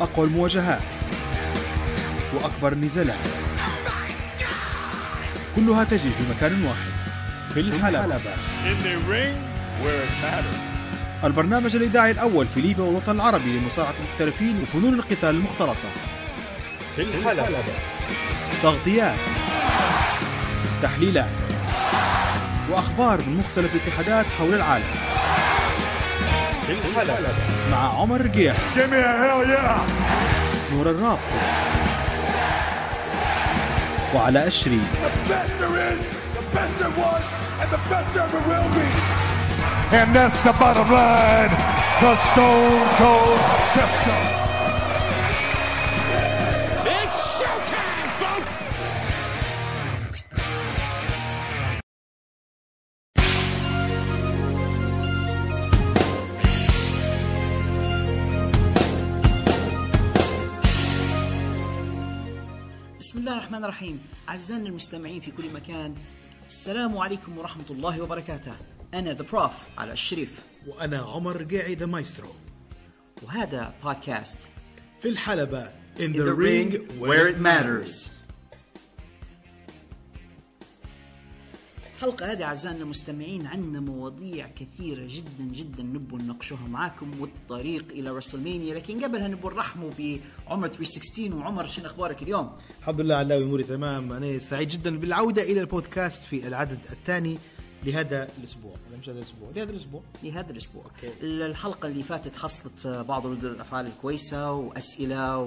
أقوى 0.00 0.26
المواجهات 0.26 0.80
وأكبر 2.34 2.72
النزالات 2.72 3.16
كلها 5.56 5.84
تجري 5.84 6.10
في 6.10 6.22
مكان 6.36 6.64
واحد 6.64 6.90
في 7.54 7.60
الحلبة. 7.60 8.18
البرنامج 11.24 11.76
الإذاعي 11.76 12.10
الأول 12.10 12.46
في 12.54 12.60
ليبيا 12.60 12.84
والوطن 12.84 13.12
العربي 13.12 13.58
لمصارعة 13.58 13.94
المحترفين 14.00 14.62
وفنون 14.62 14.94
القتال 14.94 15.30
المختلطة. 15.30 15.88
في 16.96 17.02
الحلبة. 17.02 17.48
تغطيات 18.62 19.14
تحليلات 20.82 21.30
وأخبار 22.70 23.20
من 23.20 23.36
مختلف 23.36 23.74
الاتحادات 23.74 24.26
حول 24.38 24.54
العالم. 24.54 25.15
الحلبة 26.68 27.28
مع 27.70 28.00
عمر 28.00 28.30
yeah! 28.34 28.56
نور 30.72 30.90
الرابط 30.90 31.18
وعلى 34.14 34.48
أشري. 34.48 34.80
And 39.92 40.14
that's 40.14 40.40
the 40.42 40.52
bottom 40.52 40.90
line. 40.90 41.52
The 42.00 42.16
Stone 42.16 42.88
Cold 42.98 43.40
Sepsis. 43.72 44.45
الرحمن 63.56 63.64
الرحيم. 63.64 64.00
أعزائنا 64.28 64.68
المستمعين 64.68 65.20
في 65.20 65.30
كل 65.30 65.52
مكان 65.52 65.94
السلام 66.48 66.98
عليكم 66.98 67.38
ورحمة 67.38 67.64
الله 67.70 68.02
وبركاته. 68.02 68.52
أنا 68.94 69.14
the 69.14 69.22
Prof 69.22 69.52
علاء 69.78 69.92
الشريف. 69.92 70.30
وأنا 70.66 70.98
عمر 70.98 71.40
رقيعي 71.40 71.74
the 71.74 71.86
Maestro 71.86 72.28
وهذا 73.22 73.74
بودكاست 73.84 74.38
في 75.00 75.08
الحلبة 75.08 75.68
In, 75.96 76.00
in 76.00 76.12
the 76.12 76.34
ring 76.34 77.00
where 77.00 77.26
it 77.28 77.38
matters. 77.38 78.15
الحلقة 81.96 82.32
هذه 82.32 82.44
أعزائنا 82.44 82.78
المستمعين 82.78 83.46
عندنا 83.46 83.80
مواضيع 83.80 84.48
كثيرة 84.48 85.06
جدا 85.08 85.44
جدا 85.52 85.82
نبو 85.82 86.16
نناقشوها 86.16 86.68
معاكم 86.68 87.10
والطريق 87.20 87.84
إلى 87.90 88.10
ريسلمانيا 88.10 88.74
لكن 88.74 89.04
قبلها 89.04 89.28
نبو 89.28 89.50
نرحبوا 89.50 89.90
بعمر 89.98 90.68
316 90.68 91.34
وعمر 91.36 91.66
شنو 91.66 91.86
أخبارك 91.86 92.22
اليوم؟ 92.22 92.52
الحمد 92.80 93.00
لله 93.00 93.14
علاوي 93.14 93.44
أموري 93.44 93.62
تمام 93.64 94.12
أنا 94.12 94.38
سعيد 94.38 94.68
جدا 94.68 94.98
بالعودة 94.98 95.42
إلى 95.42 95.60
البودكاست 95.60 96.24
في 96.24 96.48
العدد 96.48 96.78
الثاني 96.90 97.38
لهذا 97.84 98.28
الأسبوع 98.38 98.72
ولا 98.88 98.98
مش 98.98 99.08
هذا 99.08 99.18
الأسبوع 99.18 99.48
لهذا 99.56 99.70
الأسبوع 99.70 100.02
لهذا 100.22 100.52
الأسبوع 100.52 100.82
أوكي. 100.84 101.12
الحلقة 101.22 101.86
اللي 101.86 102.02
فاتت 102.02 102.36
حصلت 102.36 102.86
بعض 102.86 103.26
ردود 103.26 103.44
الأفعال 103.44 103.86
الكويسة 103.86 104.52
وأسئلة 104.52 105.38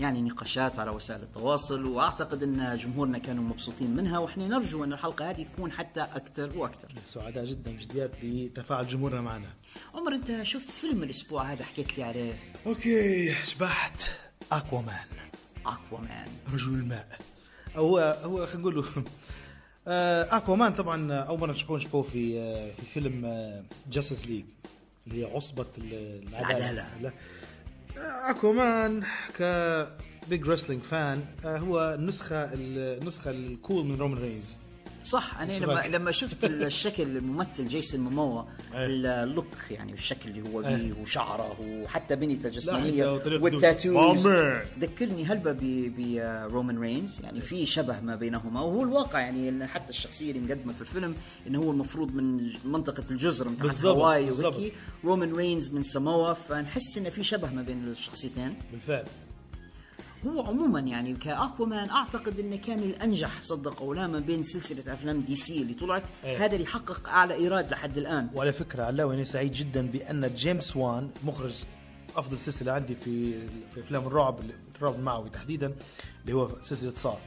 ويعني 0.00 0.22
نقاشات 0.22 0.78
على 0.78 0.90
وسائل 0.90 1.22
التواصل 1.22 1.84
وأعتقد 1.86 2.42
أن 2.42 2.76
جمهورنا 2.76 3.18
كانوا 3.18 3.44
مبسوطين 3.44 3.90
منها 3.96 4.18
وإحنا 4.18 4.48
نرجو 4.48 4.84
أن 4.84 4.92
الحلقة 4.92 5.30
هذه 5.30 5.42
تكون 5.42 5.72
حتى 5.72 6.00
أكثر 6.00 6.58
وأكثر. 6.58 6.88
سعداء 7.04 7.44
جدا 7.44 7.70
بجديات 7.72 8.10
بتفاعل 8.22 8.86
جمهورنا 8.86 9.20
معنا. 9.20 9.48
عمر 9.94 10.14
أنت 10.14 10.42
شفت 10.42 10.70
فيلم 10.70 11.02
الأسبوع 11.02 11.52
هذا 11.52 11.64
حكيت 11.64 11.98
لي 11.98 12.04
عليه؟ 12.04 12.32
okay 12.66 13.34
شبحت 13.34 14.10
أكوامان. 14.52 15.06
اكوا 15.66 15.98
مان 15.98 16.28
رجل 16.52 16.68
الماء. 16.74 17.18
هو 17.76 17.98
هو 18.24 18.46
خلينا 18.46 18.60
نقول 18.60 18.74
له 18.76 18.84
آه، 19.88 20.36
أكوامان 20.36 20.72
طبعا 20.74 21.12
أول 21.14 21.40
مرة 21.40 21.52
نشوفوه 21.52 21.76
نشوفوه 21.76 22.02
في 22.02 22.38
آه، 22.40 22.72
في 22.74 22.82
فيلم 22.94 23.22
Justice 23.90 24.26
League 24.26 24.44
اللي 25.06 25.20
هي 25.26 25.30
عصبة 25.36 25.66
ال- 25.78 26.28
العدالة. 26.28 26.70
العدالة. 26.70 27.12
اكوامان 27.98 29.02
ك 29.38 29.42
big 30.30 30.48
wrestling 30.48 30.82
fan 30.82 31.24
هو 31.44 31.94
النسخة 31.98 32.48
النسخة 32.54 33.30
ال 33.30 33.41
cool 33.41 33.84
من 33.84 33.98
رومان 33.98 34.18
رينز. 34.18 34.54
صح 35.06 35.40
أنا 35.40 35.52
لما؟ 35.52 35.86
لما 35.86 36.10
شفت 36.10 36.44
الشكل 36.44 37.02
الممثل 37.02 37.68
جيسون 37.68 38.00
موموا 38.00 38.42
أي. 38.74 38.86
ال 38.86 38.98
look 38.98 39.46
يعني 39.70 39.92
والشكل 39.92 40.30
اللي 40.30 40.50
هو. 40.50 40.62
بيه 40.62 40.92
وشعره 41.02 41.56
وحتى 41.60 42.16
بنيته 42.16 42.46
الجسمانية 42.46 43.06
وال 43.12 43.35
tattoos. 43.35 44.26
ذكرني 44.80 45.24
هلبة 45.24 45.56
برومان 46.48 46.78
رينز 46.78 47.20
يعني 47.24 47.40
في 47.40 47.66
شبه 47.66 48.00
ما 48.00 48.16
بينهما 48.16 48.60
وهو 48.60 48.82
الواقع 48.82 49.20
يعني 49.20 49.66
حتى 49.66 49.90
الشخصية 49.90 50.30
اللي 50.30 50.40
مقدمة 50.40 50.72
في 50.72 50.80
الفيلم 50.80 51.14
انه 51.46 51.58
هو 51.58 51.70
المفروض 51.70 52.14
من 52.14 52.50
منطقة 52.64 53.04
الجزر 53.10 53.48
بالضبط، 53.48 53.96
هاواي. 53.96 54.30
وهيك 54.30 54.72
رومان 55.04 55.32
رينز 55.32 55.74
من 55.74 55.82
ساموا 55.82 56.32
فنحس 56.32 56.98
انه 56.98 57.10
في 57.10 57.24
شبه 57.24 57.50
ما 57.50 57.62
بين 57.62 57.88
الشخصيتين 57.88 58.54
بالفعل 58.72 59.04
هو 60.26 60.42
عموما 60.42 60.80
يعني 60.80 61.14
كاكوامان 61.14 61.90
أعتقد 61.90 62.38
انه 62.38 62.56
كان 62.56 62.78
الأنجح 62.78 63.40
صدق 63.42 63.82
أو 63.82 63.94
لا 63.94 64.06
ما 64.06 64.18
بين 64.18 64.42
سلسلة 64.42 64.94
أفلام 64.94 65.20
DC 65.20 65.62
اللي 65.62 65.74
طلعت 65.74 66.02
إيه. 66.24 66.44
هذا 66.44 66.54
اللي 66.56 66.66
حقق 66.66 67.08
أعلى 67.08 67.34
إيراد 67.34 67.70
لحد 67.70 67.98
الآن. 67.98 68.28
وعلى 68.34 68.52
فكرة 68.52 68.82
علاوي 68.82 69.14
أنا 69.14 69.24
سعيد 69.24 69.52
جدا 69.52 69.86
بأن 69.86 70.34
James 70.34 70.76
Wan 70.76 71.10
مخرج 71.24 71.64
أفضل 72.16 72.38
سلسلة 72.38 72.72
عندي 72.72 72.94
في 72.94 73.32
في 73.74 73.80
أفلام 73.80 74.06
الرعب 74.06 74.38
الرعب 74.76 74.94
المعوي 74.94 75.30
تحديدا 75.30 75.74
اللي 76.22 76.32
هو 76.32 76.50
سلسلة 76.62 76.94
Saw. 76.94 77.18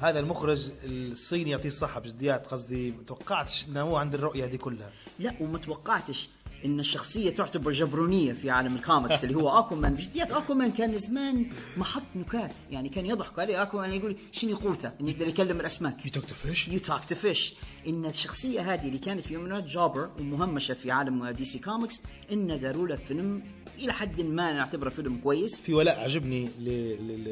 هذا 0.00 0.20
المخرج 0.20 0.70
الصيني 0.84 1.50
يعطيه 1.50 1.68
الصحة 1.68 2.00
بجديات 2.00 2.46
قصدي 2.46 2.90
ما 2.90 3.02
توقعتش 3.06 3.64
إنه 3.68 3.80
هو 3.80 3.96
عنده 3.96 4.18
الرؤية 4.18 4.44
هذه 4.44 4.56
كلها. 4.56 4.90
لا 5.18 5.34
وما 5.40 5.58
توقعتش. 5.58 6.28
إن 6.64 6.80
الشخصية 6.80 7.30
تعتبر 7.30 7.72
جبرونية 7.72 8.32
في 8.32 8.50
عالم 8.50 8.76
الكوميكس 8.76 9.24
اللي 9.24 9.34
هو 9.34 9.58
اكوامان 9.58 9.94
بجديات 9.94 10.30
اكوامان 10.30 10.70
كان 10.72 10.98
زمان 10.98 11.46
محط 11.76 12.02
نكات. 12.16 12.52
يعني 12.70 12.88
كان 12.88 13.06
يضحك 13.06 13.38
عليه 13.38 13.62
اكوامان 13.62 13.92
يقول 13.92 14.16
شنو 14.32 14.56
قوته 14.56 14.92
انه 15.00 15.10
يقدر 15.10 15.28
يكلم 15.28 15.60
الأسماك. 15.60 15.96
You 16.00 16.10
talk 16.10 16.24
to 16.24 16.48
fish? 16.48 16.68
You 16.68 16.78
talk 16.78 17.04
to 17.08 17.14
fish 17.14 17.54
إن 17.88 18.06
الشخصية 18.06 18.74
هذه 18.74 18.86
اللي 18.86 18.98
كانت 18.98 19.20
في 19.20 19.34
يوم 19.34 19.42
من 19.42 19.48
الأيام 19.52 19.66
جابر 19.66 20.10
ومهمشة 20.18 20.74
في 20.74 20.90
عالم 20.90 21.28
DC 21.28 21.58
Comics 21.58 22.02
إن 22.32 22.60
داروا 22.60 22.88
له 22.88 22.96
فيلم 22.96 23.42
إلى 23.78 23.92
حد 23.92 24.20
ما 24.20 24.52
نعتبره 24.52 24.88
فيلم 24.88 25.16
كويس. 25.16 25.62
في 25.62 25.74
ولاء 25.74 26.00
عجبني 26.00 26.48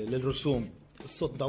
للرسوم. 0.09 0.71
الصوت 1.05 1.35
ده 1.39 1.47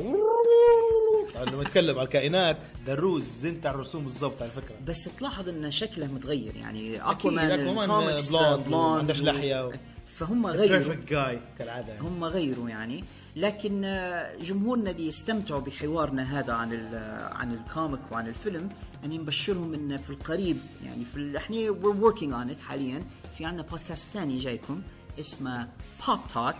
لما 1.47 1.62
يتكلم 1.62 1.97
على 1.97 2.06
الكائنات 2.06 2.58
دروز 2.88 3.24
زنت 3.24 3.66
على 3.66 3.75
الرسوم 3.75 4.03
بالضبط 4.03 4.41
على 4.41 4.52
فكرة. 4.52 4.75
بس 4.88 5.03
تلاحظ 5.19 5.50
إن 5.50 5.72
شكله 5.72 6.06
متغير 6.08 6.56
يعني 6.56 7.02
أكوامان 7.02 7.52
أكوامان 7.68 7.90
ال 7.89 7.95
comics 7.95 8.29
blond 8.67 9.11
لحية. 9.12 9.68
و- 9.68 9.74
فهم 10.19 10.47
غيروا. 10.47 10.78
perfect 10.78 11.09
جاي 11.09 11.40
كالعادة. 11.59 12.00
هم 12.00 12.24
غيروا 12.24 12.69
يعني. 12.69 13.03
لكن 13.35 13.81
آه، 13.85 14.35
جمهورنا 14.38 14.91
اللي 14.91 15.08
يستمتعوا 15.08 15.59
بحوارنا 15.62 16.40
هذا 16.40 16.53
عن 16.53 16.74
ال- 16.74 17.28
عن 17.34 17.53
ال 17.53 17.61
comic 17.61 18.00
وعن 18.12 18.28
الفيلم 18.28 18.69
يعني 19.02 19.18
نبشرهم 19.18 19.74
إن 19.74 19.97
في 19.97 20.09
القريب 20.09 20.58
يعني 20.85 21.06
في 21.06 21.38
إحنا 21.38 21.58
we're 21.58 22.12
working 22.14 22.31
on 22.31 22.58
it 22.58 22.62
حاليا. 22.62 23.03
في 23.38 23.46
عندنا 23.46 23.68
بودكاست 23.68 24.09
ثاني 24.14 24.38
جايكم 24.38 24.81
اسمه 25.19 25.68
Pop 26.07 26.19
Talk 26.33 26.55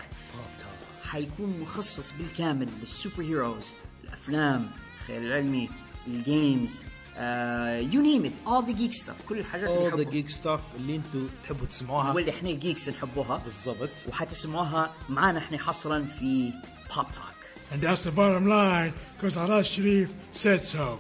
حيكون 1.08 1.60
مخصص 1.62 2.12
بالكامل 2.12 2.70
لل 2.82 3.22
superheroes 3.24 3.74
الأفلام 4.04 4.72
الخيال 5.02 5.24
العلمي 5.26 5.70
ال 6.08 6.21
games 6.21 6.84
you 7.94 8.02
name 8.02 8.26
it 8.26 8.32
all 8.48 8.66
the 8.66 8.72
geek 8.72 8.94
stuff 8.94 9.16
كل 9.30 9.40
الحاجات 9.40 9.70
اللي 9.70 9.90
all 9.92 9.94
the 9.94 10.00
نحبها 10.00 10.22
geek 10.22 10.32
stuff 10.32 10.76
اللي 10.80 10.96
أنتم 10.96 11.28
تحبوا 11.44 11.66
تسمعوها. 11.66 12.14
واللي 12.14 12.32
إحنا 12.32 12.52
geeks 12.52 12.90
نحبوها. 12.90 13.38
بالضبط. 13.38 13.90
وحتسمعوها 14.10 14.94
معنا 15.10 15.40
إحنا 15.40 15.58
حصرا 15.58 16.08
في 16.20 16.52
Pop 16.96 17.06
Talk 17.06 17.38
And 17.72 17.82
that's 17.82 18.04
the 18.04 18.12
bottom 18.12 18.48
line, 18.48 18.94
because 19.18 19.36
علاء 19.36 19.62
الشريف 19.64 20.10
said 20.32 20.64
so. 20.64 21.00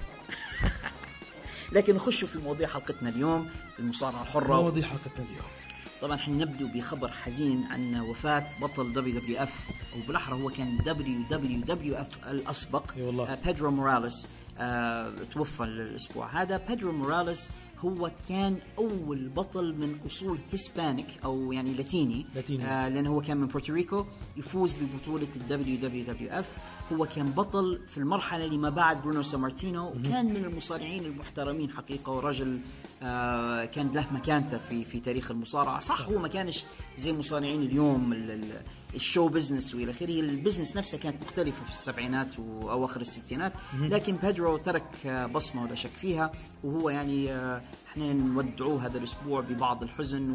لكن 1.75 1.95
نخش 1.95 2.23
في 2.23 2.37
مواضيع 2.37 2.67
حلقتنا 2.67 3.09
اليوم 3.09 3.49
المصارعة 3.79 4.21
الحرة. 4.21 4.61
مواضيع 4.61 4.83
حلقتنا 4.87 5.25
اليوم. 5.25 5.56
طبعا 6.01 6.15
إحنا 6.15 6.35
نبدو 6.45 6.67
بخبر 6.67 7.11
حزين 7.11 7.63
عن 7.71 7.99
وفاة 7.99 8.47
بطل 8.61 8.93
WWF 8.93 9.67
أو 9.95 9.99
بالأحرى 10.07 10.35
هو 10.43 10.49
كان 10.49 10.77
WWWF 10.77 12.07
الأسبق 12.27 12.91
أي 12.97 13.01
والله. 13.01 13.31
آه، 13.33 13.37
بيدرو 13.45 13.71
موراليس 13.71 14.27
آه 14.59 15.13
توفى 15.33 15.63
الأسبوع 15.63 16.41
هذا 16.41 16.57
بيدرو 16.57 16.91
موراليس 16.91 17.49
هو 17.79 18.11
كان 18.29 18.57
أول 18.77 19.29
بطل 19.29 19.73
من 19.75 19.97
أصول 20.05 20.37
Hispanic 20.53 21.07
أو 21.25 21.51
يعني 21.51 21.73
لاتيني. 21.73 22.25
لاتيني. 22.35 22.63
آه 22.65 22.89
لأنه 22.89 23.09
هو 23.09 23.21
كان 23.21 23.37
من 23.37 23.47
بورتوريكو 23.47 24.05
يفوز 24.37 24.73
ببطولة 24.73 25.27
ال 25.35 25.77
WWWF 25.77 26.57
هو 26.93 27.05
كان 27.05 27.25
بطل 27.31 27.79
في 27.89 27.97
المرحلة 27.97 28.45
اللي 28.45 28.57
ما 28.57 28.69
بعد 28.69 29.01
برونو 29.03 29.21
سامارتينو 29.23 29.87
وكان 29.89 30.25
من 30.25 30.45
المصارعين 30.45 31.05
المحترمين 31.05 31.69
حقيقة 31.69 32.11
ورجل 32.11 32.59
آه 33.03 33.65
كان 33.65 33.91
له 33.93 34.05
مكانته 34.13 34.57
في 34.57 34.85
في 34.85 34.99
تاريخ 34.99 35.31
المصارعة. 35.31 35.79
صح 35.79 36.01
هو 36.01 36.19
ما 36.19 36.27
كانش 36.27 36.63
زي 36.97 37.13
مصارعين 37.13 37.61
اليوم 37.61 38.13
ال- 38.13 38.31
ال- 38.31 38.61
ال 38.97 39.03
show 39.03 39.27
business 39.27 39.75
والى 39.75 39.91
آخره. 39.91 40.19
ال 40.19 40.26
business 40.26 40.77
نفسها 40.77 40.99
كانت 40.99 41.21
مختلفة 41.21 41.63
في 41.65 41.69
السبعينات 41.69 42.39
وأواخر 42.39 43.01
الستينات 43.01 43.53
لكن 43.81 44.15
بيدرو 44.15 44.57
ترك 44.57 44.83
آه، 45.05 45.25
بصمة 45.25 45.63
ولا 45.63 45.75
شك 45.75 45.89
فيها 45.89 46.31
وهو 46.63 46.89
يعني 46.89 47.31
آه، 47.33 47.61
إحنا 47.87 48.13
نودعوه 48.13 48.85
هذا 48.85 48.97
الأسبوع 48.97 49.41
ببعض 49.41 49.83
الحزن 49.83 50.29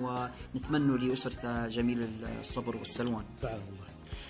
ونتمنى 0.54 1.08
لاسرته 1.08 1.68
جميل 1.68 2.06
الصبر 2.40 2.76
والسلوان. 2.76 3.24
فعلا 3.42 3.54
والله. 3.54 3.82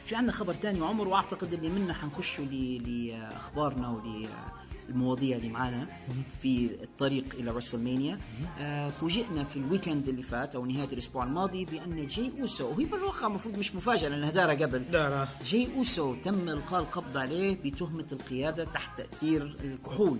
في 0.04 0.14
عندنا 0.14 0.32
خبر 0.32 0.54
تاني 0.54 0.84
عمر 0.86 1.08
وأعتقد 1.08 1.52
اللي 1.52 1.68
منا 1.68 1.94
حنخشوا 1.94 2.44
لأخبارنا 2.44 3.88
وللمواضيع 4.92 5.36
اللي 5.36 5.48
معانا 5.48 5.86
في 6.42 6.70
الطريق 6.82 7.24
إلى 7.34 7.50
WrestleMania. 7.50 8.18
آه 8.58 8.88
فوجئنا 8.88 9.44
في 9.44 9.56
ال 9.56 9.63
weekend 9.63 10.08
اللي 10.08 10.22
فات 10.22 10.54
أو 10.54 10.66
نهاية 10.66 10.88
الأسبوع 10.92 11.24
الماضي 11.24 11.64
بأن 11.64 12.06
جاي 12.06 12.32
أوسو 12.40 12.70
وهي 12.70 12.84
بالواقع 12.84 13.26
المفروض 13.26 13.58
مش 13.58 13.74
مفاجأة 13.74 14.08
لأنها 14.08 14.30
دارها 14.30 14.54
قبل. 14.54 14.82
لا 14.90 15.28
جاي 15.46 15.68
أوسو 15.76 16.14
تم 16.14 16.48
إلقاء 16.48 16.80
القبض 16.80 17.16
عليه 17.16 17.62
بتهمة 17.64 18.06
القيادة 18.12 18.64
تحت 18.64 18.98
تأثير 19.00 19.56
الكحول. 19.64 20.18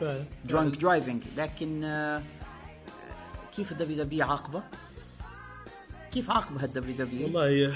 فعلا. 0.00 0.24
drunk 0.44 0.76
driving 0.76 1.22
لكن 1.36 1.84
آه، 1.84 2.22
كيف 3.56 3.72
ال 3.72 4.04
WW 4.04 4.26
عاقبة؟ 4.26 4.62
كيف 6.12 6.30
عاقبة 6.30 6.64
ال 6.64 6.96
WW؟ 6.96 7.24
والله 7.24 7.74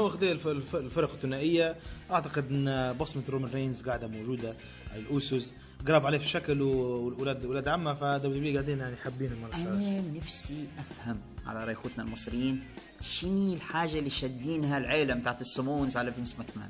واخذين 0.00 0.30
الف- 0.32 0.46
الف- 0.46 0.76
الفرق 0.76 1.12
الثنائية. 1.12 1.76
أعتقد 2.10 2.50
إن 2.50 2.92
بصمة 3.00 3.22
رومان 3.28 3.50
رينز 3.54 3.82
قاعدة 3.82 4.06
موجودة. 4.08 4.54
الأوسوس 4.96 5.52
قرب 5.88 6.06
عليه 6.06 6.18
في 6.18 6.24
الشكل 6.24 6.62
واولاد 6.62 7.44
أولاد 7.44 7.68
عمه 7.68 7.94
ف 7.94 8.23
W 8.23 8.52
قاعدين 8.52 8.78
يعني 8.78 8.96
حابين 8.96 9.32
أنا 9.56 10.00
نفسي 10.14 10.64
أفهم 10.78 11.18
على 11.46 11.64
رأي 11.64 11.72
أخوتنا 11.72 12.04
المصريين 12.04 12.64
شنو 13.00 13.52
الحاجة 13.54 13.98
اللي 13.98 14.10
شادينها 14.10 14.78
العيله 14.78 15.14
بتاعت 15.14 15.40
ال 15.40 15.47
Samoans 15.47 15.96
على 15.96 16.12
فينس 16.12 16.34
ماكمان؟ 16.38 16.68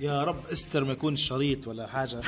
يا 0.00 0.24
رب 0.24 0.46
إستر 0.52 0.84
ما 0.84 0.92
يكون 0.92 1.16
شريط 1.16 1.68
ولا 1.68 1.86
حاجة. 1.86 2.20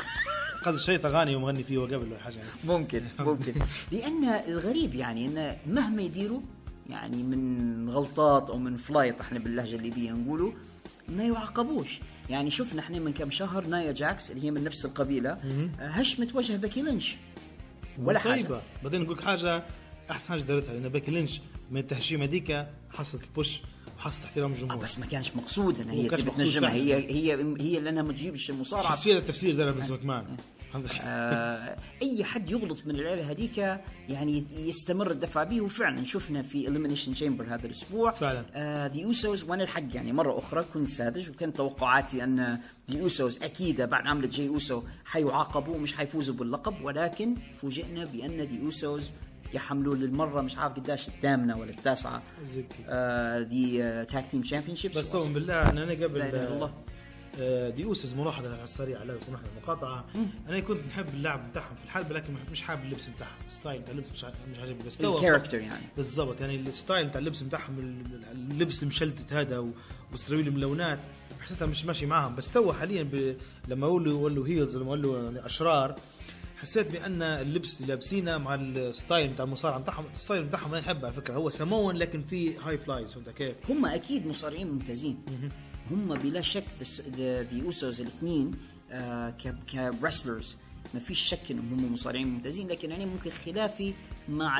قصدي 0.65 0.81
شريط 0.83 1.05
أغاني 1.05 1.35
ومغني 1.35 1.63
فيه 1.63 1.79
قبل 1.79 1.95
ولا 1.95 2.19
حاجة. 2.19 2.35
ممكن 2.63 3.01
ممكن. 3.19 3.53
لأن 3.91 4.23
الغريب 4.25 4.95
يعني 4.95 5.25
انه 5.27 5.57
مهما 5.67 6.01
يديروا 6.01 6.41
يعني 6.89 7.23
من 7.23 7.89
غلطات 7.89 8.49
أو 8.49 8.57
من 8.57 8.77
فلايت 8.77 9.21
إحنا 9.21 9.39
باللهجة 9.39 9.75
الليبيه 9.75 10.11
نقولوا 10.11 10.51
ما 11.09 11.23
يعاقبوش. 11.23 11.99
يعني 12.29 12.51
شفنا 12.51 12.79
إحنا 12.81 12.99
من 12.99 13.13
كم 13.13 13.31
شهر 13.31 13.67
نايا 13.67 13.91
جاكس 13.91 14.31
اللي 14.31 14.45
هي 14.45 14.51
من 14.51 14.63
نفس 14.63 14.85
القبيلة 14.85 15.29
آه، 15.29 15.69
هشمت 15.79 16.35
وجه 16.35 16.55
بيكي 16.55 16.81
لينش. 16.81 17.15
ولا 17.99 18.19
حاجة. 18.19 18.31
طيبة. 18.41 18.61
بعدين 18.83 19.01
نقول 19.01 19.21
حاجة 19.21 19.63
أحسن 20.11 20.29
حاجة 20.29 20.41
دارتها 20.41 20.73
لأن 20.73 20.89
بيكي 20.89 21.11
لينش 21.11 21.41
من 21.71 21.77
التهشيمه 21.77 22.25
ديك 22.25 22.65
حصلت 22.89 23.23
ال 23.23 23.30
push 23.30 23.59
وحصلت 23.97 24.25
احترام 24.25 24.51
آه 24.51 24.55
الجمهور 24.55 24.77
بس 24.83 24.99
ما 24.99 25.05
كانش 25.05 25.35
مقصود 25.35 25.79
انها 25.79 25.93
هي 25.93 26.07
تبي 26.09 26.21
تنجمها. 26.31 26.73
هي 26.73 26.93
هي 26.95 27.55
هي 27.59 27.79
لأنها 27.79 28.03
ما 28.03 28.11
تجيبش 28.13 28.49
المصارعة. 28.49 28.95
فيها 28.95 29.17
التفسير 29.17 29.55
دارها 29.55 29.71
فينس 29.71 29.89
ماكمان 29.89 30.23
لله 30.25 30.37
آه، 31.03 31.75
أي 32.01 32.23
حد 32.23 32.49
يغلط 32.49 32.77
من 32.85 32.95
العيله 32.95 33.31
هذيك 33.31 33.57
يعني 34.09 34.43
يستمر 34.57 35.11
الدفع 35.11 35.43
به 35.43 35.61
وفعلا 35.61 36.05
شفنا 36.05 36.41
في 36.41 36.67
Elimination 36.67 37.13
Chamber 37.13 37.45
هذا 37.49 37.65
الأسبوع 37.65 38.11
فعلاً. 38.11 38.43
The 38.87 39.03
Usos 39.05 39.43
وأنا 39.43 39.63
الحق 39.63 39.95
يعني 39.95 40.13
مرة 40.13 40.39
أخرى 40.39 40.65
كنت 40.73 40.87
ساذج 40.87 41.29
وكان 41.29 41.53
توقعاتي 41.53 42.23
أن 42.23 42.59
The 42.91 43.01
Usos 43.01 43.43
أكيد 43.43 43.81
بعد 43.81 44.07
عمله 44.07 44.27
جي 44.27 44.47
أوسو 44.47 44.81
حيعاقبوا 45.05 45.75
ومش 45.75 45.93
حيفوزوا 45.95 46.35
باللقب 46.35 46.81
ولكن 46.83 47.35
فوجئنا 47.61 48.05
بأن 48.05 48.41
The 48.41 48.65
Usos 48.65 49.11
يحملوا 49.53 49.95
للمرة 49.95 50.41
مش 50.41 50.57
عارف 50.57 50.73
قداش 50.73 51.07
الثامنة 51.07 51.57
ولا 51.57 51.69
التاسعة. 51.69 52.21
the 53.39 54.03
tag 54.03 54.25
team 54.31 54.41
championships 54.41 54.97
بس 54.97 55.07
طبعا 55.09 55.33
بالله 55.33 55.69
ان 55.69 55.77
أنا 55.77 55.91
قبل 55.91 56.69
The 57.69 57.83
Usos 57.83 58.13
ملاحظه 58.13 58.53
على 58.55 58.63
السريع 58.63 59.03
لو 59.03 59.15
سمحت 59.27 59.43
المقاطعه 59.57 60.05
أنا 60.49 60.59
كنت 60.59 60.79
نحب 60.87 61.05
اللعب 61.13 61.49
بتاعهم 61.51 61.75
في 61.75 61.83
الحلبة 61.85 62.15
لكن 62.15 62.33
مش 62.51 62.61
حابب 62.61 62.83
اللبس 62.83 63.07
بتاعهم. 63.07 63.35
ال 63.47 63.53
style 63.53 63.81
بتاع 63.81 63.91
اللبس 63.93 64.11
مش 64.11 64.23
عاجبني. 64.23 64.83
بس 64.87 65.01
ال 65.01 65.07
character 65.07 65.59
يعني. 65.59 65.85
بالضبط. 65.97 66.41
يعني 66.41 66.55
ال 66.55 66.64
style 66.64 67.07
بتاع 67.07 67.19
اللبس 67.19 67.41
بتاعهم 67.41 67.79
ال- 67.79 68.51
اللبس 68.51 68.83
المشلتت 68.83 69.33
هذا 69.33 69.65
والسراويل 70.11 70.47
الملونات 70.47 70.99
حسيتها 71.39 71.65
مش 71.65 71.85
ماشي 71.85 72.05
معاهم. 72.05 72.35
بس 72.35 72.51
تو 72.51 72.73
حاليا 72.73 73.03
ب... 73.03 73.35
لما 73.67 73.87
ولوا 73.87 74.19
ولوا 74.23 74.47
heels 74.47 74.77
لما 74.77 74.91
ولوا 74.91 75.23
يعني 75.23 75.45
أشرار 75.45 75.95
حسيت 76.57 76.91
بأن 76.91 77.21
اللبس 77.21 77.77
اللي 77.81 77.87
لابسينه 77.87 78.37
مع 78.37 78.55
ال 78.55 78.68
style 78.68 79.33
بتاع 79.33 79.45
المصارعة 79.45 79.79
بتاعهم 79.79 80.05
ال 80.15 80.20
style 80.20 80.43
بتاعهم 80.43 80.73
أنا 80.75 80.79
أحبه 80.85 81.05
على 81.07 81.13
فكرة. 81.15 81.33
هو 81.33 81.49
سمون 81.49 81.95
لكن 81.95 82.23
في 82.23 82.57
high 82.57 82.77
flyers 82.77 83.13
فهمت 83.13 83.29
كيف؟ 83.29 83.55
هم 83.69 83.85
أكيد 83.85 84.27
مصارعين 84.27 84.67
ممتازين. 84.71 85.17
هم 85.91 86.15
بلا 86.15 86.41
شك 86.41 86.65
The 87.17 87.47
Usos 87.65 88.01
الاثنين 88.01 88.51
ك 89.71 89.80
wrestlers 89.80 90.57
ما 90.93 90.99
فيش 90.99 91.19
شك 91.19 91.51
إنهم 91.51 91.73
هم 91.73 91.93
مصارعين 91.93 92.27
ممتازين 92.27 92.67
لكن 92.67 92.91
يعني 92.91 93.05
ممكن 93.05 93.31
خلافي 93.45 93.93
مع 94.29 94.59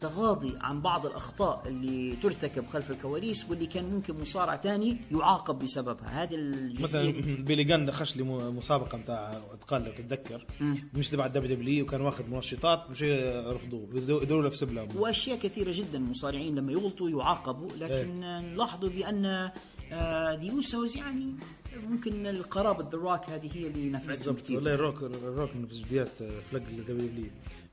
التغاضي 0.00 0.52
عن 0.60 0.80
بعض 0.80 1.06
الأخطاء 1.06 1.62
اللي 1.66 2.16
ترتكب 2.22 2.66
خلف 2.66 2.90
الكواليس 2.90 3.50
واللي 3.50 3.66
كان 3.66 3.84
ممكن 3.84 4.20
مصارع 4.20 4.56
تاني 4.56 4.96
يعاقب 5.12 5.58
بسببها. 5.58 6.22
هذه 6.22 6.34
مثلا 6.36 7.00
الجزئيه 7.02 7.10
دي. 7.10 7.34
بيلي 7.42 7.64
جان 7.64 7.86
دخش 7.86 8.16
لي 8.16 8.22
م- 8.22 8.56
مسابقة 8.56 8.98
بتاع 8.98 9.40
إتقان 9.52 9.84
لو 9.84 9.92
تتذكر. 9.92 10.46
مش 10.94 11.08
تبع 11.08 11.26
الدبليو 11.26 11.56
دبليو 11.56 11.84
وكان 11.84 12.00
واخذ 12.00 12.24
منشطات 12.30 12.90
مش 12.90 13.02
رفضوه. 13.46 13.88
يدوروا 13.94 14.42
له 14.42 14.48
في 14.48 14.56
سبلة. 14.56 14.88
وأشياء 14.96 15.38
كثيرة 15.38 15.72
جدا 15.74 15.98
المصارعين 15.98 16.54
لما 16.54 16.72
يغلطوا 16.72 17.10
يعاقبوا 17.10 17.68
لكن 17.80 18.20
نلاحظوا 18.20 18.88
بأن 18.88 19.50
ذا 20.42 20.50
أوسوس 20.52 20.96
يعني 20.96 21.34
ممكن 21.88 22.26
القرابة 22.26 22.84
ذا 22.90 22.98
روك 22.98 23.24
هذه 23.30 23.50
هي 23.54 23.66
اللي 23.66 23.90
نفعتهم 23.90 24.34
كثير. 24.34 24.56
والله 24.56 24.74
الروك 24.74 25.02
الروك 25.02 25.50
من 25.56 25.64
بدايات 25.64 26.08
فلق 26.50 26.62
الدبليو 26.70 27.08
دبليو 27.08 27.30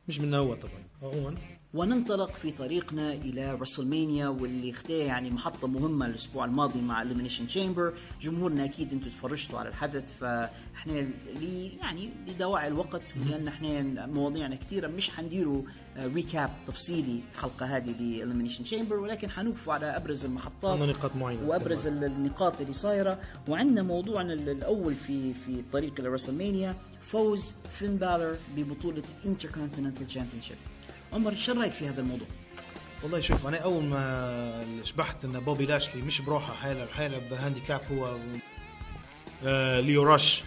مش 0.08 0.20
منه 0.20 0.38
هو 0.38 0.54
طبعا 0.54 0.84
عموما 1.14 1.36
وننطلق 1.74 2.32
في 2.32 2.52
طريقنا 2.52 3.14
إلى 3.14 3.54
رسلمانيا 3.56 4.28
واللي 4.28 4.72
اختار 4.72 4.98
يعني 4.98 5.30
محطة 5.30 5.68
مهمة 5.68 6.06
الأسبوع 6.06 6.46
الماضي 6.46 6.82
مع 6.82 7.02
اليمينيشن 7.02 7.48
تشامبر 7.48 7.94
جمهورنا 8.22 8.66
أكيد 8.66 8.94
أنتم 8.94 9.10
تفرجتوا 9.10 9.60
على 9.60 9.70
الحدث 9.70 10.14
فإحنا 10.20 10.92
لي 11.40 11.68
يعني 11.68 12.10
لدواعي 12.28 12.68
الوقت 12.68 13.02
ولان 13.26 13.48
إحنا 13.48 14.06
مواضيعنا 14.06 14.56
كثيره 14.56 14.88
مش 14.88 15.10
حنديروا 15.10 15.62
recap 15.98 16.50
تفصيلي 16.68 17.20
الحلقة 17.36 17.66
هذه 17.66 17.92
لل 18.02 18.11
Elimination 18.11 18.64
Chamber 18.64 18.96
ولكن 19.00 19.30
حنوقفوا 19.30 19.74
على 19.74 19.86
أبرز 19.86 20.26
المحطات 20.26 20.80
نقاط 20.80 21.16
معينة. 21.16 21.48
وأبرز 21.48 21.88
ال- 21.88 22.04
النقاط 22.04 22.62
اللي 22.62 22.74
صايرة. 22.74 23.20
وعندنا 23.50 23.84
موضوعنا 23.84 24.34
ال- 24.34 24.50
الأول 24.50 24.94
في 24.96 25.34
في 25.34 25.50
الطريق 25.52 26.00
إلى 26.00 26.10
فوز 27.02 27.56
فين 27.80 27.96
بالر 27.98 28.36
ببطولة 28.58 29.04
ال 29.24 29.29
Intercontinental 29.29 30.08
Championship 30.08 30.58
عمر 31.14 31.36
شو 31.36 31.54
رأيك 31.54 31.74
في 31.74 31.90
هذا 31.90 32.02
الموضوع؟ 32.02 32.28
والله 33.04 33.22
شوف 33.22 33.48
أنا 33.48 33.58
أول 33.58 33.84
ما 33.84 34.66
شبحت 34.84 35.26
إن 35.26 35.40
بوبي 35.40 35.66
لاشلي 35.66 36.02
مش 36.02 36.22
بروحه 36.22 36.54
حيلعب 36.54 36.88
حيلعب 36.90 37.22
بهانديكاب 37.32 37.82
هو 37.92 38.18
آه 39.46 39.80
ليو 39.80 40.04
رش. 40.04 40.44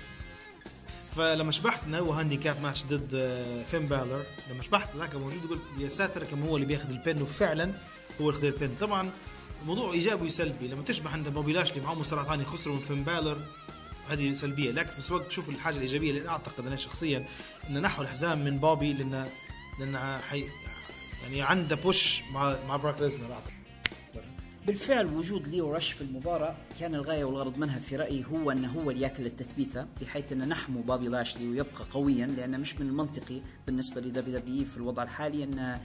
فلما 1.16 1.52
شبحت 1.52 1.85
إنه 1.85 1.99
هو 1.99 2.12
handicap 2.12 2.62
match 2.62 2.85
ضد 2.85 3.14
آه 3.14 3.62
فين 3.62 3.87
بالر 3.87 4.23
لما 4.50 4.62
شبحت 4.62 4.96
ذاك 4.96 5.14
موجود 5.14 5.46
قلت 5.50 5.62
يا 5.78 5.88
ساتر 5.88 6.25
كم 6.25 6.42
هو 6.42 6.56
اللي 6.56 6.66
بياخذ 6.66 6.90
ال 6.90 6.99
pin 6.99 7.23
وفعلا 7.23 7.73
هو 8.20 8.30
اللي 8.30 8.49
ال 8.49 8.53
pin. 8.53 8.71
طبعا 8.80 9.11
الموضوع 9.62 9.92
إيجابي 9.92 10.26
وسلبي. 10.26 10.68
لما 10.68 10.82
تشبح 10.82 11.12
عند 11.12 11.28
بوبي 11.28 11.52
لاشلي 11.52 11.80
معه 11.80 11.94
مصارع 11.94 12.25
ثاني 12.25 12.44
خسروا 12.44 12.76
من 12.76 12.82
فين 12.82 13.04
بالر 13.04 13.38
هذه 14.08 14.32
سلبية. 14.35 14.70
لكن 14.70 14.90
في 14.90 14.96
نفس 14.99 15.11
الوقت 15.11 15.26
تشوف 15.26 15.49
الحاجة 15.49 15.76
الإيجابية 15.76 16.11
اللي 16.11 16.28
أعتقد 16.28 16.66
أنا 16.66 16.76
شخصيا 16.76 17.26
إن 17.70 17.82
نحو 17.82 18.02
الحزام 18.02 18.44
من 18.44 18.58
بوبي 18.58 18.92
لأن 18.92 19.28
لأن 19.80 20.18
حي 20.21 20.45
يعني 21.23 21.42
عنده 21.42 21.76
push 21.76 22.23
مع 22.33 22.56
مع 22.68 22.76
براك 22.76 23.00
ليزنر 23.00 23.28
بالفعل 24.66 25.06
وجود 25.06 25.49
ليو 25.49 25.73
رش 25.75 25.92
في 25.92 26.00
المباراة 26.00 26.56
كان 26.80 26.95
الغاية 26.95 27.25
والغرض 27.25 27.59
منها 27.59 27.78
في 27.78 27.97
رأيي 27.97 28.25
هو 28.33 28.50
أنه 28.50 28.73
هو 28.73 28.90
اللي 28.90 29.02
يأكل 29.02 29.26
التثبيتة 29.26 29.87
بحيث 30.02 30.33
أن 30.33 30.49
نحمو 30.49 30.80
بابي 30.80 31.09
لاشلي 31.09 31.49
ويبقى 31.49 31.85
قويا 31.92 32.26
لأن 32.26 32.61
مش 32.61 32.75
من 32.80 32.87
المنطقي 32.88 33.40
بالنسبة 33.66 34.00
ل 34.00 34.38
WW 34.38 34.64
في 34.64 34.76
الوضع 34.76 35.02
الحالي 35.02 35.45
أن 35.45 35.59
آه، 35.59 35.80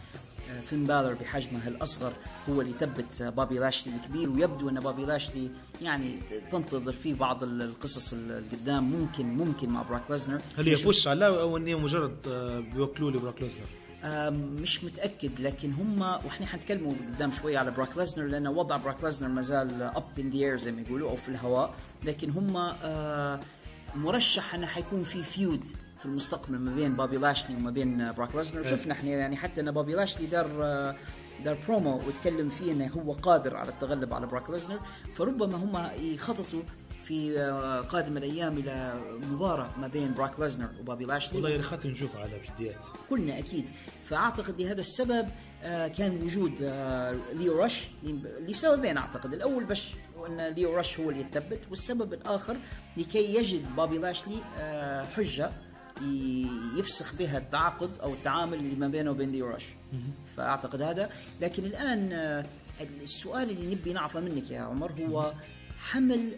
فين 0.70 0.86
بالر 0.86 1.14
بحجمه 1.14 1.68
الأصغر 1.68 2.14
هو 2.50 2.62
اللي 2.62 2.72
يثبت 2.72 3.22
بابي 3.24 3.60
لاشلي 3.60 3.94
الكبير 3.96 4.30
ويبدو 4.30 4.70
أن 4.70 4.80
بابي 4.80 5.06
لاشلي 5.06 5.50
يعني 5.82 6.16
تنتظر 6.52 6.92
فيه 6.92 7.14
بعض 7.14 7.44
ال- 7.44 7.62
القصص 7.62 8.14
ال- 8.14 8.32
القدام 8.32 8.92
ممكن 8.92 9.26
ممكن 9.26 9.70
مع 9.70 9.82
براك 9.82 10.02
ليزنر 10.10 10.42
هل 10.58 10.70
هي 10.70 10.76
push 10.84 11.08
على 11.08 11.28
أو 11.28 11.58
ان 11.58 11.68
هي 11.68 11.76
مجرد 11.76 12.18
آه، 12.28 12.60
بيوكلوا 12.60 13.12
لي 13.12 13.18
براك 13.18 13.42
ليزنر 13.42 13.66
مش 14.30 14.84
متأكد 14.84 15.40
لكن 15.40 15.74
هم 15.74 16.02
وإحنا 16.02 16.46
حنتكلموا 16.46 16.94
قدام 17.16 17.32
شوي 17.32 17.58
على 17.58 17.72
براك 17.72 17.98
ليزنر 17.98 18.26
لأن 18.26 18.48
وضع 18.48 18.78
براك 18.78 19.04
ليزنر 19.04 19.28
ما 19.30 19.42
زال 19.42 19.82
up 19.84 20.04
in 20.20 20.30
the 20.30 20.38
air 20.38 20.58
زي 20.58 20.72
ما 20.72 20.82
يقولوا 20.82 21.10
أو 21.10 21.16
في 21.16 21.30
الهواء. 21.30 21.74
لكن 22.04 22.30
هم 22.30 22.58
آه، 22.84 23.40
مرشح 23.96 24.56
إنه 24.56 24.68
حيكون 24.68 25.04
في 25.04 25.24
feud 25.24 25.64
في 26.00 26.06
المستقبل 26.06 26.58
ما 26.58 26.76
بين 26.76 26.94
بابي 26.96 27.18
لاشلي 27.18 27.56
وما 27.56 27.72
بين 27.72 28.12
براك 28.18 28.36
ليزنر. 28.36 28.64
شفنا 28.64 28.94
إحنا 28.94 29.10
يعني 29.10 29.38
حتى 29.38 29.62
إن 29.62 29.72
بابي 29.72 29.94
لاشلي 29.94 30.26
دار 30.26 30.50
آه، 30.62 30.96
دار 31.46 31.58
برومو 31.68 31.96
وتكلم 32.08 32.50
فيه 32.50 32.72
إنه 32.72 32.88
هو 32.88 33.14
قادر 33.14 33.56
على 33.58 33.70
التغلب 33.70 34.14
على 34.14 34.28
براك 34.28 34.50
ليزنر. 34.50 34.80
فربما 35.16 35.58
هم 35.58 35.90
يخططوا 36.00 36.62
في 37.04 37.40
آه، 37.40 37.82
قادم 37.82 38.18
الأيام 38.18 38.58
إلى 38.58 39.02
مباراة 39.32 39.80
ما 39.80 39.88
بين 39.88 40.14
براك 40.14 40.40
ليزنر 40.40 40.70
وبابي 40.80 41.06
لاشلي. 41.06 41.36
والله 41.36 41.50
يا 41.50 41.58
ريت 41.72 41.86
نشوفها 41.86 42.22
على 42.22 42.32
جديات 42.54 42.86
كلنا 43.10 43.40
أكيد. 43.40 43.66
فأعتقد 44.10 44.62
لهذا 44.62 44.80
السبب 44.82 45.28
آه، 45.64 45.88
كان 45.88 46.24
وجود 46.24 46.54
آه، 46.62 47.16
ليو 47.34 47.64
رش 47.64 47.88
لسببين 48.48 48.98
أعتقد. 48.98 49.34
الأول 49.34 49.64
بس 49.66 49.84
أن 50.28 50.48
ليو 50.48 50.78
رش 50.78 51.00
هو 51.00 51.10
اللي 51.10 51.22
يتثبت 51.22 51.60
والسبب 51.70 52.14
الآخر 52.14 52.58
لكي 52.98 53.36
يجد 53.36 53.76
بابي 53.76 53.98
لاشلي 53.98 54.38
حجة 55.16 55.52
يفسخ 56.78 57.16
بها 57.16 57.38
التعاقد 57.38 57.90
أو 58.04 58.14
التعامل 58.14 58.54
اللي 58.54 58.76
ما 58.76 58.88
بينه 58.88 59.12
وبين 59.12 59.32
ليو 59.32 59.50
رش. 59.50 59.66
فأعتقد 60.38 60.82
هذا. 60.82 61.10
لكن 61.42 61.66
الآن 61.66 62.12
السؤال 63.04 63.50
اللي 63.50 63.76
نبي 63.76 63.94
نعرفه 63.94 64.20
منك 64.20 64.52
يا 64.52 64.62
عمر 64.62 64.92
هو 65.10 65.32
حمل 65.80 66.32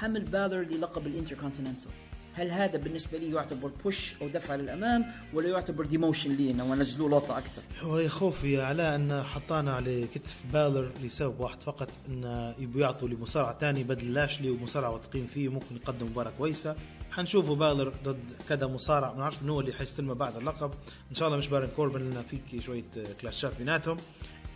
حمل 0.00 0.24
بالر 0.24 0.62
للقب 0.62 1.06
الانتركونتيننتال. 1.06 1.90
هل 2.34 2.50
هذا 2.50 2.78
بالنسبة 2.78 3.18
لي 3.18 3.30
يعتبر 3.30 3.70
push 3.84 4.14
أو 4.22 4.28
دفع 4.28 4.54
للأمام 4.54 5.04
ولا 5.34 5.48
يعتبر 5.48 5.86
demotion 5.86 6.36
لي 6.36 6.50
انه 6.50 6.74
نزلوه 6.74 7.10
لقطه 7.10 7.38
أكثر؟ 7.38 7.62
هو 7.80 8.08
خوفي 8.08 8.60
علاء 8.60 8.94
أن 8.94 9.22
حطانا 9.22 9.74
على 9.74 10.06
كتف 10.14 10.36
بالر 10.52 10.90
لسبب 11.02 11.40
واحد 11.40 11.62
فقط 11.62 11.88
أن 12.08 12.54
يبوا 12.58 12.80
يعطوا 12.80 13.08
لمصارع 13.08 13.52
تاني 13.52 13.84
بدل 13.84 14.14
لاشلي 14.14 14.50
ومصارع 14.50 14.88
واثقين 14.88 15.26
فيه 15.26 15.48
ممكن 15.48 15.76
يقدم 15.76 16.06
مباراة 16.06 16.32
كويسة. 16.38 16.76
حنشوفوا 17.10 17.56
بالر 17.56 17.92
ضد 18.04 18.20
كذا 18.48 18.66
مصارع 18.66 19.12
ما 19.12 19.18
نعرفش 19.18 19.42
من 19.42 19.48
هو 19.50 19.60
اللي 19.60 19.72
حيستلمه 19.72 20.14
بعد 20.14 20.36
اللقب. 20.36 20.70
إن 21.10 21.14
شاء 21.14 21.28
الله 21.28 21.38
مش 21.38 21.48
بارن 21.48 21.68
كوربن 21.76 22.10
لأن 22.10 22.22
فيك 22.30 22.62
شوية 22.62 22.84
كلاشات 23.20 23.52
بيناتهم. 23.58 23.96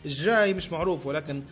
الجاي 0.05 0.55
مش 0.55 0.73
معروف 0.73 1.07
ولكن 1.07 1.43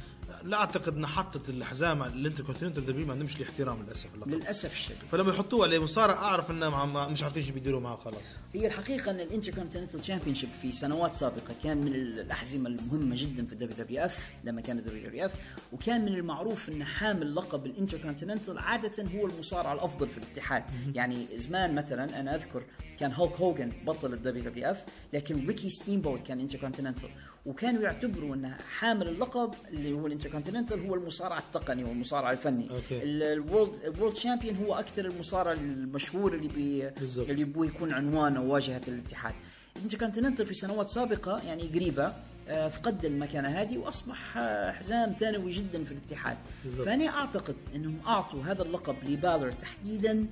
لا 0.45 0.57
أعتقد 0.57 0.97
ان 0.97 1.07
حطت 1.07 1.49
الحزام 1.49 2.03
ال 2.03 2.08
Intercontinental 2.08 2.87
WW 2.87 3.07
ما 3.07 3.13
عندهمش 3.13 3.37
الاحترام 3.37 3.83
للأسف 3.83 4.15
اللقب 4.15 4.31
للأسف 4.31 4.73
الشديد. 4.73 4.97
فلما 5.13 5.31
يحطوه 5.31 5.65
على 5.65 5.79
مصارع 5.79 6.15
أعرف 6.15 6.51
إنه 6.51 6.69
مع- 6.71 6.85
مع- 6.87 7.09
مش 7.09 7.23
عارفين 7.23 7.43
شو 7.43 7.53
بيديروا 7.53 7.81
معه 7.81 7.97
خلاص. 7.97 8.39
هي 8.55 8.67
الحقيقة 8.67 9.11
أن 9.11 9.21
ال 9.21 9.26
Intercontinental 9.26 10.01
Championship 10.01 10.49
في 10.63 10.73
سنوات 10.73 11.15
سابقة 11.15 11.55
كان 11.65 11.79
من 11.79 11.95
الأحزمة 11.95 12.69
المهمة 12.69 13.15
جدا 13.19 13.47
في 13.47 13.53
ال 13.53 13.77
WWF 13.85 14.31
لما 14.45 14.61
كان 14.61 14.79
ال 14.79 15.07
WWF 15.09 15.33
وكان 15.73 16.01
من 16.05 16.09
المعروف 16.15 16.69
أن 16.69 16.85
حامل 16.85 17.35
لقب 17.35 17.67
الانتركونتيننتال 17.67 18.59
عادة 18.59 19.05
هو 19.17 19.27
المصارع 19.27 19.73
الأفضل 19.73 20.09
في 20.09 20.19
الاتحاد. 20.19 20.65
يعني 20.95 21.27
زمان 21.37 21.75
مثلا 21.75 22.21
أنا 22.21 22.35
أذكر 22.35 22.63
كان 23.01 23.13
هولك 23.13 23.33
هوجن 23.37 23.73
بطل 23.87 24.13
ال 24.13 24.43
WWF 24.45 24.85
لكن 25.13 25.47
ريكي 25.47 25.71
ستيمبوت 25.71 26.23
كان 26.23 26.41
إنتركونتيننتال. 26.41 27.09
وكانوا 27.51 27.83
يعتبروا 27.83 28.35
ان 28.35 28.55
حامل 28.79 29.09
اللقب 29.09 29.55
اللي 29.69 29.93
هو 29.93 30.07
الانتركونتيننتال 30.07 30.87
هو 30.87 30.95
المصارع 30.95 31.39
التقني 31.39 31.85
والمصارع 31.85 32.33
الفني 32.33 32.71
okay. 32.71 33.03
ال 33.03 33.15
world 33.15 33.73
ال 33.85 33.90
world 33.90 34.17
champion 34.17 34.57
هو 34.57 34.75
أكثر 34.75 35.05
المصارع 35.05 35.53
المشهور 35.53 36.35
اللي 36.35 36.49
بي. 36.49 36.89
اللي 37.19 37.43
يبغوا 37.43 37.67
يكون 37.67 37.93
عنوان 37.93 38.37
أو 38.37 38.53
واجهة 38.53 38.81
الاتحاد. 38.89 39.35
الانتركونتيننتال 39.77 40.47
في 40.47 40.55
سنوات 40.55 40.89
سابقة 40.89 41.41
يعني 41.47 41.63
قريبة 41.63 42.13
آه، 42.49 42.69
فقد 42.69 43.05
المكانة 43.05 43.49
هذه 43.49 43.79
وأصبح 43.79 44.37
آه، 44.37 44.73
حزام 44.73 45.17
ثانوي 45.21 45.51
جدا 45.51 45.85
في 45.85 45.93
الاتحاد. 45.93 46.37
بالضبط. 46.65 46.87
فأنا 46.87 47.09
أعتقد 47.09 47.57
إنهم 47.75 47.99
أعطوا 48.07 48.43
هذا 48.43 48.63
اللقب 48.63 48.97
لبالر 49.09 49.53
تحديدا 49.53 50.27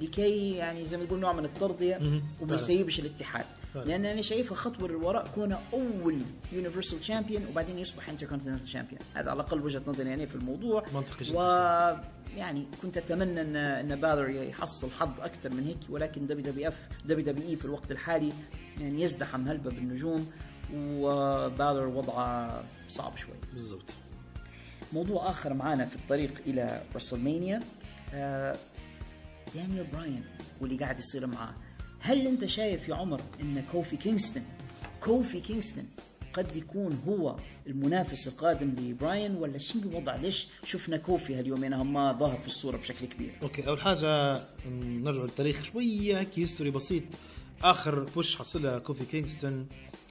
لكي 0.00 0.56
يعني 0.56 0.86
زي 0.86 0.96
ما 0.96 1.04
نقول 1.04 1.20
نوع 1.20 1.32
من 1.32 1.44
الترضية 1.44 2.22
وما 2.40 2.54
يسيبش 2.54 3.00
الاتحاد. 3.00 3.44
لأن 3.74 4.04
أنا 4.04 4.22
شايفها 4.22 4.56
خطوة 4.56 4.88
للوراء 4.88 5.28
كونه 5.34 5.58
أول 5.72 6.18
Universal 6.52 7.04
Champion 7.04 7.46
وبعدين 7.46 7.78
يصبح 7.78 8.08
Intercontinental 8.08 8.68
Champion 8.68 9.00
هذا 9.14 9.30
على 9.30 9.40
الأقل 9.40 9.60
وجهة 9.60 9.82
نظري 9.86 10.08
يعني 10.08 10.26
في 10.26 10.34
الموضوع. 10.34 10.84
منطقي 10.94 11.24
جدا. 11.24 11.38
و 11.38 11.42
يعني 12.36 12.66
كنت 12.82 12.96
أتمنى 12.96 13.40
ان 13.40 13.56
إن 13.56 14.00
بالر 14.00 14.28
يحصل 14.30 14.90
حظ 14.90 15.20
أكثر 15.20 15.50
من 15.50 15.64
هيك 15.64 15.78
ولكن 15.90 16.26
دبليو 16.26 16.52
دبليو 16.52 16.68
اف 16.68 16.88
دبليو 17.04 17.24
دبليو 17.26 17.48
اي 17.48 17.56
في 17.56 17.64
الوقت 17.64 17.90
الحالي 17.90 18.32
يعني 18.80 19.02
يزدحم 19.02 19.48
هلبة 19.48 19.70
بالنجوم 19.70 20.30
وبالر 20.74 21.86
وضعه 21.86 22.62
صعب 22.88 23.16
شوي. 23.16 23.34
بالضبط. 23.54 23.90
موضوع 24.92 25.30
آخر 25.30 25.54
معانا 25.54 25.84
في 25.86 25.96
الطريق 25.96 26.32
إلى 26.46 26.82
رسلمانيا 26.96 27.60
آه 28.14 28.56
دانيال 29.54 29.86
براين 29.86 30.24
واللي 30.60 30.76
قاعد 30.76 30.98
يصير 30.98 31.26
معاه. 31.26 31.54
هل 32.00 32.26
أنت 32.26 32.44
شايف 32.44 32.88
يا 32.88 32.94
عمر 32.94 33.20
أن 33.40 33.64
كوفي 33.72 33.96
كينغستون 33.96 34.42
كوفي 35.00 35.40
كينغستون 35.40 35.84
قد 36.32 36.56
يكون 36.56 37.02
هو 37.08 37.36
المنافس 37.66 38.28
القادم 38.28 38.74
لبراين 38.78 39.34
ولا 39.34 39.58
شنو 39.58 39.82
الوضع؟ 39.82 40.16
ليش 40.16 40.46
شفنا 40.64 40.96
كوفي 40.96 41.34
هاليومين 41.34 41.76
ما 41.76 42.12
ظهر 42.12 42.38
في 42.38 42.46
الصورة 42.46 42.76
بشكل 42.76 43.06
كبير؟ 43.06 43.32
okay 43.42 43.66
أول 43.66 43.80
حاجة 43.80 44.40
نرجع 44.70 45.22
للتاريخ 45.22 45.62
شوية 45.62 46.26
history 46.36 46.70
بسيط. 46.70 47.02
آخر 47.62 48.00
push 48.00 48.36
حصلها 48.36 48.78
كوفي 48.78 49.04
كينغستون 49.04 49.66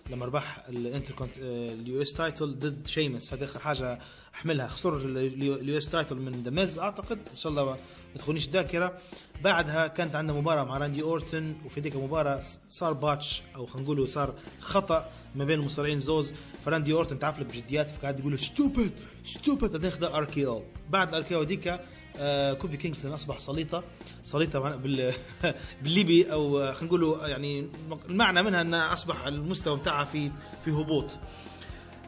لما 0.09 0.25
ربح 0.25 0.67
ال 0.69 0.75
Intercont- 0.75 1.31
ال 1.37 2.01
US 2.01 2.13
title 2.13 2.59
ضد 2.59 2.87
شيمس 2.87 3.33
هذا 3.33 3.45
آخر 3.45 3.59
حاجة 3.59 3.99
حملها 4.33 4.67
خسر 4.67 4.97
ال 4.97 5.77
US 5.77 5.89
title 5.89 6.15
من 6.15 6.43
دمز 6.43 6.79
أعتقد 6.79 7.17
إن 7.17 7.37
شاء 7.37 7.51
الله 7.51 7.65
ما 7.65 7.77
تخونيش 8.15 8.47
الذاكرة. 8.47 8.97
بعدها 9.43 9.87
كانت 9.87 10.15
عندنا 10.15 10.37
مباراة 10.37 10.63
مع 10.63 10.77
راندي 10.77 11.01
أورتن 11.01 11.55
وفي 11.65 11.81
ديك 11.81 11.95
المباراة 11.95 12.41
صار 12.69 12.93
botch 12.93 13.41
أو 13.55 13.65
خلينا 13.65 13.83
نقولوا 13.83 14.05
صار 14.07 14.33
خطأ 14.61 15.05
ما 15.35 15.45
بين 15.45 15.59
المصارعين 15.59 15.99
زوز. 15.99 16.33
فراندي 16.65 16.93
أورتن 16.93 17.19
تعرف 17.19 17.39
لك 17.39 17.45
بجديات 17.45 17.89
فقاعد 17.89 18.19
يقول 18.19 18.39
stupid 18.39 18.91
stupid 19.25 19.71
بعدين 19.71 19.91
خذ 19.91 20.03
RKO 20.03 20.63
بعد 20.89 21.07
ال 21.07 21.23
RKO 21.23 21.43
ديك 21.43 21.79
آه، 22.19 22.53
كوفي 22.53 22.77
كينغستون 22.77 23.11
أصبح 23.11 23.39
سليطه 23.39 23.83
سليطه 24.23 24.59
بال 24.59 25.13
بالليبي 25.83 26.31
أو 26.31 26.73
خلينا 26.73 26.85
نقولوا 26.85 27.27
يعني 27.27 27.69
المعنى 28.09 28.43
منها 28.43 28.61
ان 28.61 28.73
أصبح 28.73 29.25
المستوى 29.25 29.77
بتاعها 29.77 30.05
في 30.05 30.31
في 30.65 30.71
هبوط. 30.71 31.17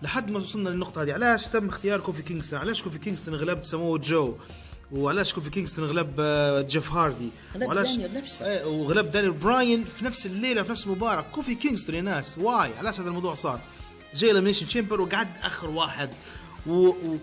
لحد 0.01 0.31
ما 0.31 0.39
وصلنا 0.39 0.69
للنقطة 0.69 1.01
هذه. 1.01 1.13
علاش 1.13 1.47
تم 1.47 1.67
اختيار 1.67 1.99
كوفي 1.99 2.21
كينغستون؟ 2.21 2.59
علاش 2.59 2.83
كوفي 2.83 2.99
كينغستون 2.99 3.35
غلب 3.35 3.63
سمو 3.63 3.97
جو؟ 3.97 4.35
وعلاش 4.91 5.33
كوفي 5.33 5.49
كينغستون 5.49 5.85
غلب 5.85 6.15
آه، 6.19 6.61
جيف 6.61 6.91
هاردي؟ 6.91 7.29
وعلاش. 7.67 7.87
إيه 8.41 8.65
وغلب 8.65 9.11
دانيال 9.11 9.31
براين 9.31 9.85
في 9.85 10.05
نفس 10.05 10.25
الليلة 10.25 10.63
في 10.63 10.71
نفس 10.71 10.85
المباراة. 10.87 11.21
كوفي 11.21 11.55
كينغستون 11.55 11.95
يا 11.95 12.01
ناس 12.01 12.37
why 12.37 12.73
علاش 12.77 12.99
هذا 12.99 13.07
الموضوع 13.09 13.33
صار؟ 13.33 13.59
جاي 14.15 14.31
Elimination 14.31 14.65
Chamber 14.67 15.01
وقعد 15.01 15.27
آخر 15.43 15.69
واحد. 15.69 16.09
و, 16.67 16.71
و... 16.87 17.17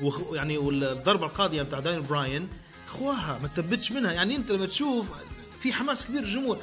وخ- 0.00 0.32
يعني 0.34 0.58
والضربة 0.58 1.26
القاضية 1.26 1.62
بتاع 1.62 1.80
دانيال 1.80 2.02
براين 2.02 2.48
خواها 2.86 3.38
ما 3.42 3.48
تثبتش 3.48 3.92
منها. 3.92 4.12
يعني 4.12 4.36
أنت 4.36 4.50
لما 4.50 4.66
تشوف 4.66 5.06
في 5.60 5.72
حماس 5.72 6.06
كبير 6.06 6.22
الجمهور 6.22 6.58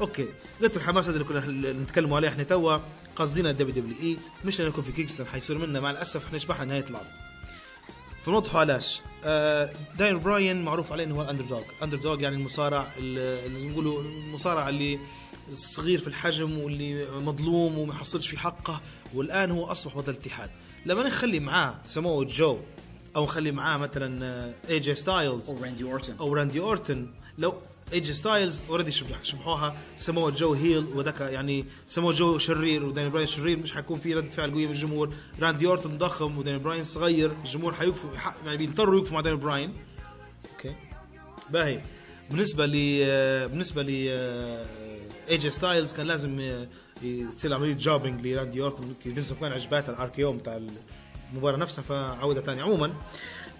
okay 0.00 0.28
لقيتوا 0.60 0.80
الحماس 0.82 1.04
هذا 1.08 1.14
اللي 1.16 1.24
كنا 1.28 1.72
نتكلموا 1.72 2.16
عليه 2.16 2.28
إحنا 2.28 2.42
توا 2.42 2.78
قصدنا 3.16 3.50
ال 3.50 3.74
WWE 3.84 4.16
مش 4.44 4.58
لأنه 4.60 4.72
كوفي 4.72 4.92
كينغستون 4.92 5.26
حيصير 5.26 5.58
منا 5.58 5.80
مع 5.80 5.90
الأسف 5.90 6.24
إحنا 6.26 6.38
شبحنا 6.38 6.64
نهاية 6.64 6.84
العرض. 6.90 7.06
فنوضحوا 8.24 8.60
علاش 8.60 9.00
آه 9.24 9.70
داين 9.98 10.20
براين 10.20 10.62
معروف 10.64 10.92
عليه 10.92 11.04
إنه 11.04 11.14
هو 11.16 11.22
ال 11.22 11.24
underdog 11.24 11.44
underdog 11.44 12.20
يعني 12.20 12.36
المصارع 12.36 12.86
اللي 12.96 13.68
نقولوا 13.68 14.02
المصارع 14.02 14.68
اللي 14.68 14.98
صغير 15.54 15.98
في 16.00 16.06
الحجم 16.06 16.58
واللي 16.58 17.10
مظلوم 17.10 17.78
وما 17.78 17.94
حصلش 17.94 18.28
في 18.28 18.38
حقه 18.38 18.80
والآن 19.14 19.50
هو 19.50 19.64
أصبح 19.64 19.96
بطل 19.96 20.10
الاتحاد 20.12 20.50
لما 20.86 21.02
نخلي 21.02 21.40
معاه 21.40 21.80
سمو 21.84 22.24
جو 22.24 22.58
أو 23.16 23.24
نخلي 23.24 23.52
معاه 23.52 23.76
مثلا 23.78 24.52
اي 24.68 24.80
جي 24.80 24.94
ستايلز 24.94 25.50
أو 25.50 25.62
راندي 25.64 25.84
اورتون 25.84 26.16
أو 26.20 26.34
راندي 26.34 26.60
أورتن 26.60 27.06
لو 27.38 27.54
ايجي 27.92 28.14
ستايلز 28.14 28.62
already 28.68 28.92
شبحوها. 29.22 29.76
سموه 29.96 30.30
جو 30.30 30.52
heel 30.52 30.84
وذاك 30.94 31.20
يعني 31.20 31.64
سموه 31.88 32.12
جو 32.12 32.38
شرير 32.38 32.84
وداني 32.84 33.10
براين 33.10 33.26
شرير 33.26 33.58
مش 33.58 33.72
حيكون 33.72 33.98
في 33.98 34.14
رد 34.14 34.30
فعل 34.30 34.50
قويه 34.50 34.66
من 34.66 34.72
الجمهور 34.72 35.14
راندي 35.40 35.66
اورتن 35.66 35.98
ضخم 35.98 36.38
وداني 36.38 36.58
براين 36.58 36.84
صغير. 36.84 37.32
الجمهور 37.44 37.74
حيوقفوا 37.74 38.10
يعني 38.46 38.56
بيضطروا 38.56 38.94
يوقفوا 38.94 39.14
مع 39.14 39.20
داني 39.20 39.36
براين 39.36 39.72
okay. 40.52 40.74
باهي. 41.50 41.80
بالنسبة 42.30 42.66
لي 42.66 43.04
بالنسبة 43.48 43.82
لي 43.82 44.10
ايجي 45.28 45.50
ستايلز 45.50 45.92
كان 45.92 46.06
لازم 46.06 46.40
آه، 46.40 46.66
يصير 47.02 47.54
عملية 47.54 47.72
jobbing 47.74 48.26
لراندي 48.26 48.62
اورتن 48.62 48.94
فينس 49.02 49.32
كان 49.32 49.52
عجبات 49.52 49.88
ال 49.88 50.08
RKO 50.08 50.32
بتاع 50.32 50.60
المباراة 51.32 51.56
نفسها 51.56 51.82
فعودها 51.82 52.42
ثانية 52.42 52.62
عموما 52.62 52.92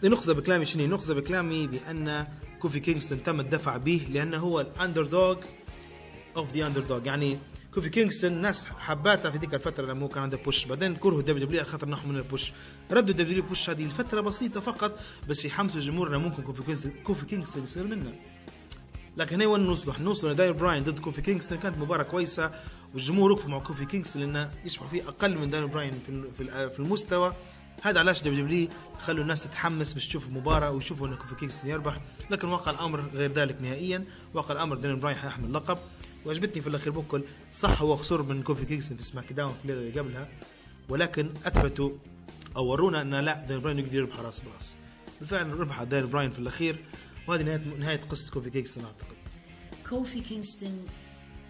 نقصد 0.04 0.36
بكلامي 0.36 0.64
شنو؟ 0.64 0.86
نقصد 0.86 1.16
بكلامي 1.16 1.66
بأن 1.66 2.26
كوفي 2.62 2.80
كينغستون 2.80 3.22
تم 3.22 3.40
الدفع 3.40 3.76
به 3.76 4.06
لأنه 4.10 4.38
هو 4.38 4.60
ال 4.60 4.65
underdog 4.65 5.04
of 5.04 6.52
the 6.52 6.66
underdog 6.66 7.06
يعني 7.06 7.38
كوفي 7.74 7.88
كينغستون 7.88 8.32
ناس 8.32 8.66
حباتها 8.66 9.30
في 9.30 9.38
ذيك 9.38 9.54
الفترة 9.54 9.86
لما 9.86 10.02
هو 10.02 10.08
كان 10.08 10.22
عنده 10.22 10.36
push 10.36 10.64
بعدين 10.64 10.96
كرهوا 10.96 11.20
ال 11.20 11.46
WW 11.46 11.64
خاطر 11.64 11.88
نحو 11.88 12.08
من 12.08 12.16
ال 12.16 12.24
push 12.24 12.52
ردوا 12.90 13.10
ال 13.10 13.42
W 13.42 13.48
push 13.48 13.70
هذه 13.70 13.86
لفتره 13.86 14.20
بسيطة 14.20 14.60
فقط 14.60 14.98
بس 15.28 15.44
يحمسوا 15.44 15.80
الجمهور 15.80 16.08
إنه 16.08 16.18
ممكن 16.18 16.42
كوفي 17.04 17.26
كينغستون 17.26 17.62
يصير 17.62 17.86
منه. 17.86 18.12
لكن 19.16 19.40
هي 19.40 19.46
وين 19.46 19.60
نوصلوا؟ 19.60 19.94
حنوصلوا 19.94 20.32
ان 20.32 20.36
دانيال 20.36 20.54
براين 20.54 20.84
ضد 20.84 20.98
كوفي 20.98 21.22
كينغستون. 21.22 21.58
كانت 21.58 21.78
مباراة 21.78 22.02
كويسة 22.02 22.50
والجمهور 22.94 23.32
وقف 23.32 23.46
مع 23.46 23.58
كوفي 23.58 23.84
كينغستون 23.84 24.22
لأنه 24.22 24.50
يشبه 24.64 24.86
فيه 24.86 25.08
أقل 25.08 25.38
من 25.38 25.50
دانيال 25.50 25.70
براين 25.70 25.92
في 26.48 26.78
المستوى. 26.78 27.32
هذا 27.82 27.98
علاش 28.00 28.22
WW 28.22 28.68
خلوا 29.00 29.22
الناس 29.22 29.42
تتحمس 29.42 29.92
باش 29.92 30.08
تشوف 30.08 30.26
المباراه 30.26 30.70
ويشوفوا 30.70 31.08
ان 31.08 31.14
كوفي 31.14 31.34
كينغستون 31.34 31.70
يربح 31.70 32.00
لكن 32.30 32.48
واقع 32.48 32.70
الأمر 32.70 33.04
غير 33.14 33.32
ذلك 33.32 33.62
نهائيا. 33.62 34.04
واقع 34.34 34.52
الأمر 34.52 34.76
دانيال 34.76 35.00
براين 35.00 35.16
حيحمل 35.16 35.44
اللقب 35.44 35.78
وعجبتني 36.26 36.62
في 36.62 36.68
الأخير 36.68 36.92
بكل 36.92 37.24
صح 37.52 37.82
هو 37.82 37.96
خسر 37.96 38.22
من 38.22 38.42
كوفي 38.42 38.64
كينغستون 38.64 38.96
في 38.96 39.02
SmackDown 39.02 39.52
في 39.52 39.64
الليلة 39.64 39.88
اللي 39.88 40.00
قبلها. 40.00 40.28
ولكن 40.88 41.30
أثبتوا 41.44 41.90
أو 42.56 42.66
ورونا 42.66 43.02
إن 43.02 43.14
لا 43.14 43.40
دانيال 43.40 43.60
براين 43.60 43.78
يقدر 43.78 43.94
يربح 43.94 44.20
راس 44.20 44.40
براس. 44.40 44.78
بالفعل 45.20 45.60
ربح 45.60 45.82
دانيال 45.82 46.10
براين 46.10 46.30
في 46.30 46.38
الأخير. 46.38 46.84
وهذه 47.28 47.42
نهايه 47.42 47.76
نهاية 47.78 48.00
قصة 48.10 48.32
كوفي 48.32 48.50
كينغستون 48.50 48.84
أعتقد. 48.84 49.16
كوفي 49.88 50.20
كينغستون 50.20 50.86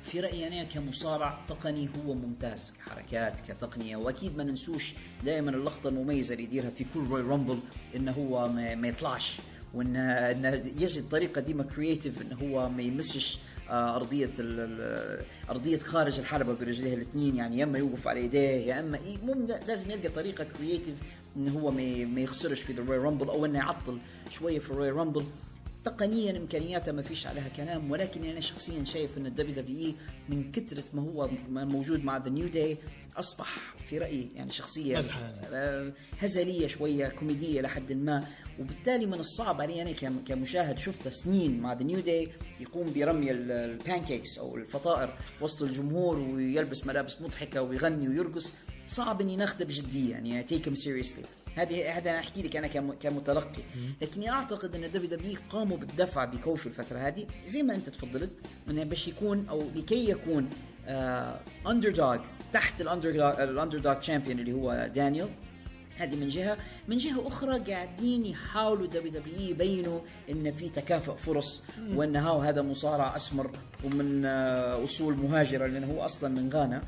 في 0.04 0.20
رأيي 0.20 0.46
أنا 0.48 0.64
كمصارع 0.64 1.38
تقني 1.48 1.88
هو 2.06 2.14
ممتاز 2.14 2.72
كحركات 2.78 3.40
كتقنية. 3.48 3.96
وأكيد 3.96 4.36
ما 4.36 4.44
ننسوش 4.44 4.94
دائما 5.24 5.50
اللقطة 5.50 5.88
المميزة 5.88 6.32
اللي 6.32 6.44
يديرها 6.44 6.70
في 6.70 6.84
كل 6.94 7.00
Royal 7.10 7.20
Rumble 7.22 7.58
إنه 7.96 8.12
هو 8.12 8.48
ما, 8.48 8.74
يطلعش 8.88 9.36
وإن 9.74 9.96
إنه 9.96 10.48
يجد 10.80 11.08
طريقة 11.08 11.40
ديما 11.40 11.62
creative 11.64 12.22
إنه 12.22 12.36
هو 12.42 12.68
ما 12.68 12.82
يمسش 12.82 13.38
آه، 13.70 13.96
ال- 14.38 15.24
أرضية 15.50 15.78
خارج 15.78 16.18
الحلبة 16.18 16.54
برجليه 16.54 16.94
الاثنين. 16.94 17.36
يعني 17.36 17.58
يا 17.58 17.64
إما 17.64 17.78
يوقف 17.78 18.08
على 18.08 18.24
يديه 18.24 18.38
يا 18.66 18.80
ي- 18.98 19.18
مم 19.26 19.46
لازم 19.68 19.90
يلقى 19.90 20.08
طريقة 20.08 20.44
creative 20.58 20.94
إنه 21.36 21.58
هو 21.60 21.70
ما 22.06 22.20
يخسرش 22.20 22.60
في 22.60 22.72
ال 22.72 22.98
Royal 22.98 23.12
Rumble 23.12 23.28
أو 23.28 23.44
إنه 23.44 23.58
يعطل 23.58 23.98
شوية 24.30 24.58
في 24.58 24.70
ال 24.70 24.90
Royal 24.90 25.06
Rumble 25.06 25.24
تقنيا 25.84 26.36
امكانياتها 26.36 26.92
ما 26.92 27.02
فيش 27.02 27.26
عليها 27.26 27.48
كلام. 27.56 27.90
ولكن 27.90 28.24
أنا 28.24 28.40
شخصيا 28.40 28.84
شايف 28.84 29.18
إن 29.18 29.26
ال 29.26 29.54
WWE 29.54 29.94
من 30.28 30.52
كثره 30.52 30.84
ما 30.94 31.02
هو 31.02 31.30
موجود 31.50 32.04
مع 32.04 32.16
The 32.16 32.28
New 32.30 32.48
Day 32.48 32.78
أصبح 33.16 33.74
في 33.88 33.98
رأيي 33.98 34.28
يعني 34.34 34.50
شخصيه 34.52 34.92
يعني. 34.92 35.06
آه، 35.52 35.92
هزلية 36.20 36.66
شوية 36.66 37.08
كوميدية 37.08 37.60
لحد 37.60 37.92
ما. 37.92 38.24
وبالتالي 38.60 39.06
من 39.06 39.14
الصعب 39.20 39.60
علي 39.60 39.82
أنا 39.82 39.92
كم- 39.92 40.24
كمشاهد 40.28 40.78
شفته 40.78 41.10
سنين 41.10 41.60
مع 41.60 41.72
The 41.72 41.82
New 41.84 42.00
Day 42.00 42.28
يقوم 42.60 42.92
برمي 42.96 43.30
ال- 43.30 43.50
ال 43.52 43.62
pancakes 43.62 44.38
أو 44.38 44.56
الفطائر 44.56 45.14
وسط 45.40 45.62
الجمهور 45.62 46.18
ويلبس 46.18 46.86
ملابس 46.86 47.20
مضحكة 47.22 47.62
ويغني 47.62 48.08
ويرقص. 48.08 48.54
صعب 48.86 49.20
إني 49.20 49.36
ناخذه 49.36 49.64
بجدية 49.64 50.10
يعني 50.12 50.42
take 50.42 50.74
seriously 50.74 51.24
هذه 51.56 51.98
هذا 51.98 52.10
أنا 52.10 52.18
أحكي 52.18 52.42
لك 52.42 52.56
أنا 52.56 52.66
كم- 52.66 52.92
كمتلقي. 52.92 53.62
لكني 54.02 54.30
أعتقد 54.30 54.74
أن 54.74 54.90
WW 54.92 55.36
قاموا 55.50 55.76
بالدفع 55.76 56.24
بكوفي 56.24 56.66
الفترة 56.66 56.98
هذه 56.98 57.26
زي 57.46 57.62
ما 57.62 57.74
أنت 57.74 57.88
تفضلت 57.88 58.30
أنه 58.70 58.84
باش 58.84 59.08
يكون 59.08 59.46
أو 59.48 59.62
لكي 59.76 60.10
يكون 60.10 60.48
underdog 61.66 62.18
تحت 62.52 62.80
ال 62.80 63.78
underdog 63.78 63.94
champion 63.94 64.38
اللي 64.38 64.52
هو 64.52 64.90
دانيال. 64.94 65.28
هذه 65.96 66.16
من 66.16 66.28
جهة. 66.28 66.56
من 66.88 66.96
جهة 66.96 67.28
أخرى 67.28 67.58
قاعدين 67.72 68.26
يحاولوا 68.26 68.86
WW 68.86 69.50
يبينوا 69.50 70.00
أن 70.30 70.52
في 70.52 70.68
تكافؤ 70.68 71.14
فرص 71.16 71.62
وأن 71.94 72.16
هاو 72.16 72.38
هذا 72.40 72.62
مصارع 72.62 73.16
أسمر 73.16 73.50
ومن 73.84 74.24
آه، 74.24 74.84
أصول 74.84 75.14
مهاجرة 75.16 75.66
لأنه 75.66 75.86
هو 75.94 76.04
أصلا 76.04 76.28
من 76.28 76.50
غانا. 76.54 76.82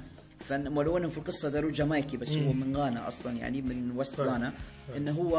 ولو 0.53 1.11
في 1.11 1.19
القصة 1.19 1.49
داروا 1.49 1.71
جامايكي 1.73 2.17
بس 2.17 2.33
هو 2.33 2.53
من 2.53 2.77
غانا 2.77 3.09
أصلا 3.09 3.37
يعني 3.39 3.63
من 3.63 3.91
west 3.97 4.21
غانا 4.21 4.53
إنه 4.97 5.13
هو 5.13 5.39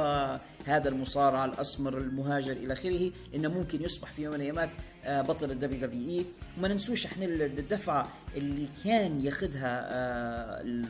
هذا 0.65 0.89
المصارع 0.89 1.45
الأسمر 1.45 1.97
المهاجر 1.97 2.51
إلى 2.51 2.73
آخره 2.73 3.11
إنه 3.35 3.49
ممكن 3.49 3.83
يصبح 3.83 4.11
في 4.13 4.21
يوم 4.23 4.33
من 4.33 4.41
الأيام 4.41 4.69
آه، 5.05 5.21
بطل 5.21 5.51
ال 5.51 5.81
WWE. 5.87 6.25
وما 6.57 6.67
ننسوش 6.67 7.05
إحنا 7.05 7.25
الدفعة 7.25 8.07
اللي 8.37 8.67
كان 8.83 9.25
ياخذها 9.25 9.87
آه، 9.91 10.61
ال- 10.61 10.85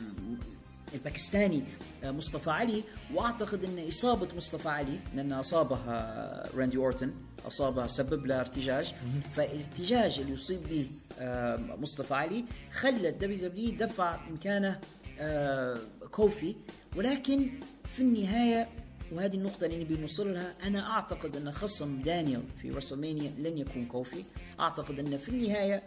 الباكستاني 0.94 1.62
آه، 2.04 2.10
مصطفى 2.10 2.50
علي. 2.50 2.82
وأعتقد 3.14 3.64
إن 3.64 3.88
إصابة 3.88 4.28
مصطفى 4.36 4.68
علي 4.68 4.98
لأن 5.14 5.32
أصابها 5.32 6.48
راندي 6.56 6.76
أورتن 6.76 7.10
أصابها 7.48 7.86
سبب 7.86 8.26
لها 8.26 8.40
ارتجاج 8.40 8.94
فالارتجاج 9.36 10.18
اللي 10.18 10.32
يصيب 10.32 10.60
به 10.70 10.86
مصطفى 11.78 12.14
علي 12.14 12.44
خلى 12.72 13.08
ال 13.08 13.48
WW 13.48 13.70
دفع 13.70 14.20
مكانه 14.30 14.80
آه، 15.18 15.78
كوفي. 16.12 16.54
ولكن 16.96 17.50
في 17.96 18.02
النهاية 18.02 18.68
وهذه 19.12 19.34
النقطة 19.34 19.66
اللي 19.66 19.84
نبي 19.84 19.96
نوصل 19.96 20.34
لها 20.34 20.54
أنا 20.64 20.90
أعتقد 20.90 21.36
أن 21.36 21.52
خصم 21.52 21.98
دانيال 22.02 22.42
في 22.62 22.70
WrestleMania 22.70 23.32
لن 23.38 23.58
يكون 23.58 23.86
كوفي. 23.86 24.24
أعتقد 24.60 24.98
أن 24.98 25.18
في 25.18 25.28
النهاية 25.28 25.82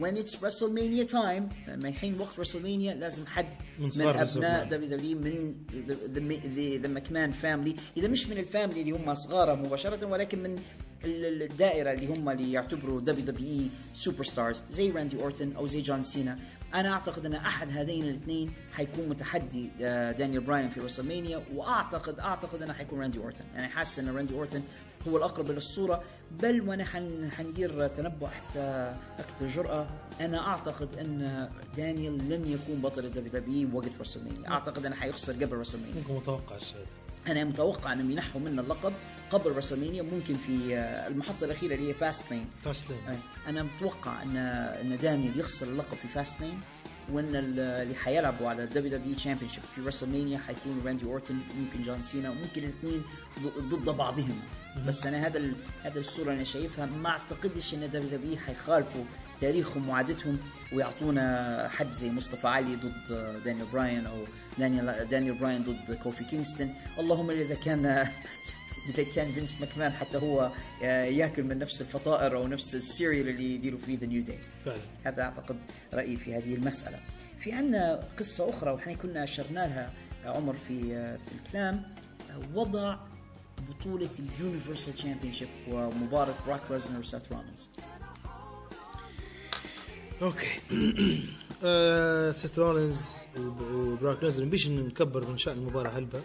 when 0.00 0.16
it's 0.16 0.34
WrestleMania 0.34 1.06
time 1.12 1.42
لما 1.68 1.88
يحين 1.88 2.20
وقت 2.20 2.40
WrestleMania 2.40 2.94
لازم 2.96 3.26
حد 3.26 3.46
من 3.78 3.88
من, 3.98 4.06
أبناء. 4.06 4.64
WW 4.64 5.18
من 5.18 6.80
the 6.82 6.88
McMahon 6.88 7.32
family 7.32 7.76
إذا 7.96 8.08
مش 8.08 8.28
من 8.28 8.38
ال 8.38 8.44
family 8.44 8.80
اللي 8.80 8.92
هم 8.92 9.14
صغار 9.14 9.56
مباشرة 9.56 10.06
ولكن 10.06 10.42
من 10.42 10.56
الدائرة 11.04 11.92
اللي 11.92 12.06
هم 12.06 12.28
اللي 12.28 12.52
يعتبروا 12.52 13.00
WWE 13.00 13.26
superstars 13.26 14.62
زي 14.70 14.90
راندي 14.90 15.22
أورتن 15.22 15.52
أو 15.56 15.66
زي 15.66 15.82
جون 15.82 16.02
سينا. 16.02 16.38
أنا 16.74 16.92
أعتقد 16.92 17.26
أن 17.26 17.34
أحد 17.34 17.70
هذين 17.70 18.02
الاثنين 18.02 18.52
حيكون 18.72 19.08
متحدي 19.08 19.70
آه، 19.82 20.12
دانيال 20.12 20.42
براين 20.42 20.68
في 20.68 20.80
WrestleMania 20.80 21.44
واعتقد 21.54 22.20
أعتقد 22.20 22.62
أنه 22.62 22.72
حيكون 22.72 23.00
راندي 23.00 23.18
أورتن. 23.18 23.44
أنا 23.56 23.68
حاسس 23.68 23.98
أن 23.98 24.16
راندي 24.16 24.34
أورتن 24.34 24.62
هو 25.08 25.16
الأقرب 25.16 25.50
للصوره 25.50 26.02
بل 26.42 26.68
وأنا 26.68 26.84
حن 26.84 27.30
حندير 27.30 27.88
تنبؤ 27.88 28.26
حتى 28.26 28.94
أكثر 29.18 29.46
جرأة 29.46 29.88
أنا 30.20 30.48
أعتقد 30.48 30.88
أن 30.98 31.48
دانيال 31.76 32.18
لن 32.28 32.46
يكون 32.46 32.80
بطل 32.80 33.04
ال 33.04 33.32
WW 33.32 33.68
وقت 33.72 33.90
WrestleMania. 34.00 34.48
أعتقد 34.48 34.86
أنه 34.86 34.96
حيخسر 34.96 35.32
قبل 35.32 35.56
WrestleMania. 35.56 35.94
ممكن 35.94 36.14
متوقع 36.14 36.56
هذا 36.56 36.86
أنا 37.26 37.44
متوقع 37.44 37.92
انهم 37.92 38.10
ينحوا 38.10 38.40
منه 38.40 38.62
اللقب 38.62 38.92
قبل 39.30 39.56
WrestleMania 39.56 40.02
ممكن 40.02 40.36
في 40.46 40.76
آه، 40.76 41.08
المحطة 41.08 41.44
الأخيرة 41.44 41.74
اللي 41.74 41.88
هي 41.88 41.94
Fastlane 41.94 42.46
Fastlane 42.62 42.98
أنا 43.48 43.62
متوقع 43.62 44.22
أن 44.22 44.36
أن 44.36 44.98
دانيال 44.98 45.40
يخسر 45.40 45.66
اللقب 45.68 45.96
في 45.96 46.08
Fastlane 46.08 46.60
وأن 47.12 47.36
ال- 47.36 47.60
اللي 47.60 47.94
حيلعبوا 47.94 48.48
على 48.48 48.64
ال 48.64 48.98
WW 48.98 49.14
championship 49.16 49.62
في 49.74 49.80
WrestleMania 49.80 50.38
حيكونوا 50.38 50.82
راندي 50.86 51.04
أورتن 51.04 51.34
ممكن 51.58 51.82
جون 51.82 52.02
سينا 52.02 52.30
وممكن 52.30 52.62
الاثنين 52.64 53.02
ضد 53.58 53.96
بعضهم. 53.96 54.40
بس 54.86 55.06
أنا 55.06 55.26
هذا 55.26 55.52
هذا 55.82 56.00
الصورة 56.00 56.32
أنا 56.32 56.44
شايفها 56.44 56.86
ما 56.86 57.08
أعتقدش 57.08 57.74
أن 57.74 57.90
WW 57.92 58.36
حيخالفوا 58.36 59.04
تاريخهم 59.40 59.88
وعادتهم 59.88 60.38
ويعطونا 60.72 61.68
حد 61.68 61.92
زي 61.92 62.10
مصطفى 62.10 62.48
علي 62.48 62.76
ضد 62.76 63.42
دانيال 63.44 63.66
براين 63.72 64.06
أو 64.06 64.24
دانيال 64.58 65.08
دانيال 65.08 65.38
براين 65.38 65.62
ضد 65.64 65.98
كوفي 66.02 66.24
كينغستون 66.24 66.74
اللهم 66.98 67.30
إذا 67.30 67.54
كان 67.54 67.86
إذا 68.88 69.02
كان 69.14 69.32
فينس 69.32 69.60
ماكمان 69.60 69.92
حتى 69.92 70.18
هو 70.18 70.50
آه، 70.82 71.04
ياكل 71.04 71.42
من 71.42 71.58
نفس 71.58 71.80
الفطائر 71.80 72.36
أو 72.36 72.46
نفس 72.46 72.74
ال 72.74 72.82
cereal 72.82 73.28
اللي 73.28 73.54
يديروا 73.54 73.78
فيه 73.86 73.98
The 73.98 74.06
New 74.06 74.22
Day 74.22 74.38
فعلا. 74.64 74.80
هذا 75.04 75.22
أعتقد 75.22 75.56
رأيي 75.94 76.16
في 76.16 76.34
هذه 76.34 76.54
المسألة. 76.54 77.00
في 77.38 77.52
عندنا 77.52 78.00
قصة 78.18 78.50
أخرى 78.50 78.70
وإحنا 78.70 78.94
كنا 78.94 79.24
اشرنا 79.24 79.60
لها 79.60 79.92
آه، 80.24 80.36
عمر 80.36 80.54
في 80.68 80.96
آه، 80.96 81.16
في 81.16 81.46
الكلام. 81.46 81.82
وضع 82.54 82.96
بطولة 83.68 84.08
ال 84.18 84.26
universal 84.26 84.94
championship 84.94 85.48
ومباراة 85.68 86.34
براك 86.46 86.60
ليزنر 86.70 87.00
وسيث 87.00 87.22
رولينز 87.32 87.68
okay. 90.22 90.60
آه، 91.64 92.32
سيث 92.32 92.58
رولينز 92.58 93.16
وب- 93.38 93.60
وبراك 93.74 94.24
ليزنر 94.24 94.46
مبيش 94.46 94.68
نكبر 94.68 95.24
من 95.30 95.38
شأن 95.38 95.58
المباراه 95.58 95.90
هلبة. 95.90 96.20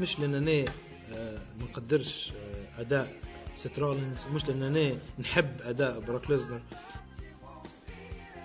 مش 0.00 0.18
لانني 0.20 0.64
آه، 1.12 1.38
ما 1.58 1.64
نقدرش 1.70 2.32
آه، 2.32 2.80
أداء 2.80 3.12
سيث 3.54 3.78
رولينز 3.78 4.24
مش 4.34 4.48
لانني 4.48 4.94
نحب 5.18 5.50
أداء 5.62 6.00
براك 6.00 6.30
ليزنر. 6.30 6.60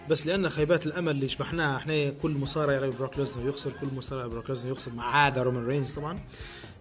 بس 0.10 0.28
لأن 0.28 0.50
خيبات 0.50 0.86
الأمل 0.86 1.12
اللي 1.12 1.28
شبحناها 1.30 1.78
إحنا 1.78 2.10
كل 2.10 2.32
مصارع 2.32 2.74
يلعب 2.74 2.94
براك 3.00 3.18
ليزنر 3.20 3.48
يخسر 3.50 3.72
كل 3.72 3.88
مصارع 3.96 4.28
براك 4.28 4.50
ليزنر 4.50 4.72
يخسر 4.72 4.92
ما 4.92 5.04
عدا 5.04 5.44
رومان 5.44 5.66
رينز 5.68 5.92
طبعا. 5.92 6.20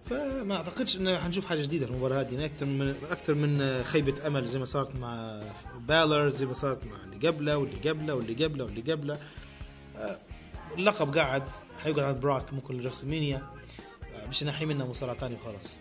فما 0.09 0.55
أعتقدش 0.55 0.97
إن 0.97 1.17
حنشوف 1.17 1.45
حاجة 1.45 1.61
جديدة 1.61 1.85
المباراة 1.85 2.21
هذه. 2.21 2.31
يعني 2.33 2.45
أكثر 2.45 2.65
من 2.65 2.95
أكثر 3.11 3.33
من 3.33 3.83
خيبة 3.83 4.27
أمل 4.27 4.47
زي 4.47 4.59
ما 4.59 4.65
صارت 4.65 4.95
مع 4.95 5.39
بالر 5.79 6.29
زي 6.29 6.45
ما 6.45 6.53
صارت 6.53 6.85
مع 6.85 6.95
اللي 7.03 7.27
قبله 7.27 7.57
واللي 7.57 7.89
قبله 7.89 8.15
واللي 8.15 8.45
قبله 8.45 8.63
واللي 8.65 8.91
قبله. 8.91 9.17
آه، 9.97 10.17
اللقب 10.77 11.17
قاعد 11.17 11.43
حيقعد 11.83 12.03
عند 12.05 12.19
براك 12.19 12.53
ممكن 12.53 12.77
ل 12.81 12.86
WrestleMania 12.86 13.43
آه، 14.15 14.27
مش 14.27 14.43
نحي 14.43 14.65
منه 14.65 14.87
مصارع 14.87 15.13
ثاني 15.13 15.35
وخلاص. 15.35 15.77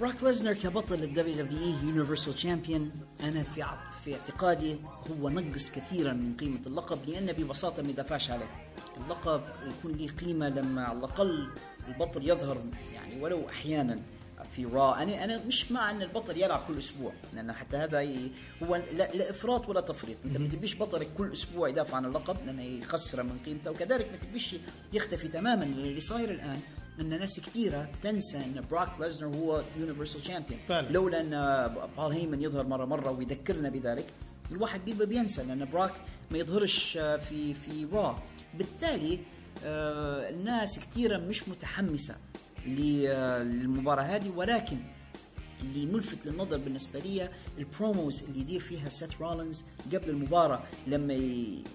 براك 0.00 0.22
ليزنر 0.24 0.52
كبطل 0.52 1.02
ال 1.02 1.34
WWE 1.44 1.58
universal 1.62 2.34
champion 2.34 2.90
أنا 3.20 3.42
في 3.42 3.64
في 4.04 4.14
اعتقادي 4.14 4.76
هو 5.20 5.28
نقص 5.28 5.70
كثيرا 5.70 6.12
من 6.12 6.36
قيمة 6.36 6.60
اللقب 6.66 6.98
لأنه 7.08 7.32
ببساطة 7.32 7.82
ما 7.82 7.88
يدافعش 7.88 8.30
عليه. 8.30 8.70
اللقب 9.04 9.42
يكون 9.66 9.92
له 9.92 10.08
قيمة 10.08 10.48
لما 10.48 10.84
على 10.84 10.98
الأقل 10.98 11.48
البطل 11.88 12.28
يظهر 12.28 12.58
يعني 12.94 13.20
ولو 13.22 13.48
أحيانا 13.48 13.98
في 14.56 14.64
Raw 14.64 15.02
أنا 15.02 15.24
أنا 15.24 15.44
مش 15.44 15.72
مع 15.72 15.90
إن 15.90 16.02
البطل 16.02 16.36
يلعب 16.36 16.60
كل 16.68 16.78
أسبوع 16.78 17.12
لأن 17.34 17.52
حتى 17.52 17.76
هذا. 17.76 18.00
هو 18.62 18.76
لا, 18.76 19.12
لا 19.14 19.30
إفراط 19.30 19.68
ولا 19.68 19.80
تفريط. 19.80 20.16
أنت 20.24 20.36
ما 20.36 20.48
تبيش 20.48 20.76
بطلك 20.78 21.08
كل 21.18 21.32
أسبوع 21.32 21.68
يدافع 21.68 21.96
عن 21.96 22.04
اللقب 22.04 22.36
لأنه 22.46 22.62
يخسر 22.62 23.22
من 23.22 23.38
قيمته 23.46 23.70
وكذلك 23.70 24.10
ما 24.12 24.16
تبيش 24.16 24.56
يختفي 24.92 25.28
تماما. 25.28 25.62
اللي 25.64 26.00
صاير 26.00 26.30
الآن 26.30 26.60
إن 27.00 27.08
ناس 27.08 27.40
كثيرة 27.40 27.88
تنسى 28.02 28.36
إن 28.36 28.64
براك 28.70 28.88
ليزنر 29.00 29.36
هو 29.36 29.62
universal 29.80 30.24
champion. 30.24 30.60
لولا 30.92 31.20
إن 31.20 31.74
بول 31.96 32.12
هيمن 32.12 32.42
يظهر 32.42 32.66
مره 32.66 32.84
مرة 32.84 33.10
ويذكرنا 33.10 33.68
بذلك 33.68 34.06
الواحد 34.50 34.84
بيبقى 34.84 35.06
بينسى 35.06 35.42
لأن 35.42 35.68
براك 35.72 35.92
ما 36.30 36.38
يظهرش 36.38 36.92
في 36.98 37.54
في 37.54 37.86
Raw 37.92 38.22
بالتالي 38.54 39.18
الناس 39.64 40.78
كثيره 40.78 41.16
مش 41.16 41.48
متحمسة 41.48 42.16
آه، 43.08 43.42
للمباراة 43.42 44.02
هذه 44.02 44.30
ولكن 44.36 44.76
اللي 45.62 45.86
ملفت 45.86 46.18
للنظر 46.26 46.56
بالنسبة 46.56 46.98
لي 47.00 47.28
ال 47.58 47.67
promos 47.67 48.22
اللي 48.22 48.40
يدير 48.40 48.60
فيها 48.60 48.88
سيث 48.88 49.20
رولينز 49.20 49.64
قبل 49.92 50.10
المباراة 50.10 50.62
لما. 50.86 51.14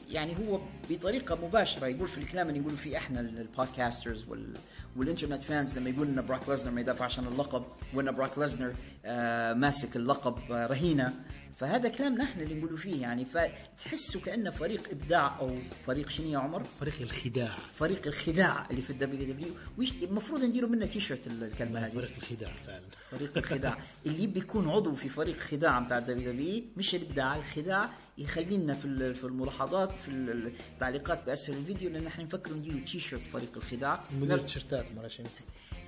يعني 0.09 0.35
هو 0.39 0.59
بطريقة 0.89 1.35
مباشرة 1.47 1.87
يقول 1.87 2.07
في 2.07 2.17
الكلام 2.17 2.49
اللي 2.49 2.59
نقوله 2.59 2.75
فيه 2.75 2.97
إحنا 2.97 3.19
ال 3.19 3.29
podcasters 3.29 4.25
وال... 4.29 4.53
وال 4.97 5.07
internet 5.07 5.43
fans 5.43 5.77
لما 5.77 5.89
يقول 5.89 6.07
إن 6.07 6.25
براك 6.25 6.49
ليزنر 6.49 6.71
ما 6.71 6.81
يدافعش 6.81 7.05
عن 7.05 7.27
اللقب 7.27 7.63
وإن 7.93 8.11
براك 8.11 8.37
ليزنر 8.37 8.73
آه 9.05 9.53
ماسك 9.53 9.95
اللقب 9.95 10.51
آه 10.51 10.67
رهينة 10.67 11.13
فهذا 11.59 11.89
كلامنا 11.89 12.23
إحنا 12.23 12.43
اللي 12.43 12.55
نقوله 12.55 12.75
فيه 12.75 13.01
يعني 13.01 13.25
فتحسه 13.25 14.21
كأنه 14.21 14.51
فريق 14.51 14.89
إبداع 14.91 15.39
أو 15.39 15.57
فريق 15.87 16.09
شنو 16.09 16.27
يا 16.31 16.37
عمر؟ 16.37 16.63
فريق 16.79 17.01
الخداع. 17.01 17.57
فريق 17.75 18.07
الخداع 18.07 18.67
اللي 18.71 18.81
في 18.81 18.89
ال 18.89 19.33
WW. 19.33 19.51
ويش 19.77 19.93
المفروض 20.03 20.43
نديروا 20.43 20.69
منه 20.69 20.85
تي 20.85 20.99
شيرت 20.99 21.27
الكلمة 21.27 21.79
هذه؟ 21.85 21.91
فريق 21.91 22.11
الخداع 22.17 22.51
فعلا. 22.67 22.83
فريق 23.11 23.37
الخداع. 23.37 23.77
اللي 24.05 24.27
بيكون 24.27 24.69
عضو 24.69 24.95
في 24.95 25.09
فريق 25.09 25.39
خداع 25.39 25.79
بتاع 25.79 25.97
ال 25.97 26.31
WW 26.31 26.63
مش 26.77 26.95
الإبداع 26.95 27.35
الخداع 27.35 27.89
يخلي 28.17 28.57
لنا 28.57 28.73
في 28.73 29.13
في 29.13 29.23
الملاحظات 29.23 29.93
في 29.93 30.07
ال- 30.09 30.51
التعليقات 30.73 31.25
باسفل 31.25 31.53
الفيديو 31.53 31.89
لأن 31.89 32.07
إحنا 32.07 32.23
نفكر 32.23 32.53
نديروا 32.53 32.79
تي 32.79 32.99
شيرت 32.99 33.21
فريق 33.33 33.51
الخداع. 33.57 34.03
مدير 34.11 34.35
التيشيرتات 34.35 34.85
مرة 34.95 35.11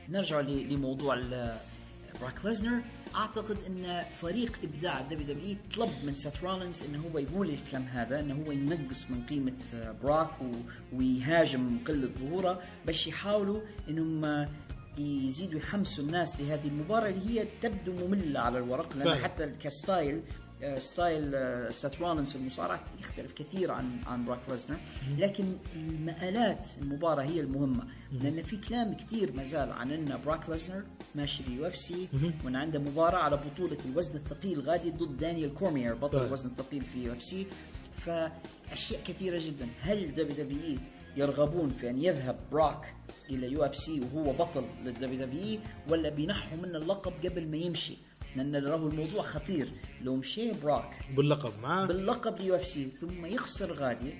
نرجع 0.10 0.40
لموضوع 0.40 1.16
براك 2.22 2.46
ليزنر. 2.46 2.82
أعتقد 3.16 3.58
أن 3.68 4.04
فريق 4.22 4.52
إبداع 4.64 5.00
ال 5.00 5.28
WW 5.28 5.56
طلب 5.76 5.90
من 6.04 6.14
سيث 6.14 6.44
رولينز 6.44 6.84
أنه 6.84 7.04
هو 7.14 7.20
يقول 7.20 7.50
الكلام 7.50 7.84
هذا 7.84 8.20
أنه 8.20 8.44
هو 8.48 8.52
ينقص 8.52 9.06
من 9.12 9.24
قيمة 9.30 9.54
آه، 9.74 9.96
براك 10.04 10.30
ويهاجم 10.94 11.78
قلة 11.88 12.10
ظهوره 12.20 12.62
باش 12.86 13.08
يحاولوا 13.08 13.62
أنهم 13.90 14.26
آه، 14.26 14.50
يزيدوا 14.98 15.60
يحمسوا 15.60 16.04
الناس 16.04 16.42
لهذه 16.42 16.68
المباراة 16.68 17.10
اللي 17.10 17.40
هي 17.42 17.46
تبدو 17.62 18.08
مملة 18.08 18.40
على 18.40 18.58
الورق 18.58 18.98
لأن 18.98 19.06
فعلا. 19.06 19.24
حتى 19.24 19.52
ك 19.64 19.74
style 19.74 20.22
style 20.80 21.36
آه، 21.36 21.72
رولينز 22.02 22.30
في 22.30 22.36
المصارعة 22.36 22.84
يختلف 23.00 23.34
كثير 23.34 23.72
عن 23.72 24.00
عن 24.08 24.26
براك 24.26 24.40
ليزنر. 24.50 24.78
لكن 25.18 25.44
المآلات 25.76 26.68
المباراة 26.82 27.24
هي 27.24 27.40
المهمة 27.40 27.84
لأن 28.22 28.44
في 28.44 28.58
كلام 28.58 28.94
كثير 28.94 29.32
ما 29.32 29.44
زال 29.44 29.72
عن 29.72 29.92
إن 29.92 30.20
براك 30.26 30.50
ليزنر 30.50 30.84
ماشي 31.16 31.44
بال 31.44 31.68
UFC 31.68 32.08
وإن 32.46 32.56
عنده 32.56 32.80
مباراة 32.80 33.18
على 33.18 33.38
بطولة 33.38 33.78
الوزن 33.92 34.16
الثقيل 34.18 34.62
غادي 34.62 34.92
ضد 34.92 35.18
دانيال 35.18 35.54
كورمير 35.56 35.94
بطل 35.96 36.18
طيب. 36.20 36.28
الوزن 36.28 36.50
الثقيل 36.50 36.86
في 36.86 37.04
UFC. 37.04 37.48
فأشياء 38.06 39.02
كثيرة 39.08 39.40
جدا. 39.46 39.68
هل 39.82 40.14
WWE 40.16 40.78
يرغبون 41.18 41.70
في 41.70 41.90
أن 41.90 42.04
يذهب 42.04 42.40
براك 42.52 42.94
إلى 43.30 43.52
UFC 43.52 44.02
وهو 44.02 44.32
بطل 44.34 44.64
لل 44.86 45.26
WWE 45.26 45.60
ولا 45.90 46.10
بينحوا 46.10 46.58
من 46.58 46.76
اللقب 46.76 47.14
قبل 47.26 47.48
ما 47.48 47.58
يمشي؟ 47.58 47.98
لأن 48.36 48.56
راهو 48.56 48.88
الموضوع 48.88 49.22
خطير. 49.22 49.68
لو 50.02 50.16
مشي 50.16 50.52
براك. 50.52 50.94
باللقب 51.16 51.52
معاه 51.62 51.86
باللقب 51.86 52.40
ل 52.40 52.56
UFC. 52.56 52.90
ثم 53.02 53.26
يخسر 53.26 53.74
غادي 53.74 54.14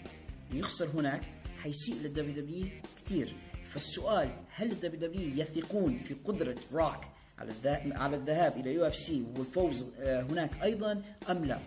يخسر 0.54 0.88
هناك 0.94 1.22
حيسيء 1.60 1.96
لل 1.96 2.36
WW 2.36 2.68
كثير. 3.06 3.36
فالسؤال 3.70 4.30
هل 4.50 4.72
ال 4.72 5.00
WW 5.00 5.36
يثقون 5.36 6.00
في 6.08 6.14
قدرة 6.26 6.56
براك 6.72 7.08
على 7.40 7.54
على 7.96 8.16
الذهاب 8.16 8.58
إلى 8.58 8.74
UFC 8.74 9.26
والفوز 9.38 9.92
آه، 10.00 10.22
هناك 10.22 10.64
أيضا 10.64 11.02
أم 11.30 11.46
لا؟ 11.46 11.60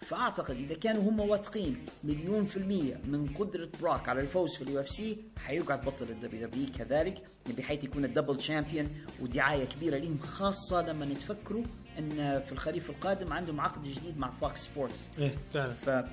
فأعتقد 0.00 0.56
إذا 0.56 0.74
كانوا 0.74 1.02
هم 1.02 1.20
واثقين 1.20 1.86
مليون 2.04 2.46
في 2.46 2.56
المية 2.56 3.00
من 3.04 3.28
قدرة 3.38 3.68
براك 3.82 4.08
على 4.08 4.20
الفوز 4.20 4.56
في 4.56 4.62
ال 4.62 4.80
UFC 4.80 5.16
حيقعد 5.36 5.84
بطل 5.84 6.06
ال 6.10 6.48
WW 6.48 6.66
كذلك 6.78 7.22
بحيث 7.58 7.84
يكون 7.84 8.04
ال 8.04 8.09
double 8.09 8.36
champion 8.36 8.88
ودعاية 9.22 9.64
كبيرة 9.64 9.98
لهم 9.98 10.18
خاصة 10.18 10.88
لما 10.92 11.06
نتفكروا 11.06 11.64
إن 11.98 12.42
في 12.46 12.52
الخريف 12.52 12.90
القادم 12.90 13.32
عندهم 13.32 13.60
عقد 13.60 13.82
جديد 13.82 14.18
مع 14.18 14.30
فوكس 14.40 14.66
سبورتس 14.66 15.08
إيه 15.18 15.34
فعلا. 15.52 16.08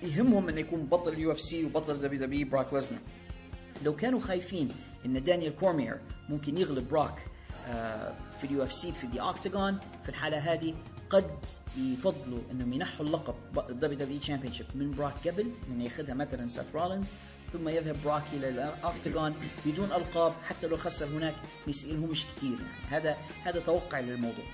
فيهمهم 0.00 0.48
انه 0.48 0.60
يكون 0.60 0.86
بطل 0.86 1.12
ال 1.12 1.32
UFC 1.32 1.64
وبطل 1.64 1.98
WW 1.98 2.48
براك 2.48 2.72
ليزنر 2.72 2.98
لو 3.84 3.96
كانوا 3.96 4.20
خايفين 4.20 4.68
إن 5.06 5.24
دانيال 5.24 5.56
كورمير 5.56 5.98
ممكن 6.28 6.58
يغلب 6.58 6.88
براك 6.88 7.18
آه، 7.68 8.12
في 8.40 8.46
ال 8.46 8.62
UFC 8.62 8.92
في 8.92 9.06
the 9.06 9.20
octagon 9.20 9.78
في 10.02 10.08
الحالة 10.08 10.38
هذه 10.38 10.74
قد 11.10 11.30
يفضلوا 11.78 12.40
إنهم 12.50 12.72
ينحوا 12.72 13.06
اللقب 13.06 13.34
ال 13.70 13.98
WW 13.98 14.20
championship 14.20 14.66
من 14.74 14.90
براك 14.90 15.28
قبل 15.28 15.46
من 15.70 15.80
ياخذها 15.80 16.14
مثلا 16.14 16.48
سيث 16.48 16.64
رولينز 16.74 17.12
ثم 17.52 17.68
يذهب 17.68 17.96
براك 18.04 18.22
إلى 18.32 18.48
ال 18.48 18.59
octagon 18.59 19.34
بدون 19.66 19.92
ألقاب 19.92 20.32
حتى 20.44 20.66
لو 20.66 20.76
خسر 20.76 21.06
هناك 21.06 21.34
ما 21.66 21.70
يسألهمش 21.70 22.24
كثير 22.36 22.50
يعني 22.50 22.88
هذا 22.90 23.16
هذا 23.44 23.60
توقع 23.60 24.00
للموضوع. 24.00 24.44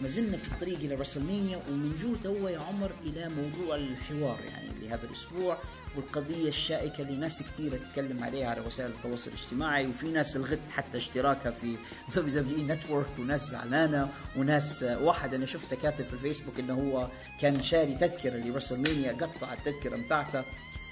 ما 0.00 0.08
زلنا 0.08 0.36
في 0.36 0.48
الطريق 0.52 0.78
إلى 0.78 0.94
رسلمانيا 0.94 1.60
ونجو 1.70 2.14
توا 2.14 2.50
يا 2.50 2.58
عمر 2.58 2.90
إلى 3.04 3.28
موضوع 3.28 3.76
الحوار 3.76 4.38
يعني 4.48 4.68
لهذا 4.82 5.04
الأسبوع 5.06 5.58
والقضية 5.96 6.48
الشائكة 6.48 7.02
اللي 7.02 7.16
ناس 7.16 7.42
كثيرة 7.42 7.76
تتكلم 7.76 8.24
عليها 8.24 8.50
على 8.50 8.60
وسائل 8.60 8.90
التواصل 8.90 9.30
الاجتماعي 9.30 9.86
وفي 9.86 10.06
ناس 10.06 10.36
الغت 10.36 10.58
حتى 10.70 10.96
اشتراكها 10.98 11.50
في 11.50 11.76
WW 12.16 12.34
Network 12.42 13.06
وناس 13.18 13.50
زعلانة 13.50 14.08
وناس 14.36 14.82
واحد 14.82 15.34
أنا 15.34 15.46
شفته 15.46 15.76
كاتب 15.76 16.04
في 16.04 16.12
الفيسبوك 16.12 16.58
إنه 16.58 16.74
هو 16.74 17.08
كان 17.40 17.62
شاري 17.62 17.94
تذكرة 17.94 18.36
لرسلمانيا 18.36 19.12
قطع 19.12 19.52
التذكرة 19.52 19.96
بتاعته 19.96 20.44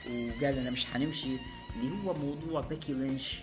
وقال 0.07 0.59
أنا 0.59 0.71
مش 0.71 0.87
حنمشي 0.87 1.37
اللي 1.77 1.91
هو 2.05 2.15
موضوع 2.15 2.61
بيكي 2.61 2.93
لينش. 2.93 3.39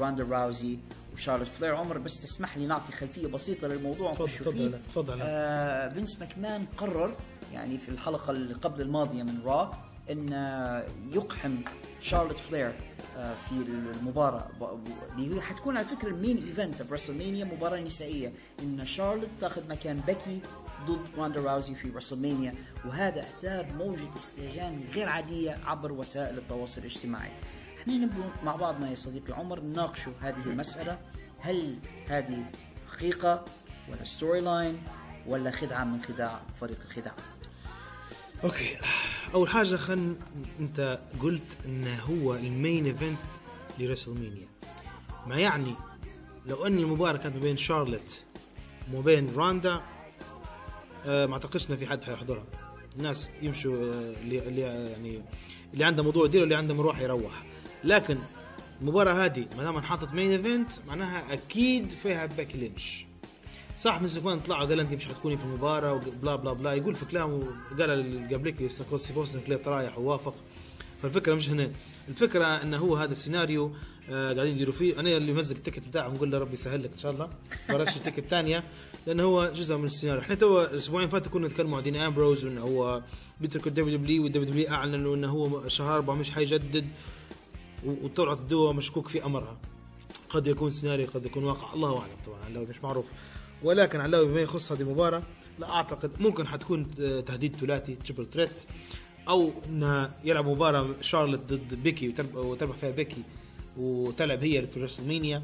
راندا 0.00 0.24
راوزي 0.30 0.78
وشارلوت 1.14 1.48
فلير. 1.48 1.74
عمر 1.76 1.98
بس 1.98 2.20
تسمح 2.22 2.56
لي 2.56 2.66
نعطي 2.66 2.92
خلفية 2.92 3.26
بسيطة 3.26 3.68
للموضوع 3.68 4.12
تفضل- 4.12 4.22
ونخش 4.22 4.38
تفضل 4.38 4.52
فيه. 4.52 5.22
آه 5.24 5.88
فينس 5.88 6.20
ماكمان 6.20 6.66
قرر 6.76 7.14
يعني 7.52 7.78
في 7.78 7.88
الحلقة 7.88 8.30
اللي 8.30 8.54
قبل 8.54 8.80
الماضية 8.80 9.22
من 9.22 9.40
Raw 9.44 9.72
إن 10.10 10.32
آه، 10.32 10.86
يقحم 11.12 11.54
شارلوت 12.00 12.36
فلير 12.36 12.72
آه، 13.18 13.34
في 13.48 13.54
ب- 14.60 14.78
اللي 15.18 15.36
هي 15.36 15.40
حتكون 15.40 15.76
على 15.76 15.86
فكرة 15.86 16.08
ال 16.08 16.16
main 16.16 16.46
event 16.46 16.82
في 16.82 16.94
رسلمانيا 16.94 17.44
مباراة 17.44 17.80
نسائية. 17.80 18.32
إن 18.62 18.86
شارلوت 18.86 19.28
تاخذ 19.40 19.68
مكان 19.68 20.00
بيكي 20.06 20.40
ضد 20.86 21.00
راندا 21.18 21.40
راوزي 21.40 21.74
في 21.74 21.88
رسلمانيا 21.90 22.54
وهذا 22.86 23.22
أثار 23.22 23.66
موجة 23.78 24.08
استهجان 24.20 24.80
غير 24.94 25.08
عادية 25.08 25.58
عبر 25.64 25.92
وسائل 25.92 26.38
التواصل 26.38 26.80
الاجتماعي. 26.80 27.30
إحنا 27.80 27.94
نبدو 27.94 28.22
مع 28.44 28.56
بعضنا 28.56 28.90
يا 28.90 28.94
صديقي 28.94 29.32
عمر 29.32 29.60
نناقشوا 29.60 30.12
هذه 30.20 30.42
المسألة. 30.46 30.98
هل 31.40 31.78
هذه 32.08 32.44
حقيقة 32.92 33.44
ولا 33.88 34.04
story 34.04 34.40
line 34.40 34.82
ولا 35.26 35.50
خدعة 35.50 35.84
من 35.84 36.02
خداع 36.02 36.40
فريق 36.60 36.76
الخداع 36.90 37.14
Okay. 38.44 38.76
أول 39.34 39.48
حاجة 39.48 39.76
خل 39.76 40.16
أنت 40.60 41.00
قلت 41.22 41.58
إنه 41.64 42.00
هو 42.00 42.34
ال 42.34 42.44
main 42.44 42.86
event 42.86 43.18
لريسلمانيا 43.78 44.48
ما 45.26 45.36
يعني 45.36 45.74
لو 46.46 46.66
أن 46.66 46.78
المباراة 46.78 47.16
كانت 47.16 47.34
ما 47.34 47.40
بين 47.40 47.56
شارلوت 47.56 48.24
وما 48.92 49.00
بين 49.00 49.34
راندا 49.36 49.80
آه 51.06 51.26
ما 51.26 51.32
أعتقدش 51.34 51.70
ان 51.70 51.76
في 51.76 51.86
حد 51.86 52.04
حيحضرها. 52.04 52.44
الناس 52.96 53.30
يمشوا 53.42 53.76
آه، 53.76 54.14
اللي 54.22 54.48
اللي 54.48 54.60
يعني 54.60 55.22
اللي 55.74 55.84
عنده 55.84 56.02
موضوع 56.02 56.24
يديره 56.26 56.44
اللي 56.44 56.54
عنده 56.54 56.74
مروح 56.74 57.00
يروح. 57.00 57.42
لكن 57.84 58.18
المباراة 58.80 59.12
هذه 59.12 59.46
ما 59.56 59.62
دام 59.62 59.76
انحطت 59.76 60.14
مين 60.14 60.30
ايفنت 60.30 60.72
معناها 60.88 61.32
أكيد 61.32 61.90
فيها 61.90 62.26
باك 62.26 62.56
لينش 62.56 63.06
صح 63.76 64.00
من 64.00 64.06
زمان 64.06 64.40
طلعوا 64.40 64.64
قال 64.64 64.80
أنت 64.80 64.92
مش 64.92 65.06
حتكوني 65.06 65.36
في 65.36 65.44
المباراة 65.44 65.92
وبلا 65.92 66.36
بلا 66.36 66.52
بلا 66.52 66.74
يقول 66.74 66.94
في 66.94 67.04
كلامه 67.04 67.46
قال 67.78 68.28
قبلك 68.32 68.70
ستيف 68.70 69.18
اوستن 69.18 69.40
كليت 69.40 69.68
رايح 69.68 69.98
ووافق. 69.98 70.34
فالفكرة 71.02 71.34
مش 71.34 71.50
هنا. 71.50 71.70
الفكرة 72.08 72.44
انه 72.44 72.76
هو 72.76 72.96
هذا 72.96 73.12
السيناريو 73.12 73.72
آه 74.10 74.32
قاعدين 74.32 74.54
يديروا 74.54 74.74
فيه. 74.74 75.00
أنا 75.00 75.16
اللي 75.16 75.32
مزق 75.32 75.56
التيكت 75.56 75.88
بتاعه 75.88 76.08
نقول 76.08 76.30
له 76.30 76.38
ربي 76.38 76.52
يسهل 76.52 76.82
لك 76.82 76.90
إن 76.92 76.98
شاء 76.98 77.12
الله. 77.12 77.30
ورش 77.70 77.96
التيكت 77.96 78.18
الثانية 78.18 78.64
لأنه 79.06 79.22
هو 79.22 79.52
جزء 79.54 79.76
من 79.76 79.84
السيناريو. 79.84 80.22
إحنا 80.22 80.34
تو 80.34 80.62
الأسبوعين 80.62 81.08
فاتوا 81.08 81.32
كنا 81.32 81.48
نتكلم 81.48 81.70
مع 81.70 81.80
دين 81.80 81.96
أمبروز 81.96 82.44
وإنه 82.44 82.60
هو 82.60 83.02
بيترك 83.40 83.66
الدبليو 83.66 83.96
دبليو 83.96 84.22
والدبليو 84.22 84.50
دبليو 84.50 84.68
أعلنوا 84.68 85.16
إنه 85.16 85.28
هو 85.28 85.68
شهر 85.68 85.96
أربعة 85.96 86.14
مش 86.14 86.30
حيجدد. 86.30 86.86
وطلعت 87.86 88.38
الدواء 88.38 88.72
مشكوك 88.72 89.08
في 89.08 89.24
أمرها. 89.24 89.56
قد 90.28 90.46
يكون 90.46 90.70
سيناريو 90.70 91.06
قد 91.14 91.26
يكون 91.26 91.44
واقع. 91.44 91.74
الله 91.74 91.98
أعلم 91.98 92.16
طبعا 92.26 92.38
علاوي 92.44 92.66
مش 92.66 92.82
معروف. 92.82 93.04
ولكن 93.62 94.00
علاوي 94.00 94.26
بما 94.28 94.40
يخص 94.40 94.72
هذه 94.72 94.80
المباراة 94.80 95.22
لا 95.58 95.70
أعتقد 95.70 96.10
ممكن 96.20 96.46
حتكون 96.46 96.94
تهديد 97.26 97.56
ثلاثي 97.56 97.94
تريبل 97.94 98.26
ثريت 98.32 98.62
أو 99.28 99.50
إنها 99.66 100.14
يلعب 100.24 100.48
مباراة 100.48 100.86
شارلوت 101.00 101.40
ضد 101.52 101.74
بيكي 101.74 102.08
وترب- 102.08 102.34
وتربح 102.36 102.76
فيها 102.76 102.90
بيكي 102.90 103.22
وتلعب 103.78 104.44
هي 104.44 104.66
في 104.66 104.82
رسلمانيا 104.82 105.42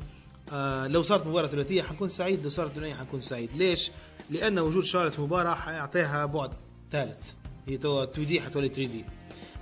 آه 0.52 0.86
لو 0.86 1.02
صارت 1.02 1.26
مباراة 1.26 1.46
ثلاثية 1.46 1.82
حكون 1.82 2.08
سعيد 2.08 2.42
لو 2.44 2.50
صارت 2.50 2.72
ثنائية 2.72 2.94
حكون 2.94 3.20
سعيد. 3.20 3.50
ليش؟ 3.56 3.90
لأن 4.30 4.58
وجود 4.58 4.84
شارلوت 4.84 5.12
في 5.12 5.18
المباراه 5.18 5.54
حيعطيها 5.54 6.26
بعد 6.26 6.50
ثالث. 6.92 7.30
هي 7.68 7.76
تو 7.76 8.02
2D 8.02 8.40
حتولي 8.40 8.68
3D 8.68 9.04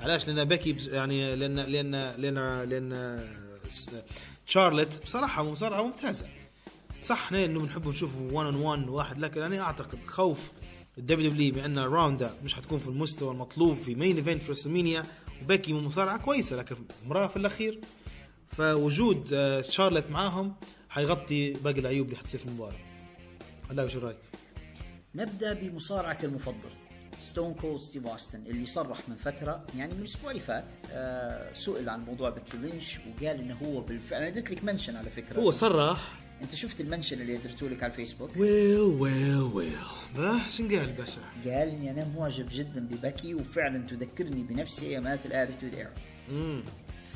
علاش؟ 0.05 0.29
لأن 0.29 0.45
بيكي 0.45 0.77
يعني 0.91 1.37
لأن 1.37 1.57
لأن 1.57 1.91
لأن 2.17 2.63
لأن 2.63 3.25
شارلوت 4.47 5.03
بصراحة 5.03 5.51
مصارعة 5.51 5.83
ممتازة. 5.83 6.27
صح 7.03 7.23
إحنا 7.23 7.45
إنه 7.45 7.61
بنحب 7.61 7.89
نشوف 7.89 8.17
1 8.17 8.47
on 8.47 8.57
1 8.57 8.89
واحد 8.89 9.19
لكن 9.19 9.43
أنا 9.43 9.61
أعتقد 9.61 9.99
خوف 10.07 10.51
ال 10.99 11.31
WW 11.31 11.55
بأن 11.55 11.79
راندا 11.79 12.35
مش 12.45 12.55
حتكون 12.55 12.79
في 12.79 12.89
المستوى 12.89 13.31
المطلوب 13.31 13.77
في 13.77 13.95
main 13.95 14.17
event 14.17 14.43
في 14.43 14.51
رسلمانيا 14.51 15.05
وبيكي 15.43 15.73
مصارعة 15.73 16.19
كويسة 16.19 16.57
لكن 16.57 16.77
امراه 17.07 17.27
في 17.27 17.37
الأخير. 17.37 17.81
فوجود 18.57 19.31
آه، 19.33 19.63
شارلوت 19.63 20.11
معاهم 20.11 20.55
حيغطي 20.89 21.53
باقي 21.53 21.81
العيوب 21.81 22.07
اللي 22.07 22.19
حتصير 22.19 22.41
في 22.41 22.47
المباراة. 22.47 22.75
الله 23.71 23.89
شو 23.89 23.99
رأيك؟ 23.99 24.17
نبدأ 25.15 25.53
بمصارعك 25.53 26.25
المفضل. 26.25 26.84
ستون 27.25 27.55
كولد 27.55 27.81
ستيف 27.81 28.07
اوستن 28.07 28.43
اللي 28.47 28.67
صرح 28.67 28.99
من 29.09 29.17
فترة 29.17 29.65
يعني 29.79 29.95
من 29.95 30.01
الأسبوع 30.01 30.31
اللي 30.31 30.43
فات 30.43 30.71
آه 30.93 31.55
سئل 31.55 31.89
عن 31.89 32.05
موضوع 32.05 32.31
بكي 32.31 32.57
لينش 32.57 32.99
وقال 32.99 33.41
إنه 33.41 33.55
هو 33.65 33.81
بالفعل 33.81 34.19
أنا 34.21 34.29
اديت 34.29 34.51
لك 34.51 34.65
mention 34.65 34.97
على 34.97 35.11
فكرة. 35.11 35.41
هو 35.41 35.51
صرح. 35.51 36.21
أنت 36.43 36.55
شفت 36.55 36.81
ال 36.81 36.86
mention 36.86 37.21
اللي 37.21 37.35
اديته 37.37 37.69
لك 37.69 37.83
على 37.83 37.93
الفيسبوك؟ 37.93 38.31
Well 38.37 38.79
well 38.81 39.39
well. 39.55 39.73
شن 40.49 40.77
قال 40.79 40.93
باشا؟ 40.93 41.21
قال 41.45 41.69
إني 41.69 41.91
أنا 41.91 42.07
معجب 42.17 42.47
جدا 42.51 42.81
ببكي 42.91 43.35
وفعلا 43.35 43.87
تذكرني 43.87 44.43
بنفسي 44.43 44.87
ايامات 44.87 45.27
ال 45.27 45.32
Attitude 45.32 45.75
Era 45.75 45.91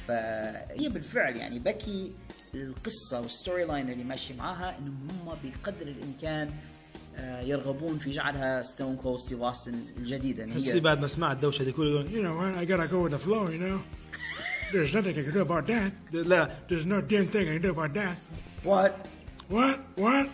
فهي 0.07 0.89
بالفعل 0.89 1.37
يعني 1.37 1.59
بكي 1.59 2.13
القصة 2.55 3.21
وال 3.21 3.34
story 3.34 3.65
line 3.65 3.91
اللي 3.91 4.05
ماشي 4.05 4.35
معاها 4.35 4.79
انهم 4.79 5.09
هم 5.11 5.39
بقدر 5.45 5.87
الإمكان 5.89 6.51
يرغبون 7.21 7.99
في 7.99 8.11
جعلها 8.11 8.63
ستون 8.63 8.97
كولد 8.97 9.21
ستيف 9.21 9.43
اوستن 9.43 9.75
الجديدة 9.97 10.45
يعني 10.45 10.67
هي 10.75 10.81
بعد 10.81 11.01
ما 11.01 11.07
سمع 11.07 11.33
الدوشة 11.33 11.63
دي 11.65 11.73
كلها 11.73 11.89
يقول 11.91 12.07
You 12.07 12.23
know 12.23 12.41
what? 12.41 12.63
I 12.63 12.65
gotta 12.73 12.89
go 12.93 13.03
with 13.09 13.21
the 13.21 13.25
flow, 13.29 13.49
you 13.49 13.59
know? 13.59 13.81
There's 14.73 14.95
nothing 14.95 15.15
I 15.19 15.23
can 15.23 15.33
do 15.33 15.41
about 15.51 15.67
that. 15.67 16.15
لا 16.15 16.51
There's 16.69 16.87
no 16.87 17.01
damn 17.01 17.27
thing 17.33 17.49
I 17.49 17.59
can 17.59 17.63
do 17.63 17.71
about 17.79 17.95
that. 17.95 18.17
What? 18.65 18.93
What? 19.51 19.79
What? 19.97 20.29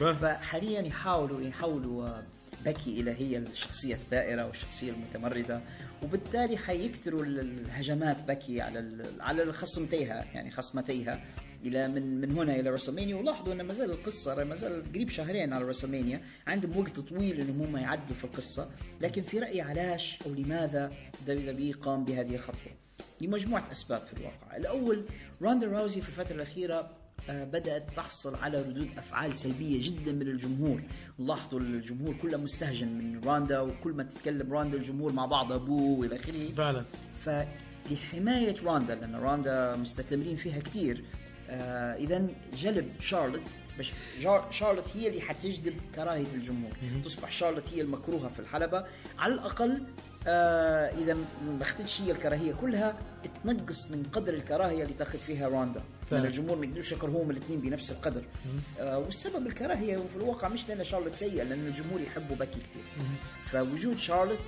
فحاليا 0.22 0.80
يحاولوا 0.82 1.40
يحولوا 1.40 2.06
آه، 2.06 2.22
بكي 2.64 3.00
إلى 3.00 3.10
هي 3.10 3.38
الشخصية 3.38 3.94
الثائرة 3.94 4.46
والشخصية 4.46 4.92
المتمردة 4.92 5.60
وبالتالي 6.02 6.56
حيكثروا 6.56 7.24
ال- 7.24 7.40
الهجمات 7.40 8.16
بكي 8.28 8.60
على 8.60 8.78
ال- 8.78 9.06
على 9.20 9.52
خصمتيها 9.52 10.24
يعني 10.34 10.50
خصمتيها 10.50 11.20
إلى 11.62 11.88
من 11.88 12.20
من 12.20 12.32
هنا 12.32 12.56
إلى 12.60 12.70
WrestleMania 12.70 13.16
ولاحظوا 13.16 13.52
إن 13.52 13.60
ما 13.62 13.72
زال 13.72 13.90
القصة 13.90 14.44
ما 14.44 14.54
زال 14.54 14.92
قريب 14.92 15.10
شهرين 15.10 15.52
على 15.52 15.64
WrestleMania 15.64 16.22
عندهم 16.46 16.76
وقت 16.76 17.00
طويل 17.00 17.40
إنهم 17.40 17.62
هم 17.62 17.76
يعدوا 17.76 18.14
في 18.16 18.24
القصة. 18.24 18.70
لكن 19.00 19.22
في 19.22 19.38
رأيي 19.38 19.60
علاش 19.60 20.18
أو 20.26 20.34
لماذا 20.34 20.92
WWE 21.26 21.74
قام 21.80 22.04
بهذه 22.04 22.34
الخطوة؟ 22.34 22.72
لمجموعة 23.20 23.72
أسباب 23.72 24.00
في 24.00 24.12
الواقع. 24.12 24.56
الأول 24.56 25.04
راندا 25.42 25.66
راوزي 25.66 26.00
في 26.00 26.08
الفترة 26.08 26.34
الأخيرة 26.34 26.90
آه، 27.30 27.44
بدأت 27.44 27.84
تحصل 27.96 28.34
على 28.34 28.62
ردود 28.62 28.88
أفعال 28.98 29.34
سلبية 29.36 29.78
جدا 29.82 30.12
من 30.12 30.22
الجمهور. 30.22 30.82
لاحظوا 31.18 31.60
الجمهور 31.60 32.14
كله 32.22 32.38
مستهجن 32.38 32.88
من 32.88 33.20
راندا 33.24 33.60
وكل 33.60 33.92
ما 33.92 34.02
تتكلم 34.02 34.52
راندا 34.52 34.76
الجمهور 34.76 35.12
مع 35.12 35.26
بعض 35.26 35.52
أبوه 35.52 35.98
وإلى 35.98 36.16
آخره. 36.16 36.40
فعلا. 36.56 36.84
فلحماية 37.24 38.56
راندا 38.64 38.94
لأن 38.94 39.14
راندا 39.14 39.76
مستثمرين 39.76 40.36
فيها 40.36 40.60
كتير 40.60 41.04
آه 41.52 41.96
إذا 41.96 42.26
جلب 42.54 42.88
شارلوت 43.00 43.42
جار- 44.20 44.48
شارلوت 44.50 44.84
هي 44.96 45.08
اللي 45.08 45.20
حتجذب 45.20 45.74
كراهية 45.94 46.34
الجمهور. 46.34 46.72
تصبح 47.04 47.32
شارلوت 47.32 47.62
هي 47.74 47.80
المكروهة 47.80 48.28
في 48.28 48.40
الحلبة. 48.40 48.84
على 49.18 49.34
الأقل 49.34 49.82
آه 50.26 50.86
إذا 50.98 51.14
ما 51.14 51.62
أخذتش 51.62 52.00
هي 52.00 52.10
الكراهية 52.12 52.52
كلها 52.52 52.94
تنقص 53.44 53.90
من 53.90 54.02
قدر 54.12 54.34
الكراهية 54.34 54.82
اللي 54.82 54.94
تاخذ 54.94 55.18
فيها 55.18 55.48
راندا 55.48 55.82
فعلا. 56.10 56.24
الجمهور 56.28 56.58
ما 56.58 56.66
يقدروش 56.66 56.92
يكرهوهم 56.92 57.30
الاثنين 57.30 57.60
بنفس 57.60 57.90
القدر. 57.90 58.22
آه 58.80 58.98
والسبب 58.98 59.46
الكراهية 59.46 59.96
في 59.96 60.16
الواقع 60.16 60.48
مش 60.48 60.68
لأن 60.68 60.84
شارلوت 60.84 61.14
سيئة 61.14 61.42
لأن 61.42 61.66
الجمهور 61.66 62.00
يحبوا 62.00 62.36
باكي 62.36 62.50
كتير. 62.70 62.82
فوجود 63.50 63.98
شارلوت 63.98 64.38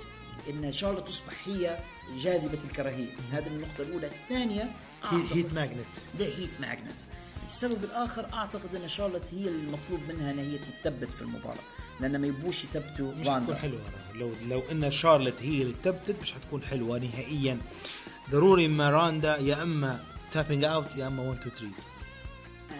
إن 0.49 0.71
شارلوت 0.71 1.07
تصبح 1.07 1.47
هي 1.47 1.77
جاذبة 2.21 2.59
الكراهية. 2.69 3.09
هذه 3.31 3.47
النقطة 3.47 3.81
الأولى. 3.81 4.07
الثانية 4.07 4.69
heat 5.13 5.53
magnet 5.53 5.95
the 6.19 6.25
heat 6.25 6.49
magnet 6.61 6.95
السبب 7.47 7.83
الآخر 7.83 8.25
أعتقد 8.33 8.75
إن 8.75 8.89
شارلوت 8.89 9.21
هي 9.31 9.47
المطلوب 9.47 9.99
منها 10.09 10.31
إن 10.31 10.39
هي 10.39 10.57
تثبت 10.57 11.11
في 11.11 11.21
المباراة. 11.21 11.57
لأن 12.01 12.21
ما 12.21 12.27
يبوش 12.27 12.63
يثبتوا 12.63 13.11
مش 13.13 13.19
حتكون 13.19 13.33
راندا 13.33 13.55
حلوة 13.55 13.81
لو 14.15 14.31
لو 14.49 14.63
إن 14.71 14.91
شارلت 14.91 15.35
هي 15.41 15.61
اللي 15.61 15.75
تبتت 15.83 16.15
مش 16.21 16.33
حتكون 16.33 16.63
حلوة 16.63 16.99
نهائيا. 16.99 17.57
ضروري 18.31 18.65
إما 18.65 18.89
راندا 18.89 19.37
يا 19.37 19.63
إما 19.63 20.03
tapping 20.31 20.63
out 20.63 20.95
يا 20.95 21.07
إما 21.07 21.23
1 21.23 21.39
2 21.47 21.51
3 21.55 21.71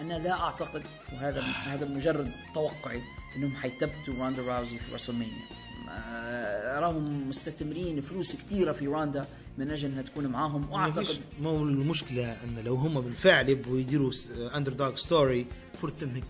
أنا 0.00 0.14
لا 0.14 0.32
أعتقد 0.40 0.82
وهذا 1.12 1.40
هذا 1.42 1.88
مجرد 1.88 2.32
توقعي 2.54 3.02
إنهم 3.36 3.56
حيثبتوا 3.56 4.14
راندا 4.24 4.42
راوزي 4.42 4.78
في 4.78 4.92
WrestleMania 4.92 5.46
ما- 5.86 6.78
اراهم 6.78 7.28
مستثمرين 7.28 8.00
فلوس 8.00 8.36
كثيره 8.36 8.72
في 8.72 8.86
راندا 8.88 9.26
من 9.58 9.70
أجل 9.70 9.88
انها 9.88 10.02
تكون 10.02 10.26
معاهم. 10.26 10.60
ما 10.60 10.74
وأعتقد 10.74 11.16
مو 11.40 11.62
المشكلة 11.62 12.32
أن 12.44 12.58
لو 12.64 12.74
هم 12.74 13.00
بالفعل 13.00 13.48
يبغوا 13.48 13.78
يديروا 13.78 14.12
underdog 14.56 14.94
story 14.96 15.46
فرتم 15.82 16.08
هيك 16.14 16.24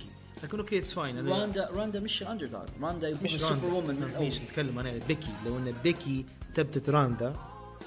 لكن 0.44 0.58
okay 0.58 0.78
it's 0.78 0.92
fine 0.92 1.18
أنا 1.18 1.36
راندا 1.38 1.68
راندا 1.72 2.00
مش 2.00 2.22
ال 2.22 2.46
underdog 2.46 2.62
راندا 2.82 3.08
يبغى 3.08 3.24
مش 3.24 3.34
ال 3.34 3.66
superwoman 3.74 3.94
من 3.94 4.02
الأول. 4.02 4.26
مش 4.26 4.40
نتكلم 4.40 4.78
أنا 4.78 4.98
بيكي 5.08 5.28
لو 5.46 5.56
أن 5.58 5.74
بيكي 5.84 6.24
تبتت 6.54 6.90
راندا 6.90 7.34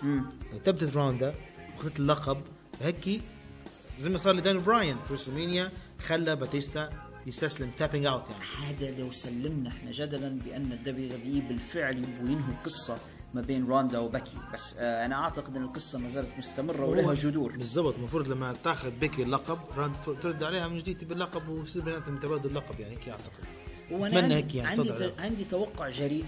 لو 0.03 0.59
تبتت 0.65 0.95
راندا 0.97 1.33
واخذت 1.77 1.99
اللقب 1.99 2.37
هيك 2.81 3.21
زي 3.99 4.09
ما 4.09 4.17
صار 4.17 4.35
لداني 4.35 4.59
براين 4.59 4.97
في 5.07 5.13
WrestleMania 5.13 5.71
خلى 6.07 6.35
باتيستا 6.35 6.89
يستسلم 7.27 7.71
tapping 7.77 8.05
out 8.05 8.23
يعني. 8.29 8.73
هذا 8.75 8.91
لو 9.01 9.11
سلمنا 9.11 9.69
إحنا 9.69 9.91
جدلا 9.91 10.39
بأن 10.45 10.71
ال 10.71 11.09
WWE 11.17 11.41
بالفعل 11.47 11.97
يبغوا 11.97 12.29
ينهوا 12.29 12.53
القصة 12.59 12.97
ما 13.33 13.41
بين 13.41 13.67
راندا 13.67 13.99
وبيكي. 13.99 14.37
بس 14.53 14.75
آه 14.79 15.05
أنا 15.05 15.15
أعتقد 15.15 15.55
إن 15.57 15.63
القصة 15.63 15.99
ما 15.99 16.07
زالت 16.07 16.27
مستمرة 16.37 16.85
ولها 16.85 17.13
جذور. 17.13 17.51
بالضبط 17.57 17.95
المفروض 17.95 18.27
لما 18.27 18.55
تاخذ 18.63 18.91
بيكي 18.91 19.23
اللقب 19.23 19.59
راندا 19.77 19.97
ترد 20.21 20.43
عليها 20.43 20.67
من 20.67 20.77
جديد 20.77 21.03
باللقب 21.07 21.49
ويصير 21.49 21.81
بيناتهم 21.81 22.19
تبادل 22.19 22.55
لقب 22.55 22.79
يعني 22.79 22.93
هيك 22.95 23.09
أعتقد. 23.09 23.43
وأنا 23.91 24.07
أتمنى 24.19 24.23
عندي, 24.23 24.35
هيك 24.35 24.55
يعني 24.55 24.69
عندي, 24.79 24.89
ت- 24.91 25.19
عندي 25.19 25.43
توقع 25.43 25.89
جريء 25.89 26.25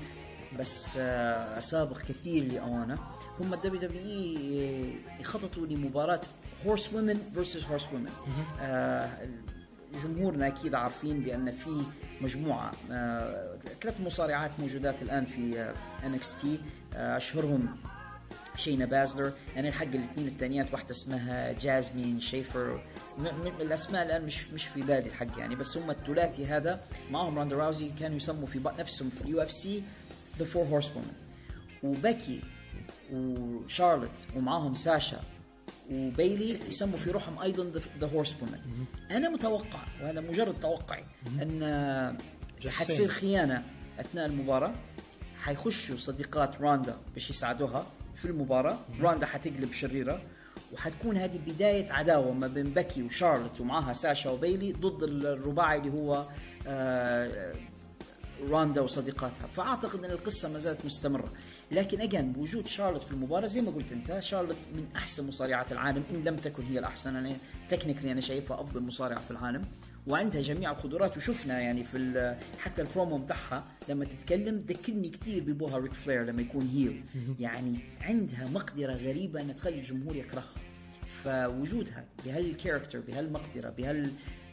بس 0.60 0.98
آه 1.00 1.60
سابق 1.60 1.98
كثير 1.98 2.44
لاوانه 2.52 2.98
هم 3.40 3.54
ال 3.54 3.82
WWE 3.82 4.94
يخططوا 5.20 5.66
لمباراة 5.68 6.22
horsewomen 6.66 7.20
versus 7.34 7.64
horsewomen 7.66 8.10
جمهورنا 10.04 10.48
أكيد 10.48 10.76
عارفين 10.76 11.20
بأن 11.20 11.52
في 11.52 11.82
مجموعة 12.22 12.72
آه 12.92 13.58
ثلاث 13.82 14.02
مصارعات 14.02 14.52
موجودات 14.60 14.96
الآن 15.02 15.26
في 15.26 15.74
NXT 16.04 16.60
أشهرهم 16.96 17.76
شينا 18.56 18.86
بازلر. 18.86 19.32
أنا 19.58 19.68
الحق 19.68 19.86
الاثنين 19.86 20.28
الثانيات 20.28 20.74
واحدة 20.74 20.92
اسمها 20.92 21.52
جازمين 21.52 22.20
شيفر. 22.20 22.84
م- 23.18 23.22
م- 23.22 23.62
الأسماء 23.62 24.06
الآن 24.06 24.26
مش 24.26 24.48
مش 24.54 24.66
في 24.68 24.82
بالي 24.82 25.00
الحق 25.08 25.40
يعني 25.40 25.56
بس 25.56 25.78
هم 25.78 25.92
الثلاثي 25.92 26.46
هذا 26.46 26.82
معهم 27.12 27.40
راندا 27.40 27.56
راوزي 27.56 27.90
كانوا 28.00 28.18
يسموا 28.18 28.48
في 28.48 28.60
نفسهم 28.80 29.10
في 29.10 29.22
ال 29.22 29.42
UFC 29.42 29.84
the 30.40 30.46
four 30.46 30.64
horsewomen 30.66 31.14
وبيكي 31.84 32.42
وشارلوت 33.14 34.26
ومعاهم 34.36 34.74
ساشا 34.76 35.20
وبيلي 35.92 36.60
يسموا 36.70 36.98
في 36.98 37.12
روحهم 37.12 37.40
أيضا 37.40 37.72
the 38.00 38.08
horsewomen 38.08 38.86
أنا 39.12 39.30
متوقع 39.30 39.80
وهذا 40.02 40.22
مجرد 40.22 40.60
توقعي 40.60 41.04
أن 41.42 41.64
آه، 41.64 42.18
حتصير 42.70 43.08
خيانة 43.08 43.64
أثناء 44.00 44.26
المباراة. 44.26 44.74
حيخشوا 45.40 45.98
صديقات 45.98 46.62
راندا 46.62 46.98
باش 47.14 47.30
يساعدوها 47.30 47.86
في 48.16 48.26
المباراة. 48.26 48.78
راندا 49.02 49.26
حتقلب 49.26 49.72
شريرة 49.74 50.22
وحتكون 50.74 51.18
هذه 51.18 51.40
بداية 51.48 51.92
عداوة 51.92 52.34
ما 52.34 52.48
بين 52.48 52.70
بكي 52.74 53.04
وشارلوت 53.04 53.62
ومعاها 53.62 53.94
ساشا 53.94 54.30
وبيلي 54.30 54.72
ضد 54.72 55.04
الرباعي 55.04 55.80
اللي 55.80 56.02
هو 56.02 56.26
آه 56.68 57.54
راندا 58.50 58.82
وصديقاتها. 58.82 59.48
فأعتقد 59.56 60.04
أن 60.06 60.12
القصة 60.12 60.50
ما 60.50 60.60
زالت 60.60 60.86
مستمرة. 60.86 61.32
لكن 61.72 62.02
again 62.02 62.34
بوجود 62.34 62.68
شارلوت 62.68 63.04
في 63.04 63.12
المباراة 63.12 63.48
زي 63.48 63.62
ما 63.62 63.72
قلت 63.72 63.92
أنت 63.92 64.20
شارلوت 64.20 64.58
من 64.76 64.86
أحسن 64.96 65.28
مصارعات 65.28 65.72
العالم 65.72 66.04
إن 66.12 66.24
لم 66.24 66.36
تكن 66.36 66.64
هي 66.64 66.80
الأحسن 66.80 67.16
أنا 67.16 67.36
technically 67.70 68.12
أنا 68.12 68.22
شايفها 68.22 68.62
أفضل 68.62 68.84
مصارعة 68.84 69.20
في 69.20 69.32
العالم. 69.32 69.62
وعندها 70.08 70.42
جميع 70.42 70.72
القدرات 70.72 71.18
وشفنا 71.18 71.62
يعني 71.62 71.84
في 71.84 72.36
حتى 72.60 72.82
البرومو 72.82 73.18
بتاعها 73.18 73.64
لما 73.90 74.06
تتكلم 74.06 74.66
ذكرني 74.68 75.10
كثير 75.10 75.44
ببوها 75.44 75.78
ريك 75.78 75.94
فلير 75.94 76.24
لما 76.24 76.42
يكون 76.42 76.68
heel 76.68 77.04
يعني 77.40 77.80
عندها 78.02 78.48
مقدرة 78.54 78.94
غريبة 78.94 79.42
انها 79.42 79.54
تخلي 79.54 79.80
الجمهور 79.80 80.16
يكرهها. 80.16 80.54
فوجودها 81.24 82.06
بهال 82.26 82.44
character 82.44 83.00
بهالمقدره 83.00 83.70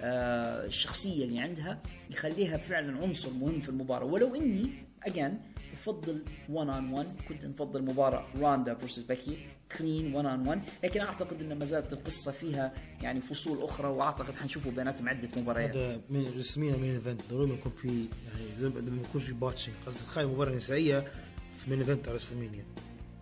بهالشخصيه 0.01 1.25
اللي 1.25 1.41
عندها 1.41 1.83
يخليها 2.11 2.57
فعلا 2.57 3.03
عنصر 3.03 3.31
مهم 3.41 3.61
في 3.61 3.69
المباراة. 3.69 4.05
ولو 4.05 4.35
إني 4.35 4.71
again 5.03 5.39
بفضل 5.83 6.23
1 6.49 6.69
on 6.69 6.93
1 6.93 7.07
كنت 7.29 7.45
نفضل 7.45 7.83
مباراة 7.83 8.27
راندا 8.41 8.75
versus 8.75 9.03
بيكي 9.03 9.39
clean 9.79 10.15
1 10.15 10.27
on 10.27 10.49
1 10.49 10.63
لكن 10.85 11.01
أعتقد 11.01 11.43
إن 11.43 11.59
ما 11.59 11.65
زالت 11.65 11.93
القصة 11.93 12.33
فيها 12.33 12.73
يعني 13.03 13.21
فصول 13.21 13.63
أخرى 13.63 13.89
وأعتقد 13.89 14.35
حنشوفوا 14.35 14.73
بيناتهم 14.73 15.09
عدة 15.09 15.29
مباريات. 15.37 15.77
هذا 15.77 16.01
من 16.11 16.35
رسميا 16.39 16.77
main 16.77 16.95
event 16.95 17.21
ضروري 17.31 17.53
يكون 17.53 17.73
في 17.73 17.89
يعني 17.89 18.45
لما 18.61 18.81
لما 18.81 19.03
يكون 19.09 19.21
في 19.21 19.33
botching 19.33 19.75
قصدي 19.87 20.05
تخيل 20.05 20.27
مباراة 20.27 20.53
نسائية 20.53 21.01
في 21.65 21.71
main 21.71 21.79
event 21.79 22.09
على 22.09 22.17
WrestleMania. 22.17 22.65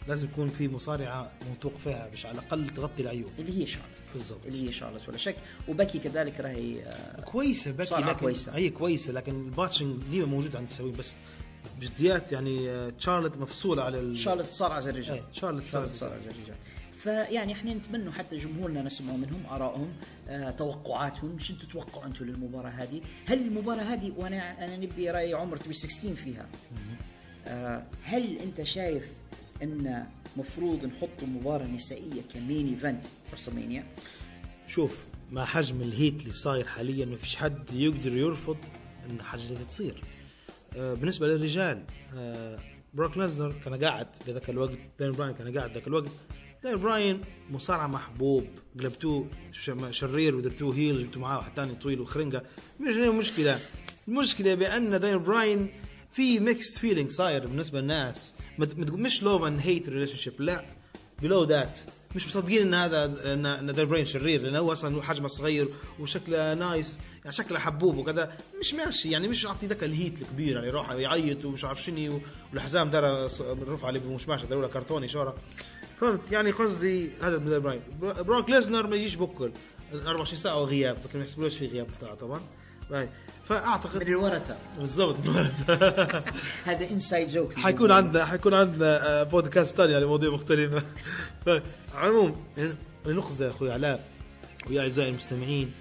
لازم 0.09 0.29
يكون 0.33 0.49
في 0.49 0.69
مصارعة 0.69 1.33
موثوق 1.49 1.77
فيها 1.85 2.09
باش 2.09 2.27
على 2.27 2.39
الأقل 2.39 2.69
تغطي 2.69 3.03
العيوب. 3.03 3.31
اللي 3.39 3.63
هي 3.63 3.67
شارلوت 3.67 3.91
بالضبط. 4.15 4.47
اللي 4.47 4.69
هي 4.69 4.73
شارلوت 4.73 5.09
ولا 5.09 5.17
شك. 5.17 5.37
وبكي 5.69 5.99
كذلك 5.99 6.41
راهي 6.41 6.83
آه، 6.83 7.21
كويسة 7.21 7.73
بكي 7.73 7.95
لكن 7.95 8.13
كويسة. 8.13 8.57
هي 8.57 8.71
كويسة 8.71 9.13
لكن 9.13 9.33
ال 9.33 9.40
botching 9.40 10.03
ديما 10.11 10.27
موجود 10.27 10.57
عند 10.57 10.65
التسويق 10.67 10.97
بس 10.97 11.15
بجديات 11.81 12.33
يعني 12.33 12.71
آه، 12.71 12.93
شارلوت 12.99 13.37
مفصولة 13.37 13.83
على 13.83 14.01
ال... 14.01 14.19
شارلوت 14.19 14.47
صارعه 14.47 14.81
زي 14.81 14.91
الرجال 14.91 15.23
شارلوت 15.33 15.63
صارعة 15.67 15.89
صارعه 15.89 16.19
زي 16.19 16.31
الرجال 16.31 16.57
فيعني 17.03 17.53
إحنا 17.53 17.75
نتمنى 17.75 18.13
حتى 18.13 18.37
جمهورنا 18.37 18.83
نسمع 18.83 19.13
منهم 19.13 19.47
آرائهم 19.51 19.93
آه، 20.29 20.51
توقعاتهم. 20.51 21.39
شو 21.39 21.55
تتوقعوا 21.55 22.07
أنتم 22.07 22.25
للمباراة 22.25 22.71
هذه؟ 22.71 23.01
هل 23.27 23.39
المباراة 23.39 23.83
هذه 23.83 24.13
وأنا 24.17 24.65
أنا 24.65 24.77
نبي 24.77 25.11
رأي 25.11 25.35
عمر 25.35 25.57
تبي 25.57 25.75
16 25.75 26.15
فيها. 26.15 26.47
آه، 27.47 27.83
هل 28.05 28.39
أنت 28.39 28.63
شايف 28.63 29.05
إن 29.63 30.07
مفروض 30.37 30.85
نحط 30.85 31.23
مباراة 31.23 31.67
نسائية 31.67 32.23
ك 32.35 32.41
main 32.41 32.69
event 32.69 33.03
WrestleMania؟ 33.33 33.87
شوف 34.67 35.05
مع 35.33 35.45
حجم 35.45 35.81
ال 35.83 35.90
heat 35.90 36.21
اللي 36.21 36.33
صاير 36.33 36.67
حاليا 36.67 37.07
ما 37.07 37.17
فيش 37.17 37.37
حد 37.37 37.73
يقدر 37.73 38.17
يرفض 38.17 38.57
إن 39.11 39.23
حاجة 39.23 39.41
زي 39.41 39.55
تصير. 39.69 40.03
بالنسبة 40.77 41.27
للرجال 41.27 41.83
آه، 42.15 42.59
بروك 42.95 43.19
ليزنر 43.19 43.55
كان 43.65 43.85
قاعد 43.85 44.07
بذاك 44.27 44.51
الوقت 44.51 44.79
داين 44.99 45.13
براين 45.13 45.35
كان 45.35 45.59
قاعد 45.59 45.73
ذاك 45.73 45.87
الوقت. 45.87 46.09
داين 46.65 46.77
براين 46.77 47.21
مصارع 47.51 47.87
محبوب 47.87 48.47
قلبتوه 48.81 49.29
شرير 49.91 50.37
ودرتوه 50.37 50.75
heel 50.75 51.03
جبتوا 51.05 51.23
معاه 51.23 51.39
واحد 51.39 51.53
ثاني 51.57 51.75
طويل 51.75 52.01
وخرنقة. 52.01 52.43
مش 52.81 52.97
هي 52.97 53.59
المشكلة 54.09 54.55
بأن 54.55 55.01
داين 55.01 55.23
براين 55.23 55.69
في 56.11 56.41
mixed 56.41 56.79
feeling 56.79 57.11
صاير 57.11 57.47
بالنسبة 57.47 57.81
للناس. 57.81 58.35
مش 58.59 59.23
love 59.23 59.43
and 59.43 59.61
hate 59.61 59.89
relationship 59.89 60.41
لا. 60.41 60.65
بلو 61.23 61.45
ذات 61.45 61.79
مش 62.17 62.27
مصدقين 62.27 62.63
إن 62.67 62.75
هذا 62.75 63.05
إن 63.33 63.73
داين 63.75 63.89
براين 63.89 64.05
شرير 64.05 64.43
لأنه 64.43 64.59
هو 64.59 64.73
أصلا 64.73 65.03
حجمه 65.03 65.29
صغير 65.29 65.69
وشكله 66.01 66.55
نايس 66.55 66.99
يعني 67.21 67.33
شكله 67.33 67.59
حبوب 67.59 67.97
وكذا. 67.97 68.33
مش 68.61 68.75
ماشي 68.75 69.11
يعني 69.11 69.29
مش 69.29 69.45
يعطي 69.45 69.67
ذاك 69.67 69.85
الهيت 69.85 70.23
الكبير 70.23 70.55
يعني 70.55 70.67
يروح 70.69 70.91
يعيط 70.91 71.45
ومش 71.45 71.65
عارف 71.65 71.83
شنو 71.83 72.21
والحزام 72.53 72.91
دار 72.91 73.25
رفع 73.69 73.87
عليه 73.87 74.01
مش 74.01 74.29
ماشي 74.29 74.47
له 74.51 74.69
كرتوني 74.69 75.09
شورى 75.09 75.35
فهمت؟ 76.01 76.21
يعني 76.33 76.51
قصدي 76.51 77.11
هذا 77.23 77.37
داين 77.37 77.63
براين 77.63 77.81
برو- 78.01 78.23
بروك 78.23 78.51
ليزنر 78.51 78.87
ما 78.87 78.97
يجيش 78.97 79.15
بكل. 79.15 79.53
24 79.95 80.37
ساعة 80.37 80.61
وغياب 80.61 80.97
لكن 81.05 81.19
ما 81.19 81.25
يحسبولوش 81.25 81.57
في 81.57 81.67
غياب 81.67 81.87
بتاعه 81.99 82.15
طبعا. 82.15 82.41
باي. 82.91 83.09
فأعتقد 83.49 84.03
من 84.03 84.09
الورثة. 84.09 84.57
بالضبط. 84.79 85.17
هذا 86.67 86.91
inside 86.91 87.29
joke 87.29 87.59
حيكون 87.59 87.93
عندنا 87.93 88.25
حيكون 88.25 88.55
عندنا 88.55 89.21
آه، 89.21 89.23
بودكاست 89.23 89.77
ثاني 89.77 89.95
على 89.95 90.07
مواضيع 90.07 90.31
مختلفة 90.31 90.83
طيب 91.47 91.63
على 91.95 92.11
العموم 92.11 92.37
يعني 92.57 92.73
نقصد 93.07 93.41
يا 93.41 93.51
أخوي 93.51 93.73
علاء 93.73 94.05
ويا 94.71 94.83
أعزائي 94.83 95.09
المستمعين 95.11 95.73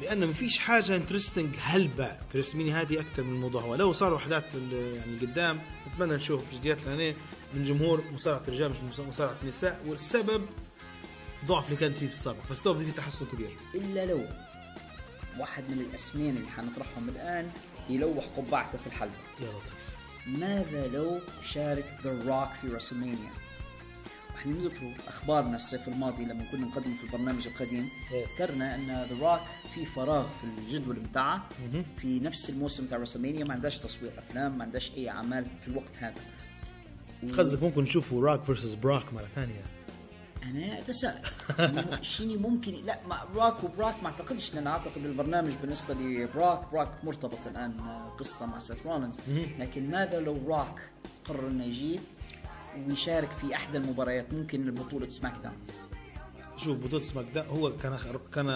بأن 0.00 0.24
ما 0.24 0.32
فيش 0.32 0.58
حاجة 0.58 0.96
interesting 0.96 1.54
هلبة 1.62 2.16
في 2.32 2.38
WrestleMania 2.38 2.72
هذه 2.72 3.00
أكثر 3.00 3.22
من 3.22 3.34
الموضوع. 3.34 3.62
هو 3.62 3.74
لو 3.74 3.92
صاروا 3.92 4.18
احداث 4.18 4.54
ال- 4.54 4.96
يعني 4.96 5.18
قدام 5.20 5.58
نتمنى 5.94 6.14
نشوف 6.14 6.42
جديات 6.54 6.78
لنا 6.86 7.14
من 7.54 7.64
جمهور 7.64 8.04
مصارعة 8.12 8.42
الرجال 8.48 8.70
مش 8.70 8.76
مص- 8.90 9.00
مصارعة 9.00 9.36
النساء 9.42 9.80
والسبب 9.86 10.42
ضعف 11.46 11.64
اللي 11.66 11.76
كانت 11.76 11.98
فيه 11.98 12.06
في 12.06 12.12
السابق 12.12 12.38
بس 12.50 12.62
تو 12.62 12.74
في 12.78 12.90
تحسن 12.90 13.26
كبير. 13.32 13.50
إلا 13.74 14.06
لو 14.06 14.20
واحد 15.38 15.64
من 15.68 15.86
الأسمين 15.90 16.36
اللي 16.36 16.48
حنطرحهم 16.48 17.08
الآن 17.08 17.50
يلوح 17.88 18.24
قبعته 18.36 18.78
في 18.78 18.86
الحلبة. 18.86 19.14
يا 19.40 19.46
لطيف. 19.46 19.96
ماذا 20.26 20.86
لو 20.86 21.20
شارك 21.42 21.98
ذا 22.04 22.10
روك 22.10 22.48
في 22.60 22.68
رسلمانيا 22.68 23.30
إحنا 24.36 24.52
نذكروا 24.52 24.92
أخبارنا 25.08 25.56
الصيف 25.56 25.88
الماضي 25.88 26.24
لما 26.24 26.44
كنا 26.52 26.66
نقدم 26.66 26.94
في 26.94 27.04
البرنامج 27.04 27.46
القديم. 27.46 27.88
إيه. 28.12 28.24
ذكرنا 28.34 28.74
أن 28.74 28.86
ذا 28.86 29.16
روك 29.20 29.40
في 29.74 29.86
فراغ 29.86 30.26
في 30.40 30.44
الجدول 30.44 30.96
بتاعه 30.96 31.48
في 31.96 32.20
نفس 32.20 32.50
الموسم 32.50 32.86
بتاع 32.86 32.98
رسلمانيا 32.98 33.44
ما 33.44 33.54
عندهاش 33.54 33.78
تصوير 33.78 34.12
أفلام 34.18 34.58
ما 34.58 34.64
عندهاش 34.64 34.92
أي 34.96 35.10
أعمال 35.10 35.46
في 35.60 35.68
الوقت 35.68 35.92
هذا. 35.98 36.20
قصدك 37.38 37.62
ممكن 37.62 37.82
نشوفوا 37.82 38.26
روك 38.26 38.44
versus 38.44 38.74
براك 38.74 39.14
مرة 39.14 39.28
ثانية. 39.34 39.62
أنا 40.50 40.78
أتساءل. 40.78 41.20
مم- 41.58 42.02
شيني 42.02 42.36
ممكن 42.36 42.72
لا 42.72 42.98
مع 43.08 43.24
براك 43.34 43.64
وبراك 43.64 44.02
ما 44.02 44.08
أعتقدش 44.08 44.54
لأن 44.54 44.66
أعتقد 44.66 45.04
البرنامج 45.04 45.52
بالنسبة 45.62 45.94
لبراك 45.94 46.72
براك 46.72 46.88
مرتبط 47.04 47.38
الآن 47.46 47.80
قصته 48.18 48.46
مع 48.46 48.58
سيث 48.58 48.86
رولينز. 48.86 49.16
لكن 49.58 49.90
ماذا 49.90 50.20
لو 50.20 50.38
روك 50.48 50.88
قرر 51.24 51.46
إنه 51.48 51.64
يجي 51.64 52.00
ويشارك 52.88 53.30
في 53.30 53.54
احدى 53.54 53.78
المباريات 53.78 54.32
ممكن 54.34 54.74
بطوله 54.74 55.08
سماك 55.08 55.34
داون 55.42 55.56
شوف 56.56 56.78
بطولة 56.84 57.02
سماك 57.02 57.26
داون 57.34 57.46
هو 57.48 57.76
كان 57.76 57.98
كان 58.34 58.46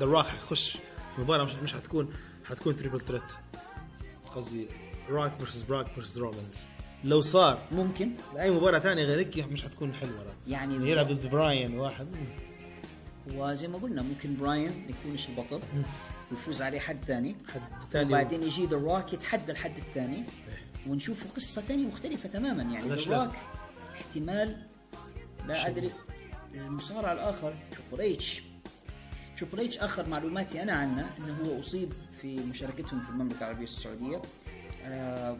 ذا 0.00 0.06
روك 0.06 0.26
حيخش 0.26 0.72
في 1.16 1.20
مباراة 1.22 1.44
مش 1.44 1.54
مش 1.54 1.72
حتكون 1.74 2.12
حتكون 2.44 2.76
triple 2.76 3.00
threat 3.00 3.22
قصدي 4.34 4.66
روك 5.10 5.32
versus 5.38 5.62
براك 5.62 5.86
versus 5.86 6.18
رولينز 6.18 6.56
لو 7.04 7.20
صار 7.20 7.58
ممكن 7.72 8.10
اي 8.38 8.50
مباراة 8.50 8.78
ثانية 8.78 9.04
غير 9.04 9.18
هيك 9.18 9.38
مش 9.38 9.62
حتكون 9.64 9.94
حلوة 9.94 10.34
يعني 10.48 10.90
يلعب 10.90 11.08
ضد 11.08 11.26
براين 11.26 11.78
واحد. 11.78 12.06
وزي 13.34 13.68
ما 13.68 13.78
قلنا 13.78 14.02
ممكن 14.02 14.36
براين 14.36 14.86
يكونش 14.88 15.28
البطل 15.28 15.60
ويفوز 16.32 16.62
عليه 16.62 16.80
حد 16.80 17.04
ثاني 17.06 17.36
حد 17.54 17.60
تاني 17.92 18.08
وبعدين 18.08 18.42
يجي 18.42 18.66
ذا 18.66 18.76
روك 18.76 19.12
يتحدى 19.12 19.52
الحد 19.52 19.76
الثاني 19.76 20.24
ونشوف 20.88 21.24
قصة 21.36 21.62
ثانية 21.62 21.86
مختلفة 21.86 22.28
تماما. 22.28 22.62
يعني 22.62 22.88
ذا 22.88 23.24
روك 23.24 23.34
احتمال 23.94 24.56
لا 25.48 25.68
أدري. 25.68 25.90
المصارع 26.54 27.12
الآخر 27.12 27.54
تريبل 27.90 28.14
اتش 28.14 28.42
تريبل 29.38 29.60
اتش 29.60 29.78
آخر 29.78 30.08
معلوماتي 30.08 30.62
أنا 30.62 30.72
عنه 30.72 31.10
إنه 31.18 31.36
هو 31.44 31.60
أصيب 31.60 31.92
في 32.20 32.40
مشاركتهم 32.40 33.00
في 33.00 33.08
المملكة 33.10 33.38
العربية 33.38 33.64
السعودية. 33.64 34.22
آه 34.84 35.36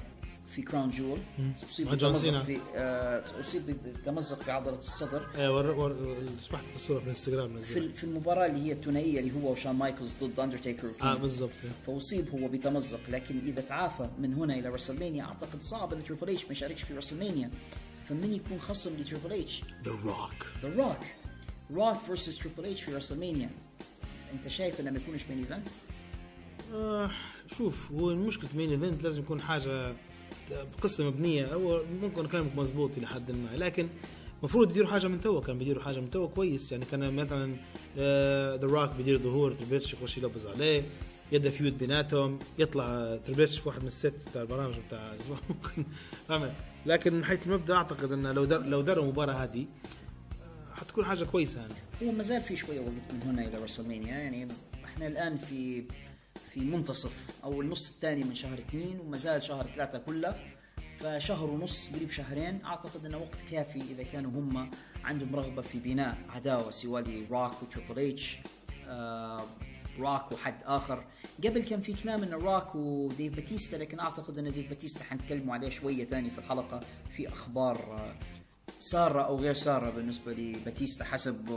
في 0.55 0.63
كراون 0.63 0.91
جول 0.91 1.19
أصيب 1.65 1.91
بتمزق. 1.91 2.43
في 2.45 2.59
آه 2.75 3.41
أصيب 3.41 3.67
بتمزق 3.67 4.43
في 4.43 4.51
عضلة 4.51 4.79
الصدر. 4.79 5.27
إيه 5.37 5.57
ور 5.57 5.71
ور 5.71 6.17
سمحت 6.41 6.65
الصورة 6.77 6.99
في 6.99 7.05
الانستغرام 7.05 7.61
في 7.61 7.93
في 7.93 8.05
المباراة 8.05 8.47
اللي 8.47 8.67
هي 8.67 8.73
الثنائية 8.73 9.21
اللي 9.21 9.33
هو 9.35 9.53
وشان 9.53 9.73
مايكلز 9.73 10.17
ضد 10.23 10.41
أندرتيكر. 10.41 10.91
آه 11.03 11.15
بالضبط. 11.15 11.51
فأصيب 11.87 12.29
هو 12.31 12.49
بتمزق 12.49 13.01
لكن 13.09 13.39
إذا 13.47 13.61
تعافى 13.61 14.09
من 14.19 14.35
هنا 14.35 14.55
إلى 14.55 14.69
رسلمانيا 14.69 15.25
أعتقد 15.25 15.63
صعب 15.63 15.95
إن 15.95 16.05
تريبل 16.05 16.31
إتش 16.31 16.45
ما 16.45 16.53
يشاركش 16.53 16.83
في 16.83 16.95
رسلمانيا. 16.95 17.51
فمن 18.09 18.33
يكون 18.33 18.61
خصم 18.61 18.91
لتريبل 19.01 19.33
إتش؟ 19.33 19.63
ذا 19.85 19.91
روك 19.91 20.47
ذا 20.63 20.75
روك 20.77 20.99
روك 21.71 21.99
versus 22.07 22.39
تريبل 22.39 22.67
اتش 22.67 22.83
في 22.83 22.95
رسلمانيا. 22.95 23.51
أنت 24.33 24.49
شايف 24.49 24.81
إنه 24.81 24.91
ما 24.91 24.99
يكونش 24.99 25.23
main 25.31 25.39
event؟ 25.39 25.67
آه 26.75 27.11
شوف 27.59 27.93
هو 27.93 28.11
المشكلة 28.11 28.51
main 28.55 28.71
event 28.71 29.03
لازم 29.03 29.23
يكون 29.23 29.41
حاجة 29.41 29.95
قصة 30.83 31.05
مبنية 31.05 31.55
هو 31.55 31.83
ممكن 32.03 32.27
كلامك 32.27 32.57
مزبوط 32.57 32.99
إلى 32.99 33.07
حد 33.07 33.31
ما 33.31 33.57
لكن 33.57 33.89
المفروض 34.41 34.71
يديروا 34.71 34.91
حاجة 34.91 35.07
من 35.07 35.21
توا 35.21 35.41
كان 35.41 35.59
بيديروا 35.59 35.83
حاجة 35.83 36.01
من 36.01 36.11
توا 36.11 36.27
كويس. 36.29 36.73
يعني 36.73 36.85
كان 36.85 37.15
مثلا 37.15 37.57
ذا 38.57 38.67
روك 38.67 38.91
بيدير 38.91 39.19
ظهور 39.19 39.53
تريبل 39.53 39.78
إتش 39.78 39.93
يخش 39.93 40.19
يلبز 40.19 40.47
عليه 40.47 40.83
يبدا 41.33 41.51
feud 41.51 41.79
بيناتهم 41.79 42.39
يطلع 42.59 43.17
تريبل 43.27 43.47
إتش 43.47 43.59
في 43.59 43.69
واحد 43.69 43.81
من 43.81 43.87
الست 43.87 44.15
بتاع 44.31 44.43
البرامج 44.43 44.75
بتاع 44.89 45.13
ممكن 45.51 45.85
لكن 46.87 47.13
من 47.13 47.25
حيث 47.25 47.47
المبدأ 47.47 47.75
أعتقد 47.75 48.13
إنه 48.13 48.33
لو 48.33 48.45
در 48.45 48.63
لو 48.63 48.81
دروا 48.81 49.05
المباراه 49.05 49.33
هذه 49.33 49.67
آه، 50.43 50.75
حتكون 50.75 51.05
حاجة 51.05 51.25
كويسة 51.25 51.61
يعني. 51.61 51.75
هو 52.03 52.13
ما 52.13 52.23
زال 52.23 52.43
في 52.43 52.57
شوية 52.57 52.81
وقت 52.81 53.13
من 53.13 53.23
هنا 53.23 53.49
إلى 53.49 53.65
رسلمانيا 53.65 54.19
يعني 54.19 54.49
إحنا 54.85 55.07
الآن 55.07 55.37
في 55.37 55.85
في 56.55 56.61
منتصف 56.61 57.17
أو 57.45 57.61
النص 57.61 57.89
الثاني 57.95 58.25
من 58.25 58.35
شهر 58.35 58.59
اثنين 58.59 59.01
وما 59.01 59.17
زال 59.17 59.43
شهر 59.43 59.67
ثلاثة 59.75 59.99
كله. 59.99 60.35
فشهر 61.01 61.51
ونص 61.51 61.91
قريب 61.95 62.11
شهرين 62.11 62.65
أعتقد 62.65 63.05
أنه 63.07 63.19
وقت 63.19 63.41
كافي 63.51 63.81
إذا 63.81 64.03
كانوا 64.03 64.31
هم 64.31 64.71
عندهم 65.05 65.37
رغبة 65.37 65.63
في 65.63 65.79
بناء 65.79 66.19
عداوة 66.29 66.71
سواء 66.71 67.03
لروك 67.03 67.63
وتريبل 67.63 67.99
إتش 67.99 68.39
آه 68.89 69.45
روك 69.99 70.33
وحد 70.33 70.55
آخر. 70.65 71.05
قبل 71.45 71.63
كان 71.63 71.81
في 71.81 71.93
كلام 71.93 72.23
إن 72.23 72.31
روك 72.31 72.75
وديف 72.75 73.35
باتيستا 73.35 73.77
لكن 73.77 74.01
أعتقد 74.01 74.39
أن 74.39 74.53
ديف 74.53 74.69
باتيستا 74.69 75.05
حنتكلموا 75.05 75.55
عليه 75.55 75.69
شوية 75.69 76.05
ثاني 76.05 76.31
في 76.31 76.39
الحلقة 76.39 76.81
في 77.17 77.29
أخبار 77.29 77.77
آه 77.77 78.15
سارة 78.85 79.23
أو 79.23 79.37
غير 79.37 79.55
سارة 79.55 79.91
بالنسبة 79.91 80.33
لباتيستا 80.33 81.05
حسب 81.05 81.51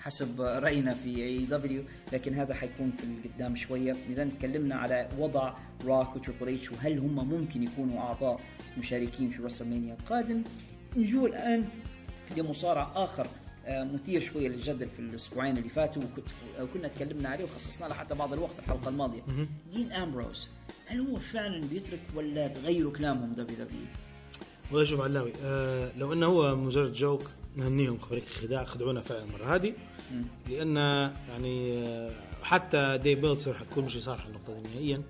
حسب 0.00 0.40
رأينا 0.40 0.94
في 0.94 1.16
AEW 1.24 1.82
لكن 2.12 2.34
هذا 2.34 2.54
حيكون 2.54 2.92
في 2.98 3.04
القدام 3.04 3.56
شوية. 3.56 3.96
إذا 4.10 4.24
تكلمنا 4.38 4.74
على 4.74 5.08
وضع 5.18 5.54
روك 5.84 6.16
وتريبل 6.16 6.54
اتش 6.54 6.72
وهل 6.72 6.98
هم 6.98 7.28
ممكن 7.28 7.62
يكونوا 7.62 8.00
أعضاء 8.00 8.40
مشاركين 8.78 9.30
في 9.30 9.42
رسلمانيا 9.42 9.94
القادم؟ 9.94 10.42
نجو 10.96 11.26
الآن 11.26 11.64
لمصارع 12.36 12.92
آخر 12.94 13.26
آه، 13.66 13.84
مثير 13.84 14.20
شوية 14.20 14.48
للجدل 14.48 14.88
في 14.88 14.98
الأسبوعين 14.98 15.56
اللي 15.56 15.68
فاتوا 15.68 16.02
وكنت 16.02 16.26
وكنا 16.62 16.88
تكلمنا 16.88 17.28
عليه 17.28 17.44
وخصصنا 17.44 17.86
له 17.86 17.94
حتى 17.94 18.14
بعض 18.14 18.32
الوقت 18.32 18.58
الحلقة 18.58 18.88
الماضية. 18.88 19.22
دين 19.72 19.92
امبروز 19.92 20.48
هل 20.86 21.00
هو 21.00 21.16
فعلا 21.16 21.60
بيترك 21.60 22.00
ولا 22.14 22.48
تغيروا 22.48 22.92
كلامهم 22.92 23.32
دبليو 23.32 23.56
دبليو 23.64 23.86
والله 24.70 24.84
شوف 24.84 25.00
علاوي 25.00 25.32
آه 25.44 25.92
لو 25.98 26.12
إنه 26.12 26.26
هو 26.26 26.56
مجرد 26.56 26.92
جوك 26.92 27.22
نهنيهم 27.56 27.98
خبريك 27.98 28.24
خداع 28.24 28.64
خدعونا 28.64 29.00
فعلا 29.00 29.22
المرة 29.24 29.54
هذه. 29.54 29.72
لأن 30.50 30.76
يعني 31.28 31.78
آه 31.86 32.10
حتى 32.42 32.98
دي 33.02 33.14
بيلسر 33.14 33.54
حتكون 33.54 33.84
مش 33.84 33.98
صالحه 34.02 34.28
النقطة 34.28 34.52
دي 34.62 34.68
نهائيا 34.74 35.02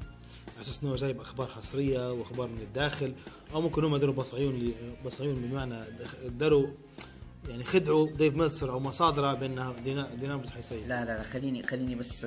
على 0.55 0.61
أساس 0.63 0.83
إنه 0.85 0.95
جايب 0.97 1.21
أخبار 1.21 1.47
حصرية 1.47 2.13
وأخبار 2.13 2.49
من 2.49 2.61
الداخل 2.61 3.13
أو 3.55 3.61
ممكن 3.61 3.85
هم 3.85 3.97
داروا 3.97 4.15
بص 4.15 4.35
عيون 4.35 4.55
لي- 4.57 4.75
بص 5.05 5.21
عيون 5.21 5.35
بمعنى 5.35 5.85
داروا 6.29 6.67
يعني 7.49 7.65
خدعوا 7.65 8.11
ديف 8.11 8.35
ميلسر 8.37 8.71
أو 8.71 8.81
مصادره 8.81 9.35
بأن 9.35 9.73
دينا 9.85 10.09
ديناموس 10.15 10.51
حيسيء 10.51 10.87
لا 10.87 11.05
لا 11.05 11.17
لا 11.19 11.23
خليني 11.23 11.63
خليني 11.63 11.95
بس 11.95 12.27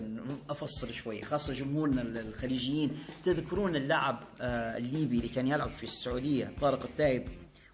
أفصل 0.49 0.93
شوي. 0.93 1.21
خاصة 1.21 1.53
جمهورنا 1.53 2.01
ال- 2.01 2.17
الخليجيين. 2.17 2.97
تذكرون 3.25 3.75
اللاعب 3.75 4.19
آه، 4.41 4.77
الليبي 4.77 5.17
اللي 5.17 5.27
كان 5.29 5.47
يلعب 5.47 5.69
في 5.77 5.83
السعودية 5.83 6.51
طارق 6.61 6.83
التايب 6.83 7.27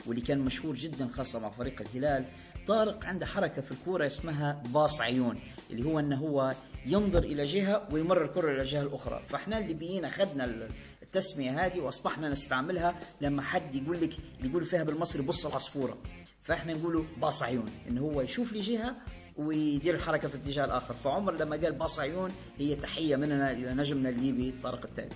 واللي 0.08 0.22
كان 0.22 0.40
مشهور 0.40 0.76
جدا 0.76 1.08
خاصة 1.16 1.40
مع 1.40 1.50
فريق 1.50 1.82
الهلال. 1.82 2.26
طارق 2.68 3.06
عنده 3.06 3.26
حركة 3.26 3.62
في 3.62 3.72
الكورة 3.72 4.06
اسمها 4.06 4.64
باص 4.74 5.02
عيون 5.02 5.40
اللي 5.72 5.84
هو 5.90 6.00
إنه 6.00 6.16
هو 6.18 6.54
ينظر 6.86 7.24
إلى 7.24 7.44
جهة 7.44 7.88
ويمرر 7.92 8.26
الكرة 8.26 8.52
إلى 8.52 8.62
الجهه 8.62 8.82
الأخرى. 8.82 9.22
فإحنا 9.30 9.58
الليبيين 9.60 10.06
أخذنا 10.06 10.46
ال- 10.46 10.70
التسمية 11.04 11.66
هذه 11.66 11.80
وأصبحنا 11.80 12.30
نستعملها 12.30 12.96
لما 13.22 13.42
حد 13.42 13.76
يقول 13.76 14.02
لك 14.02 14.14
يقول 14.44 14.66
فيها 14.66 14.84
بالمصري 14.84 15.22
بص 15.24 15.46
العصفورة. 15.46 15.98
فاحنا 16.46 16.74
نقولوا 16.74 17.04
باص 17.22 17.44
عيون 17.44 17.70
إنه 17.90 18.02
هو 18.02 18.22
يشوف 18.22 18.54
لي 18.54 18.60
جهة 18.60 18.96
ويدير 19.38 19.96
الحركة 19.96 20.28
في 20.28 20.36
الاتجاه 20.36 20.66
الآخر. 20.66 20.94
فعمر 20.94 21.34
لما 21.34 21.56
قال 21.56 21.72
بص 21.74 22.00
عيون 22.00 22.32
هي 22.58 22.76
تحية 22.76 23.16
مننا 23.16 23.52
إلى 23.52 23.74
نجمنا 23.74 24.10
الليبي 24.10 24.54
طارق 24.64 24.84
التايب 24.86 25.12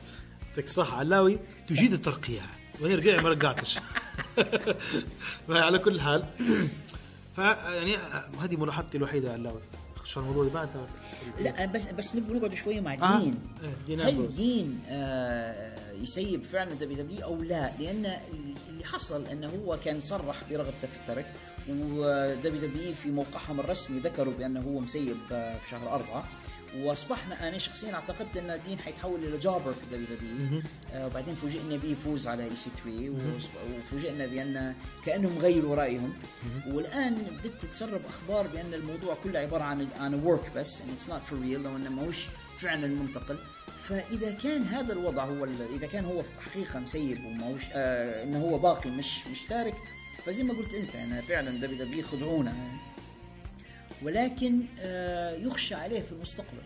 يعطيك 0.49 0.67
صح 0.67 0.93
علاوي 0.93 1.39
تجيد 1.67 1.93
الترقيع 1.93 2.43
وأنا 2.81 2.95
رجع 2.95 3.21
ما 3.21 3.29
رجعتش 3.29 3.79
على 5.49 5.79
كل 5.79 6.01
حال. 6.01 6.25
ف 7.35 7.37
يعني 7.37 7.95
هذه 8.41 8.55
ملاحظتي 8.57 8.97
الوحيدة 8.97 9.33
علاوي. 9.33 9.59
على 10.17 10.23
الموضوع 10.23 10.41
اللي 10.43 10.53
بعده. 10.53 10.69
لا 11.39 11.65
بس 11.65 11.85
بس 11.85 12.15
نبغى 12.15 12.37
نقعد 12.37 12.53
شوية 12.53 12.79
مع 12.81 12.93
آه. 12.93 13.21
إيه، 13.21 13.31
دين 13.87 14.01
هل 14.01 14.09
أمبروز. 14.09 14.35
دين 14.35 14.79
آه 14.89 15.68
يسيب 16.01 16.43
فعلا 16.43 16.73
دبليو 16.73 16.97
دبليو 17.03 17.23
أو 17.23 17.41
لا 17.43 17.71
لأن 17.79 18.05
اللي 18.69 18.83
حصل 18.85 19.25
أنه 19.25 19.47
هو 19.65 19.77
كان 19.85 19.99
صرح 19.99 20.43
برغبته 20.49 20.87
في 20.87 20.97
الترك 21.01 21.25
ودبليو 21.69 22.61
دبليو 22.69 22.93
في 23.03 23.09
موقعهم 23.09 23.59
الرسمي 23.59 23.99
ذكروا 23.99 24.33
بأنه 24.33 24.59
هو 24.61 24.79
مسيب 24.79 25.17
آه، 25.31 25.57
في 25.59 25.69
شهر 25.69 25.89
أربعة. 25.95 26.27
وأصبحنا 26.77 27.47
أنا 27.47 27.57
شخصيا 27.57 27.93
اعتقدت 27.93 28.37
أن 28.37 28.59
دين 28.65 28.79
حيتحول 28.79 29.23
إلى 29.23 29.37
jobber 29.37 29.73
في 29.73 29.85
دبليو 29.91 30.07
دبليو 30.17 30.61
آه 30.93 31.05
وبعدين 31.07 31.35
فوجئنا 31.35 31.75
به 31.77 31.89
يفوز 31.89 32.27
على 32.27 32.43
EC3 32.43 33.09
وفوجئنا 33.77 34.25
بأن 34.25 34.75
كأنهم 35.05 35.37
غيروا 35.37 35.75
رأيهم. 35.75 36.13
والآن 36.67 37.15
بدت 37.15 37.61
تتسرب 37.61 38.01
أخبار 38.09 38.47
بأن 38.47 38.73
الموضوع 38.73 39.17
كله 39.23 39.39
عبارة 39.39 39.63
عن 39.63 39.87
عن 39.99 40.13
work 40.13 40.51
بس 40.55 40.81
ان 40.81 40.87
it's 40.89 41.09
not 41.09 41.21
for 41.21 41.39
real 41.39 41.63
لو 41.63 41.75
إنه 41.75 41.89
ماهوش 41.89 42.25
فعلا 42.59 42.87
منتقل. 42.87 43.37
فإذا 43.89 44.31
كان 44.31 44.61
هذا 44.63 44.93
الوضع 44.93 45.25
هو 45.25 45.45
إذا 45.75 45.87
كان 45.87 46.05
هو 46.05 46.23
في 46.23 46.79
مسيب 46.79 47.25
وماهوش 47.25 47.63
آه 47.73 48.23
إنه 48.23 48.41
هو 48.41 48.57
باقي 48.57 48.89
مش 48.89 49.27
مش 49.27 49.41
تارك 49.41 49.73
فزي 50.25 50.43
ما 50.43 50.53
قلت 50.53 50.73
أنت 50.73 50.95
أنا 50.95 51.21
فعلا 51.21 51.51
دبليو 51.51 51.85
دبليو 51.85 52.07
خدعونا. 52.07 52.55
ولكن 54.01 54.65
آه 54.79 55.35
يخشى 55.35 55.75
عليه 55.75 55.99
في 56.01 56.11
المستقبل 56.11 56.61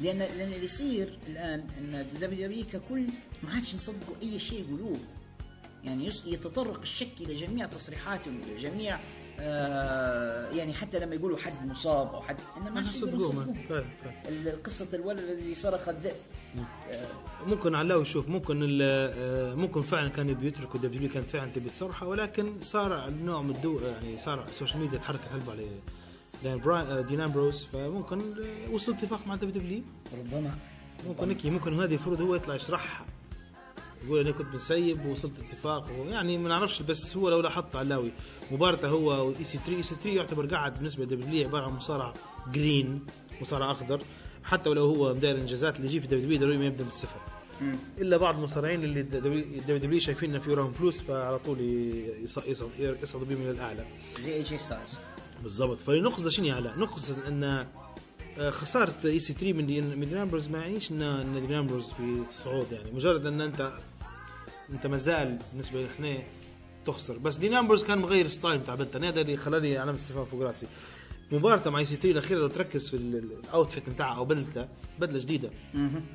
لأن 0.00 0.18
لأن 0.18 0.52
اللي 0.52 0.64
يصير 0.64 1.18
الآن 1.28 1.64
إن 1.78 2.06
دبليو 2.20 2.48
دبليو 2.48 2.64
ككل 2.72 3.06
ما 3.42 3.54
عادش 3.54 3.74
نصدقوا 3.74 4.14
أي 4.22 4.38
شيء 4.38 4.64
يقولوه 4.68 4.98
يعني 5.84 6.06
يتطرق 6.06 6.80
الشك 6.80 7.20
إلى 7.20 7.36
جميع 7.36 7.66
تصريحاتهم 7.66 8.40
إلى 8.46 8.62
جميع 8.62 8.98
آه 9.42 10.50
يعني 10.50 10.74
حتى 10.74 10.98
لما 10.98 11.14
يقولوا 11.14 11.38
حد 11.38 11.66
مصاب 11.66 12.14
أو 12.14 12.22
حد 12.22 12.36
إنما 12.56 12.80
يصدقوه. 12.80 13.54
فاهم 13.68 13.84
ال- 14.28 14.62
قصة 14.62 14.88
الولد 14.94 15.18
الذي 15.18 15.54
صرخ 15.54 15.88
الذئب. 15.88 16.16
ممكن 17.46 17.74
علاوي 17.74 18.04
شوف 18.04 18.28
ممكن 18.28 18.78
آه، 18.82 19.54
ممكن 19.54 19.82
فعلا 19.82 20.08
كانوا 20.08 20.34
بيتركوا 20.34 20.80
دبليو 20.80 21.08
كانت 21.10 21.30
فعلا 21.30 21.50
تبي 21.52 21.68
تصرحه 21.70 22.06
ولكن 22.06 22.52
صار 22.62 23.10
نوع 23.24 23.42
من 23.42 23.50
الدو 23.50 23.78
يعني 23.80 24.20
صار 24.20 24.44
ال 24.50 24.54
social 24.54 24.80
media 24.80 24.98
تحركت 24.98 25.24
قلبه 25.32 25.52
على 25.52 25.66
دين 26.42 26.58
برا... 26.58 26.80
آه، 26.82 27.00
دين 27.00 27.20
امبروز 27.20 27.64
فممكن 27.72 28.18
آه، 28.20 28.70
وصلوا 28.74 28.96
اتفاق 28.96 29.26
مع 29.26 29.34
دبليو 29.34 29.82
ربما. 30.18 30.54
ممكن 31.08 31.28
هيك 31.28 31.46
ممكن 31.46 31.74
هذه 31.74 31.84
المفروض 31.94 32.20
هو 32.20 32.34
يطلع 32.34 32.54
يشرحها. 32.54 33.06
يقول 34.06 34.20
أنا 34.20 34.30
كنت 34.30 34.54
مسيب 34.54 35.06
ووصلت 35.06 35.32
اتفاق 35.38 35.86
يعني 36.08 36.38
ما 36.38 36.48
نعرفش 36.48 36.82
بس 36.82 37.16
هو 37.16 37.28
لو 37.28 37.40
لاحظت 37.40 37.76
علاوي 37.76 38.10
مباراته 38.50 38.88
هو 38.88 39.28
واي 39.28 39.44
سي 39.44 39.58
3 39.58 39.76
اي 39.76 39.82
سي 39.82 39.94
3 39.94 40.10
يعتبر 40.10 40.46
قاعد 40.46 40.74
بالنسبة 40.78 41.04
لدبليو 41.04 41.48
عبارة 41.48 41.64
عن 41.66 41.72
مصارع 41.72 42.14
green 42.52 43.00
مصارع 43.40 43.70
أخضر 43.70 44.02
حتى 44.44 44.70
ولو 44.70 44.84
هو 44.86 45.14
مداير 45.14 45.36
إنجازات 45.36 45.76
اللي 45.76 45.88
يجي 45.88 46.00
في 46.00 46.06
W 46.06 46.38
ضروري 46.40 46.58
ما 46.58 46.66
يبدأ 46.66 46.82
من 46.82 46.88
الصفر 46.88 47.20
إلا 47.98 48.16
بعض 48.16 48.34
المصارعين 48.36 48.84
اللي 48.84 49.02
WW 49.02 50.00
شايفين 50.00 50.30
انه 50.30 50.38
في 50.38 50.50
وراهم 50.50 50.72
فلوس 50.72 51.00
فعلى 51.00 51.38
طول 51.38 51.60
يص- 52.24 52.38
يصعد 52.46 52.70
يصعدوا 53.02 53.26
بهم 53.26 53.42
إلى 53.42 53.50
الأعلى. 53.50 53.84
زي 54.20 54.34
اي 54.34 54.42
جي 54.42 54.58
ستايلز 54.58 54.94
بالضبط. 55.42 55.80
فنقصد 55.80 56.28
شنو 56.28 56.46
يا 56.46 56.54
علاء؟ 56.54 56.78
نقصد 56.78 57.16
إن 57.28 57.66
آه، 58.38 58.50
خسارة 58.50 58.94
EC3 59.04 59.52
من 59.52 59.66
دين 59.66 59.98
من 59.98 60.08
دين 60.08 60.18
امبروز 60.18 60.48
ما 60.48 60.58
يعنيش 60.58 60.90
إن 60.90 61.02
إن 61.02 61.46
دين 61.46 61.52
امبروز 61.52 61.92
في 61.92 62.00
الصعود 62.28 62.66
يعني. 62.72 62.90
مجرد 62.92 63.26
إن 63.26 63.40
أنت 63.40 63.72
انت 64.72 64.86
مازال 64.86 65.38
بالنسبة 65.52 65.80
لي 65.80 65.86
إحنا 65.96 66.18
تخسر. 66.84 67.18
بس 67.18 67.36
دين 67.36 67.54
أمبروز 67.54 67.84
كان 67.84 67.98
مغير 67.98 68.28
style 68.28 68.58
بتاع 68.58 68.74
أنا 68.94 69.08
هذا 69.08 69.20
اللي 69.20 69.36
خلاني 69.36 69.78
علامه 69.78 69.98
استفهام 69.98 70.24
فوق 70.24 70.42
راسي. 70.42 70.66
مباراته 71.32 71.70
مع 71.70 71.78
EC3 71.78 72.10
الأخيرة 72.10 72.38
لو 72.38 72.48
تركز 72.48 72.88
في 72.88 72.96
ال- 72.96 73.16
ال- 73.16 73.32
ال 73.44 73.50
outfit 73.50 73.88
بتاعها 73.88 74.16
أو 74.16 74.24
بدلته 74.24 74.68
بدلة 75.00 75.18
جديدة. 75.18 75.50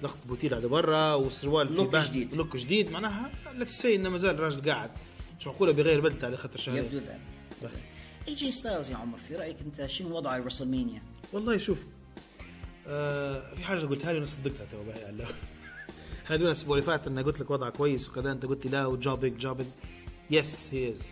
ضغط 0.02 0.18
بوتيل 0.28 0.54
على 0.54 0.68
برا 0.68 1.14
والسروال 1.14 1.76
look 1.76 1.96
جديد. 1.96 2.34
look 2.34 2.58
جديد. 2.58 2.92
معناها 2.92 3.32
لا 3.58 3.66
تسي 3.66 3.96
انه 3.96 4.10
مازال 4.10 4.36
الراجل 4.36 4.70
قاعد. 4.72 4.92
مش 5.40 5.48
معقوله 5.48 5.72
بيغير 5.72 6.02
بدلته 6.02 6.26
على 6.26 6.38
خاطر 6.38 6.60
شهرين. 6.60 6.86
يبدو 6.86 6.98
ذلك. 6.98 7.72
إي 8.28 8.36
جي 8.36 8.52
ستايلز 8.52 8.92
يا 8.92 8.96
عمر 8.96 9.18
في 9.28 9.36
رأيك 9.36 9.58
أنت 9.62 9.86
شنو 9.86 10.16
وضع 10.18 10.38
ال 10.38 10.42
WrestleMania؟ 10.42 11.02
والله 11.34 11.58
شوف 11.58 11.78
آه 12.88 13.56
في 13.56 13.64
حاجة 13.64 13.86
قلتها 13.86 14.12
لي 14.12 14.18
وأنا 14.18 14.26
صدقتها 14.26 14.66
تو 14.72 14.78
إحنا 16.28 16.36
دونا 16.38 16.82
فات 16.82 17.08
أنا 17.08 17.22
قلت 17.22 17.40
لك 17.42 17.52
وضع 17.52 17.70
كويس 17.70 18.10
وكذا 18.10 18.32
أنت 18.32 18.46
قلت 18.46 18.66
لي 18.66 18.72
لا 18.72 18.86
و 18.86 18.92
jobber 18.92 19.32
jobber 19.32 19.66
yes 20.32 20.70
he 20.74 20.90
is 20.90 21.04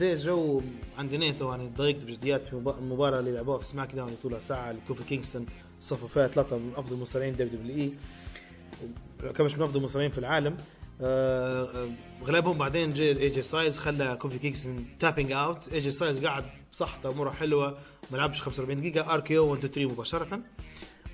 the 0.00 0.14
job 0.14 0.62
عندنا 0.98 1.30
تو 1.30 1.50
يعني 1.50 1.70
ضايقت 1.76 2.04
بجديات 2.04 2.44
في 2.44 2.56
مبا- 2.56 2.78
المباراه 2.78 3.20
اللي 3.20 3.32
لعبوها 3.32 3.58
في 3.58 3.64
SmackDown 3.66 4.16
طولها 4.22 4.40
ساعه 4.40 4.72
لكوفي 4.72 5.04
كينغستون 5.04 5.46
صفوا 5.80 6.08
فيها 6.08 6.26
ثلاثة 6.28 6.58
من 6.58 6.72
أفضل 6.76 6.96
المصارعين 6.96 7.32
WWE 7.36 9.32
كمش 9.32 9.54
من 9.54 9.62
أفضل 9.62 9.78
المصارعين 9.78 10.10
في 10.10 10.18
العالم. 10.18 10.56
آه، 11.02 11.64
آه، 11.64 11.88
اغلبهم 12.22 12.58
بعدين 12.58 12.92
جاي 12.92 13.10
اي 13.20 13.28
جي 13.28 13.42
ستايلز 13.42 13.78
خلى 13.78 14.16
كوفي 14.20 14.38
كينغستون 14.38 14.86
tapping 15.00 15.32
out 15.32 15.68
اي 15.72 15.80
جي 15.80 15.90
ستايلز 15.90 16.24
قعد 16.26 16.44
بصحته 16.72 17.10
اموره 17.10 17.30
حلوة 17.30 17.78
ما 18.10 18.16
لعبش 18.16 18.40
45 18.40 18.80
دقيقة. 18.80 19.14
RKO 19.14 19.50
1 19.50 19.64
2 19.64 19.72
3 19.72 19.92
مباشرة. 19.92 20.40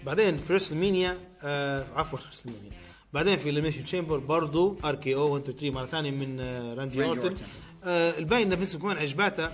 بعدين 0.07 0.37
في 0.37 0.53
WrestleMania 0.53 1.19
آه 1.45 1.87
عفوا 1.95 2.19
WrestleMania 2.27 2.77
بعدين 3.13 3.37
في 3.37 3.51
Elimination 3.51 3.85
Chamber 3.85 4.19
برضو 4.19 4.79
RKO 4.85 5.35
1 5.35 5.49
2 5.49 5.59
3 5.59 5.71
مرة 5.71 5.87
ثانية 5.87 6.11
من 6.11 6.41
آه 6.41 6.75
راندي 6.75 7.05
أورتن. 7.05 7.35
آه 7.85 8.19
الباين 8.19 8.57
فينس 8.57 8.77
كمان 8.77 8.97
عجباته 8.99 9.51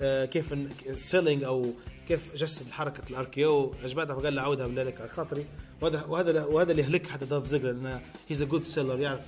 آه، 0.00 0.24
كيف 0.24 0.52
ال 0.86 0.93
selling 0.93 1.44
أو 1.44 1.70
كيف 2.08 2.34
جسد 2.36 2.70
حركة 2.70 3.02
ال 3.10 3.26
RKO 3.26 3.74
عجبتها 3.82 4.14
فقال 4.14 4.34
له 4.34 4.42
عودها 4.42 4.66
بالله 4.66 4.82
لك 4.82 5.00
على 5.00 5.08
خاطري. 5.10 5.44
وهذا 5.80 6.04
وهذا 6.04 6.44
وهذا 6.44 6.70
اللي 6.70 6.82
يهلك 6.82 7.06
حتى 7.06 7.24
داف 7.26 7.46
زيجلر 7.46 7.72
لأنه 7.72 8.00
he's 8.28 8.42
a 8.42 8.44
good 8.44 8.62
seller 8.62 9.00
يعرف 9.00 9.20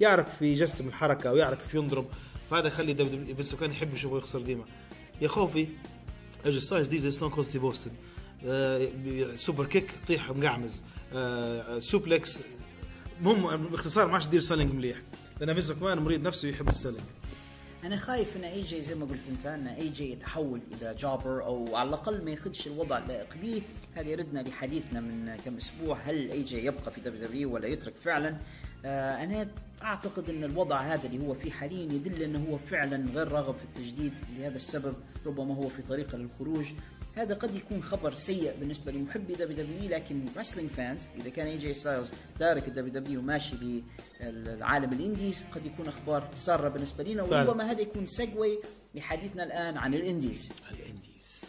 يعرف 0.00 0.42
يجسم 0.42 0.88
الحركة 0.88 1.32
ويعرف 1.32 1.62
كيف 1.62 1.74
ينضرب. 1.74 2.06
فهذا 2.50 2.68
يخلي 2.68 2.94
فينس 3.34 3.54
كان 3.54 3.70
يحب 3.70 3.94
يشوفه 3.94 4.18
يخسر 4.18 4.40
ديما. 4.40 4.64
يا 5.20 5.28
خوفي 5.28 5.66
أجي 6.46 6.60
ستايلز 6.60 6.88
دي 6.88 6.98
زي 6.98 7.10
ستون 7.10 7.30
كولد 7.30 7.56
أوستن 7.56 7.90
superkick 9.36 9.90
طيح 10.08 10.30
مقعمز 10.30 10.82
آه، 11.14 11.78
suplex. 11.78 12.40
مهم 13.22 13.66
باختصار 13.66 14.06
ما 14.06 14.12
عادش 14.12 14.26
يدير 14.26 14.40
selling 14.40 14.74
مليح. 14.74 15.02
لأن 15.40 15.54
فينس 15.54 15.72
كمان 15.72 15.98
مريض 15.98 16.26
نفسه 16.26 16.48
يحب 16.48 16.68
ال 16.68 16.72
selling 16.72 17.02
أنا 17.84 17.96
خايف 17.96 18.36
إن 18.36 18.44
اي 18.44 18.62
جي 18.62 18.80
زي 18.80 18.94
ما 18.94 19.06
قلت 19.06 19.28
أنت 19.28 19.46
إن 19.46 19.66
اي 19.66 19.88
جي 19.88 20.12
يتحول 20.12 20.60
إلى 20.72 20.94
jobber 20.94 21.44
أو 21.44 21.76
على 21.76 21.88
الأقل 21.88 22.24
ما 22.24 22.30
ياخذش 22.30 22.66
الوضع 22.66 22.98
اللائق 22.98 23.36
به 23.42 23.62
هذا 23.94 24.08
يردنا 24.08 24.40
لحديثنا 24.40 25.00
من 25.00 25.36
كم 25.44 25.56
أسبوع 25.56 25.98
هل 26.04 26.30
اي 26.30 26.42
جي 26.42 26.64
يبقى 26.64 26.90
في 26.92 27.00
WW 27.00 27.54
ولا 27.54 27.66
يترك 27.68 27.94
فعلا؟ 28.04 28.36
آه 28.84 29.24
أنا 29.24 29.48
أعتقد 29.82 30.30
إن 30.30 30.44
الوضع 30.44 30.80
هذا 30.80 31.06
اللي 31.06 31.26
هو 31.26 31.34
فيه 31.34 31.50
حاليا 31.50 31.82
يدل 31.82 32.22
إنه 32.22 32.46
هو 32.50 32.58
فعلا 32.58 33.10
غير 33.14 33.28
راغب 33.28 33.54
في 33.56 33.64
التجديد. 33.64 34.12
لهذا 34.38 34.56
السبب 34.56 34.94
ربما 35.26 35.54
هو 35.54 35.68
في 35.68 35.82
طريقة 35.82 36.18
للخروج. 36.18 36.66
هذا 37.18 37.34
قد 37.34 37.54
يكون 37.54 37.82
خبر 37.82 38.14
سيء 38.14 38.54
بالنسبة 38.60 38.92
لمحبي 38.92 39.34
WW 39.34 39.90
لكن 39.90 40.24
wrestling 40.36 40.70
fans 40.70 41.06
إذا 41.16 41.30
كان 41.30 41.46
اي 41.46 41.58
جي 41.58 41.74
ستايلز 41.74 42.12
تارك 42.38 42.68
ال 42.68 42.92
WW 42.92 43.20
وماشي 43.20 43.56
بالعالم 44.20 44.92
ال 44.92 44.99
indies 44.99 45.42
قد 45.54 45.66
يكون 45.66 45.88
أخبار 45.88 46.28
سارة 46.34 46.68
بالنسبة 46.68 47.04
لنا. 47.04 47.22
وربما 47.22 47.70
هذا 47.70 47.80
يكون 47.80 48.06
segue 48.06 48.58
لحديثنا 48.94 49.44
الآن 49.44 49.78
عن 49.78 49.94
ال 49.94 50.01
indies. 50.01 50.52
ال 50.70 50.79
indies. 50.79 51.44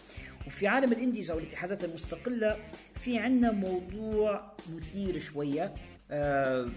وفي 0.47 0.67
عالم 0.67 0.91
ال 0.91 0.97
indies 0.97 1.31
أو 1.31 1.39
الاتحادات 1.39 1.83
المستقلة 1.83 2.57
في 2.95 3.17
عندنا 3.17 3.51
موضوع 3.51 4.53
مثير 4.69 5.19
شوية. 5.19 5.73
آه 6.11 6.69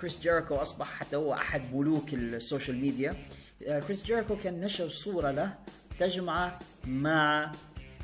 كريس 0.00 0.20
جيريكو 0.20 0.54
أصبح 0.54 0.86
حتى 0.86 1.16
هو 1.16 1.34
أحد 1.34 1.74
ملوك 1.74 2.14
ال 2.14 2.23
social 2.23 2.80
media. 2.80 3.16
آه 3.66 3.80
كريس 3.80 4.04
جيريكو 4.04 4.36
كان 4.36 4.60
نشر 4.60 4.88
صورة 4.88 5.30
له 5.30 5.54
تجمعه 5.98 6.58
مع 6.84 7.52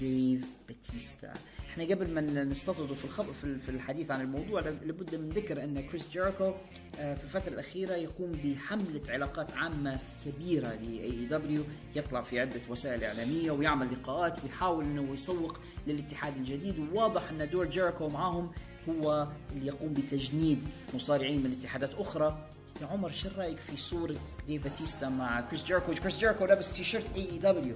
ديف 0.00 0.40
باتيستا. 0.68 1.32
إحنا 1.70 1.84
قبل 1.94 2.14
ما 2.14 2.20
نستطرد 2.44 2.92
في 2.92 3.04
الخبر 3.04 3.32
في 3.42 3.68
الحديث 3.68 4.10
عن 4.10 4.20
الموضوع 4.20 4.60
لابد 4.60 5.14
من 5.14 5.28
ذكر 5.28 5.64
أن 5.64 5.80
كريس 5.80 6.08
جيريكو 6.12 6.52
آه، 6.98 7.14
في 7.14 7.24
الفترة 7.24 7.52
الأخيرة 7.52 7.94
يقوم 7.94 8.32
بحملة 8.44 9.00
علاقات 9.08 9.52
عامة 9.52 9.98
كبيرة 10.26 10.68
ل 10.68 11.26
AEW 11.26 11.62
يطلع 11.96 12.22
في 12.22 12.40
عدة 12.40 12.60
وسائل 12.68 13.04
إعلامية 13.04 13.50
ويعمل 13.50 13.92
لقاءات 13.92 14.44
ويحاول 14.44 14.84
إنه 14.84 15.14
يسوق 15.14 15.58
للاتحاد 15.86 16.36
الجديد. 16.36 16.78
وواضح 16.78 17.30
أن 17.30 17.50
دور 17.50 17.66
جيريكو 17.66 18.08
معاهم 18.08 18.50
هو 18.88 19.28
اللي 19.52 19.66
يقوم 19.66 19.94
بتجنيد 19.94 20.62
مصارعين 20.94 21.42
من 21.42 21.58
اتحادات 21.60 21.90
أخرى. 21.94 22.48
يا 22.82 22.86
عمر 22.86 23.10
شو 23.10 23.28
رأيك 23.36 23.58
في 23.58 23.76
صورة 23.76 24.16
ديف 24.46 24.64
باتيستا 24.64 25.08
مع 25.08 25.40
كريس 25.40 25.64
جيريكو؟ 25.64 25.94
كريس 25.94 26.18
جيريكو 26.18 26.44
لابس 26.44 26.72
تيشيرت 26.76 27.04
AEW 27.16 27.74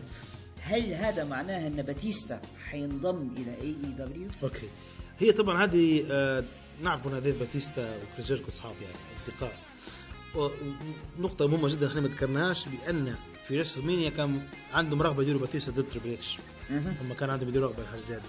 هل 0.61 0.93
هذا 0.95 1.25
معناه 1.25 1.67
أن 1.67 1.83
باتيستا 1.83 2.41
حينضم 2.71 3.29
إلى 3.37 3.55
AEW؟ 3.63 4.29
okay. 4.43 4.69
هي 5.19 5.33
طبعا 5.33 5.65
هذه 5.65 6.05
آه 6.11 6.45
نعرف 6.83 7.07
أن 7.07 7.23
ديف 7.23 7.39
باتيستا 7.39 7.99
وكريس 8.13 8.27
جيريكو 8.27 8.49
أصحاب 8.49 8.75
يعني 8.83 8.95
أصدقاء. 9.17 9.53
و- 10.37 10.49
نقطة 11.19 11.47
مهمة 11.49 11.69
جدا 11.69 11.87
إحنا 11.89 12.01
ما 12.01 12.09
ذكرناهاش 12.09 12.65
بأن 12.69 13.15
في 13.49 13.57
WrestleMania 13.57 14.11
كان 14.11 14.41
عندهم 14.73 15.03
رغبة 15.03 15.23
يديروا 15.23 15.41
باتيستا 15.41 15.73
ضد 15.73 15.85
تريبل 15.91 16.13
إتش. 16.13 16.39
هم 16.71 17.13
كان 17.21 17.31
عندهم 17.31 17.49
يديروا 17.49 17.69
رغبة 17.69 17.83
الحاجة 17.83 18.01
زيادة. 18.01 18.23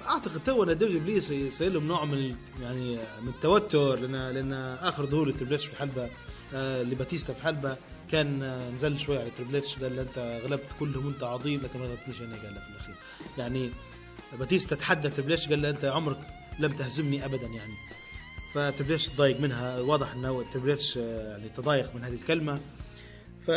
فأعتقد 0.00 0.40
تو 0.46 0.62
أن 0.64 0.78
WW 0.78 1.20
سي- 1.20 1.50
صاير 1.50 1.72
لهم 1.72 1.86
نوع 1.88 2.04
من 2.04 2.36
يعني 2.62 2.96
من 3.22 3.28
التوتر 3.28 3.96
لأن 3.98 4.28
لأن 4.34 4.52
آخر 4.80 5.06
ظهور 5.06 5.28
لتريبل 5.28 5.54
إتش 5.54 5.66
في 5.66 5.76
حلبة 5.76 6.08
آه 6.54 6.82
لباتيستا 6.82 7.32
في 7.32 7.42
حلبة. 7.42 7.76
كان 8.10 8.58
نزل 8.74 8.98
شوي 8.98 9.18
على 9.18 9.30
تريبل 9.30 9.56
اتش 9.56 9.78
قال 9.78 9.96
له 9.96 10.02
أنت 10.02 10.40
غلبت 10.44 10.72
كلهم 10.80 11.06
وانت 11.06 11.22
عظيم 11.22 11.60
لكن 11.60 11.78
ما 11.78 11.86
غلبتنيش 11.86 12.20
أنا 12.20 12.36
قال 12.36 12.54
له 12.54 12.60
في 12.60 12.70
الأخير. 12.70 12.94
يعني 13.38 13.70
باتيستا 14.38 14.76
تحدى 14.76 15.10
تريبل 15.10 15.32
اتش 15.32 15.48
قال 15.48 15.62
له 15.62 15.70
أنت 15.70 15.84
عمرك 15.84 16.18
لم 16.58 16.72
تهزمني 16.72 17.24
ابدا 17.24 17.46
يعني. 17.46 17.74
فتريبل 18.54 18.94
اتش 18.94 19.08
تضايق 19.08 19.40
منها 19.40 19.80
واضح 19.80 20.12
إنه 20.12 20.44
تريبل 20.52 20.70
اتش 20.70 20.98
آه، 20.98 21.30
يعني 21.30 21.48
تضايق 21.48 21.94
من 21.94 22.04
هذه 22.04 22.14
الكلمة. 22.14 22.60
ف 23.46 23.48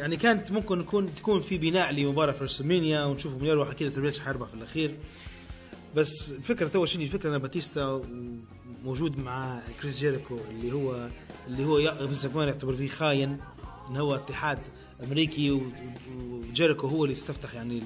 يعني 0.00 0.16
كانت 0.16 0.52
ممكن 0.52 0.80
يكون 0.80 1.14
تكون 1.14 1.40
في 1.40 1.58
بناء 1.58 1.92
لمباراة 1.92 2.32
في 2.32 2.44
WrestleMania 2.44 3.04
ونشوف 3.04 3.34
مليار 3.34 3.58
واحد 3.58 3.74
كذا 3.74 3.88
تريبل 3.88 4.08
اتش 4.08 4.20
حيربح 4.20 4.46
في 4.46 4.54
الأخير. 4.54 4.94
بس 5.96 6.32
الفكرة 6.32 6.68
تو 6.68 6.86
شنو 6.86 7.02
الفكرة؟ 7.02 7.36
إن 7.36 7.38
باتيستا 7.38 8.02
موجود 8.84 9.18
مع 9.18 9.60
كريس 9.82 9.98
جيريكو 9.98 10.38
اللي 10.50 10.72
هو 10.72 11.08
اللي 11.46 11.64
هو 11.64 12.06
فينس 12.06 12.24
يعتبر 12.24 12.72
فيه 12.72 12.88
خاين. 12.88 13.38
إن 13.90 13.96
هو 13.96 14.14
اتحاد 14.14 14.58
أمريكي 15.04 15.60
وجيريكو 16.18 16.86
هو 16.86 17.04
اللي 17.04 17.12
استفتح 17.12 17.54
يعني 17.54 17.82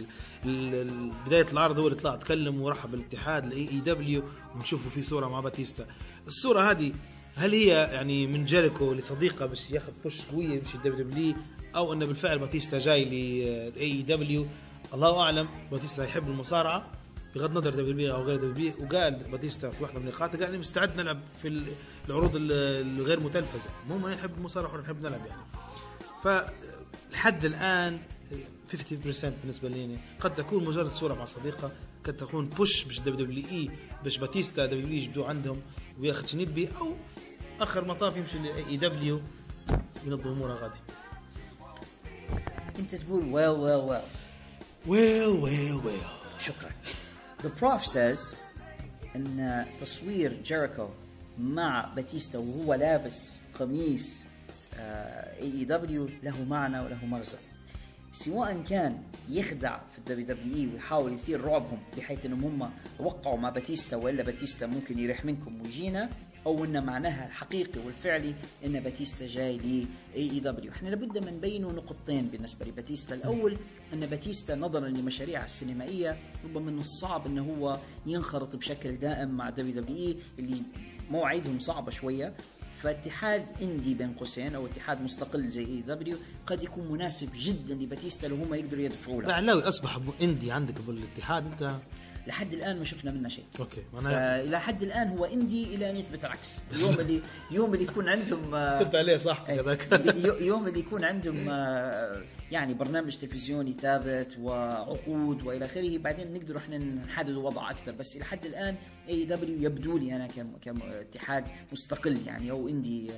بداية 1.27 1.47
العرض 1.53 1.79
هو 1.79 1.87
اللي 1.89 1.99
طلع 1.99 2.15
تكلم 2.17 2.61
ورحب 2.63 2.91
بالاتحاد 2.91 3.45
ال 3.45 3.69
AEW 3.69 4.23
ونشوفه 4.57 4.91
في 4.91 5.03
صورة 5.03 5.29
مع 5.29 5.41
باتيستا. 5.41 5.87
الصورة 6.27 6.61
هذه 6.61 6.93
هل 7.35 7.53
هي 7.53 7.67
يعني 7.67 8.27
من 8.27 8.45
جيريكو 8.45 8.93
لصديقة 8.93 9.47
باش 9.47 9.71
ياخذ 9.71 9.93
push 10.03 10.23
قوية 10.27 10.49
يمشي 10.49 10.75
ال 10.75 11.05
WW 11.05 11.35
أو 11.77 11.93
انه 11.93 12.07
بالفعل 12.07 12.39
باتيستا 12.39 12.79
جاي 12.79 13.05
لل 13.05 14.03
AEW 14.03 14.47
الله 14.95 15.21
أعلم. 15.21 15.49
باتيستا 15.71 16.05
يحب 16.05 16.29
المصارعة 16.29 16.87
بغض 17.35 17.51
النظر 17.51 17.71
دبليو 17.71 17.95
بي 17.95 18.13
أو 18.13 18.23
غير 18.23 18.37
دبليو 18.37 18.73
وقال 18.81 19.15
باتيستا 19.33 19.71
في 19.71 19.83
واحدة 19.83 20.01
من 20.01 20.09
اللقاءات 20.09 20.37
قال 20.37 20.43
إني 20.49 20.59
مستعد 20.59 20.97
نلعب 21.01 21.21
في 21.43 21.49
ال- 21.49 21.67
العروض 22.09 22.37
ال- 22.37 22.53
الغير 23.01 23.21
متلفزة. 23.21 23.71
المهم 23.87 24.07
أنا 24.07 24.15
نحب 24.15 24.31
المصارعة 24.39 24.75
ونحب 24.75 25.01
نلعب 25.01 25.21
يعني. 25.27 25.43
فلحد 26.23 27.45
الآن 27.45 28.01
50% 28.73 28.75
بالنسبة 29.25 29.69
لي 29.69 29.99
قد 30.21 30.35
تكون 30.35 30.65
مجرد 30.65 30.93
صورة 30.93 31.15
مع 31.15 31.25
صديقة 31.25 31.73
قد 32.05 32.17
تكون 32.17 32.49
بوش 32.49 32.85
باش 32.85 32.99
دبليو 32.99 33.27
دبليو 33.27 33.45
إي 33.51 33.71
باش 34.05 34.19
باتيستا 34.19 34.67
WW 34.67 34.99
يجبدوه 34.99 35.29
عندهم 35.29 35.61
وياخذ 36.01 36.27
شنيد 36.27 36.71
أو 36.81 36.97
آخر 37.61 37.85
مطاف 37.85 38.17
يمشي 38.17 38.39
ل 38.39 38.77
AEW 38.77 39.21
ينظم 40.07 40.31
اموره 40.31 40.55
غادي. 40.55 40.81
أنت 42.79 42.95
تقول 42.95 43.25
well 43.25 43.49
well 43.49 43.81
well 43.81 44.03
well 44.87 45.29
well 45.29 45.75
well 45.75 46.01
شكرا. 46.41 46.71
The 47.43 47.51
Prof 47.61 47.85
says 47.85 48.35
إن 49.17 49.67
تصوير 49.81 50.43
جيريكو 50.45 50.89
مع 51.39 51.93
باتيستا 51.97 52.39
وهو 52.39 52.75
لابس 52.75 53.33
قميص 53.59 54.25
AEW 54.79 56.09
له 56.23 56.45
معنى 56.45 56.81
وله 56.81 57.05
مغزى. 57.05 57.39
سواء 58.15 58.63
كان 58.69 59.03
يخدع 59.29 59.79
في 59.93 59.99
ال 59.99 60.27
WWE 60.27 60.67
ويحاول 60.67 61.13
يثير 61.13 61.41
رعبهم 61.41 61.79
بحيث 61.97 62.27
إنهم 62.27 62.45
هم 62.63 62.71
وقعوا 62.99 63.39
مع 63.39 63.51
باتيستا 63.51 63.97
وإلا 63.97 64.23
باتيستا 64.23 64.67
ممكن 64.67 64.99
يريح 64.99 65.25
منكم 65.25 65.63
ويجينا 65.63 66.11
أو 66.47 66.65
إن 66.65 66.87
معناها 66.87 67.27
الحقيقي 67.27 67.81
والفعلي 67.87 68.35
إن 68.65 68.81
باتيستا 68.81 69.27
جاي 69.27 69.57
ل 69.57 69.87
AEW 70.17 70.73
إحنا 70.73 70.89
لابد 70.89 71.19
من 71.19 71.33
نبينوا 71.37 71.73
نقطتين 71.73 72.27
بالنسبة 72.27 72.67
لباتيستا. 72.67 73.15
الأول 73.15 73.57
إن 73.93 74.01
باتيستا 74.01 74.55
نظرا 74.55 74.89
لمشاريعه 74.89 75.45
السينمائية 75.45 76.17
ربما 76.45 76.71
من 76.71 76.79
الصعب 76.79 77.27
إنه 77.27 77.57
هو 77.59 77.79
ينخرط 78.07 78.57
بشكل 78.57 78.97
دائم 78.97 79.29
مع 79.29 79.51
WWE 79.51 80.17
اللي 80.39 80.57
مواعيدهم 81.11 81.59
صعبة 81.59 81.91
شوية. 81.91 82.35
فاتحاد 82.83 83.45
indie 83.63 83.95
بين 83.95 84.13
قوسين 84.13 84.55
أو 84.55 84.67
اتحاد 84.67 85.01
مستقل 85.03 85.49
زي 85.49 85.65
AEW 85.65 86.17
قد 86.47 86.63
يكون 86.63 86.93
مناسب 86.93 87.29
جدا 87.37 87.75
لباتيستا 87.75 88.27
لو 88.27 88.37
هم 88.37 88.55
يقدروا 88.55 88.83
يدفعوا 88.83 89.23
له. 89.23 89.29
العلاوي 89.29 89.63
أصبح 89.63 89.99
indie 90.23 90.53
عندك 90.53 90.75
بالاتحاد 90.87 91.47
أنت؟ 91.47 91.71
لحد 92.27 92.53
الآن 92.53 92.79
ما 92.79 92.85
شفنا 92.85 93.11
منه 93.11 93.29
شيء. 93.29 93.45
okay 93.61 93.83
فإلى 94.05 94.61
حد 94.61 94.83
الآن 94.83 95.09
هو 95.09 95.25
indie 95.25 95.75
إلى 95.75 95.91
أن 95.91 95.97
يثبت 95.97 96.25
العكس. 96.25 96.57
اليوم 96.73 97.01
اللي 97.01 97.21
يوم 97.51 97.75
اللي 97.75 97.85
يكون 97.85 98.09
عندهم 98.09 98.55
آه، 98.55 98.83
كنت 98.83 98.95
عليه 98.95 99.17
صح 99.17 99.45
أي. 99.49 99.61
هذاك. 99.61 100.03
يو- 100.25 100.35
يوم 100.35 100.69
اللي 100.69 100.81
يكون 100.81 101.05
عندهم 101.05 101.49
آه، 101.49 102.23
يعني 102.51 102.75
برنامج 102.75 103.17
تلفزيوني 103.17 103.75
ثابت 103.83 104.37
وعقود 104.41 105.43
وإلى 105.43 105.65
آخره 105.65 105.99
بعدين 105.99 106.35
نقدر 106.35 106.57
إحنا 106.57 106.79
نحدد 106.79 107.29
الوضع 107.29 107.71
أكثر. 107.71 107.93
بس 107.93 108.17
إلى 108.17 108.25
حد 108.25 108.47
الآن 108.47 108.77
AEW 109.09 109.63
يبدو 109.63 109.99
لي 109.99 110.17
أنا 110.17 110.27
كم 110.27 110.53
كاتحاد 110.65 111.45
مستقل 111.73 112.19
يعني 112.27 112.51
أو 112.51 112.69
indie 112.69 113.11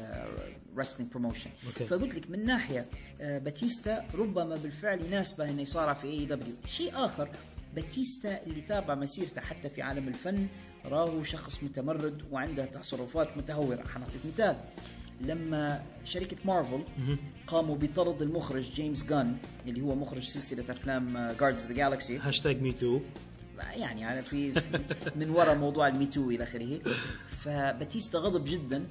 wrestling 0.76 1.12
promotion. 1.12 1.50
فقلت 1.88 2.14
لك 2.14 2.30
من 2.30 2.44
ناحية 2.46 2.86
آه، 3.20 3.38
باتيستا 3.38 4.04
ربما 4.14 4.56
بالفعل 4.56 5.00
يناسبه 5.00 5.50
إنه 5.50 5.62
يصارع 5.62 5.92
في 5.92 6.06
AEW 6.06 6.54
شيء 6.66 6.92
آخر 6.94 7.28
باتيستا 7.74 8.42
اللي 8.46 8.60
تابع 8.60 8.94
مسيرته 8.94 9.40
حتى 9.40 9.70
في 9.70 9.82
عالم 9.82 10.08
الفن 10.08 10.46
راه 10.84 11.22
شخص 11.22 11.64
متمرد 11.64 12.22
وعنده 12.32 12.64
تصرفات 12.64 13.36
متهورة. 13.36 13.82
حنعطيك 13.94 14.20
مثال. 14.34 14.56
لما 15.20 15.82
شركة 16.04 16.36
مارفل 16.44 16.84
قاموا 17.46 17.76
بطرد 17.76 18.22
المخرج 18.22 18.72
جيمس 18.72 19.06
جان 19.08 19.36
اللي 19.66 19.80
هو 19.82 19.94
مخرج 19.94 20.22
سلسلة 20.22 20.64
أفلام 20.70 21.32
Guardians 21.40 21.66
of 21.66 21.69
the 21.69 21.72
Galaxy 21.72 22.18
hashtag 22.18 22.62
Me 22.62 22.72
Too 22.72 23.00
يعني 23.72 24.00
يعني 24.00 24.22
في 24.22 24.52
في- 24.60 24.80
من 25.16 25.30
وراء 25.30 25.54
موضوع 25.54 25.88
ال 25.88 25.95
Me 25.95 26.09
Too 26.09 26.30
إلى 26.30 26.44
آخره. 26.44 26.80
فباتيستا 27.44 28.18
غضب 28.18 28.44
جدا 28.44 28.84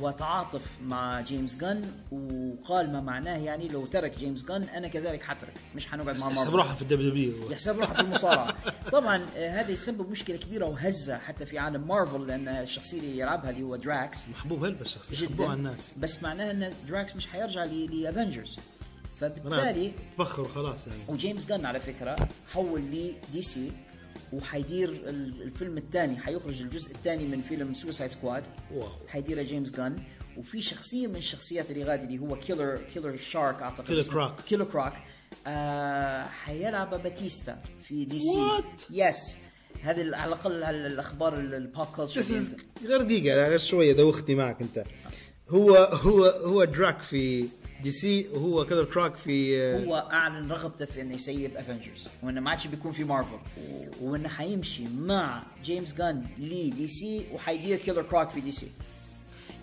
وتعاطف 0.00 0.62
مع 0.82 1.20
جيمس 1.20 1.56
جان 1.56 1.90
وقال 2.12 2.92
ما 2.92 3.00
معناه 3.00 3.36
يعني 3.36 3.68
لو 3.68 3.86
ترك 3.86 4.18
جيمس 4.18 4.44
جان 4.44 4.62
أنا 4.62 4.88
كذلك 4.88 5.22
حترك 5.22 5.52
مش 5.76 5.86
حنقعد 5.88 6.20
مع 6.20 6.30
يحسب 6.30 6.54
روحه 6.54 6.74
في 6.74 6.82
ال 6.82 7.10
WW 7.10 7.50
يحسب 7.50 7.78
روحه 7.80 7.94
في 7.94 8.00
المصارعة. 8.00 8.54
طبعا 8.92 9.26
آه، 9.36 9.60
هذا 9.60 9.70
يسبب 9.70 10.10
مشكلة 10.10 10.36
كبيرة 10.36 10.64
وهزة 10.66 11.18
حتى 11.18 11.46
في 11.46 11.58
عالم 11.58 11.88
مارفل 11.88 12.26
لأن 12.26 12.48
الشخصية 12.48 12.98
اللي 13.00 13.18
يلعبها 13.18 13.50
اللي 13.50 13.62
هو 13.62 13.76
دراكس. 13.76 14.28
محبوب 14.28 14.64
هلبة 14.64 14.80
الشخصية 14.80 15.26
محبوب 15.26 15.46
على 15.46 15.54
الناس. 15.58 15.94
بس 15.98 16.22
معناها 16.22 16.50
إن 16.50 16.72
دراكس 16.88 17.16
مش 17.16 17.26
حيرجع 17.26 17.64
ل 17.64 17.74
Avengers 17.74 18.56
فبالتالي 19.20 19.92
بخر 20.18 20.42
وخلاص 20.42 20.86
يعني. 20.86 20.98
وجيمس 21.08 21.46
جان 21.46 21.66
على 21.66 21.80
فكرة 21.80 22.16
حول 22.52 22.80
لي 22.80 23.14
DC 23.32 23.72
وحيدير 24.32 24.88
ال- 24.88 25.42
الفيلم 25.42 25.76
الثاني 25.78 26.16
حيخرج 26.18 26.62
الجزء 26.62 26.90
الثاني 26.94 27.24
من 27.26 27.42
فيلم 27.42 27.74
Suicide 27.74 28.10
Squad 28.10 28.44
واو. 28.74 28.88
حيديرها 29.08 29.42
جيمس 29.42 29.70
جان 29.70 30.02
وفي 30.36 30.60
شخصية 30.62 31.06
من 31.06 31.16
الشخصيات 31.16 31.70
اللي 31.70 31.84
غادي 31.84 32.04
اللي 32.04 32.18
هو 32.18 32.36
Killer 32.36 32.76
Killer 32.94 33.16
Shark 33.16 33.62
أعتقد 33.62 33.84
Killer. 33.86 34.02
Croc. 34.02 34.32
Killer 34.48 34.64
Croc 34.64 34.92
آه 35.46 36.24
حيلعب 36.26 37.02
باتيستا 37.02 37.62
في 37.88 38.04
DC 38.04 38.26
What؟ 38.26 38.82
yes 38.90 39.36
هذه 39.82 40.00
على 40.16 40.28
الأقل 40.28 40.52
ال- 40.62 40.86
الأخبار 40.92 41.38
ال- 41.38 41.54
ال 41.54 41.62
pop 41.62 41.86
culture 41.86 42.22
غير 42.86 43.02
دقيقة 43.02 43.48
غير 43.48 43.58
شوية 43.58 43.92
دوختي 43.92 44.34
معك 44.34 44.60
أنت 44.62 44.84
هو 45.48 45.74
هو 45.76 46.24
هو 46.24 46.64
دراك 46.64 47.02
في 47.02 47.48
DC 47.82 48.28
وهو 48.32 48.64
كذا 48.64 48.84
Croc 48.84 49.16
في 49.16 49.62
آه، 49.62 49.84
هو 49.84 49.96
أعلن 49.96 50.52
رغبته 50.52 50.84
في 50.84 51.00
إنه 51.02 51.14
يسيب 51.14 51.56
Avengers 51.56 52.08
وإنه 52.22 52.40
ما 52.40 52.50
عادش 52.50 52.66
بيكون 52.66 52.92
في 52.92 53.04
مارفل 53.04 53.38
وإنه 54.00 54.28
حيمشي 54.28 54.84
مع 54.98 55.42
جيمس 55.64 55.94
جان 55.94 56.26
ل 56.38 56.86
DC 56.86 57.26
وحيدير 57.32 57.78
Killer 57.78 58.02
Croc 58.02 58.30
في 58.30 58.40
DC 58.40 58.66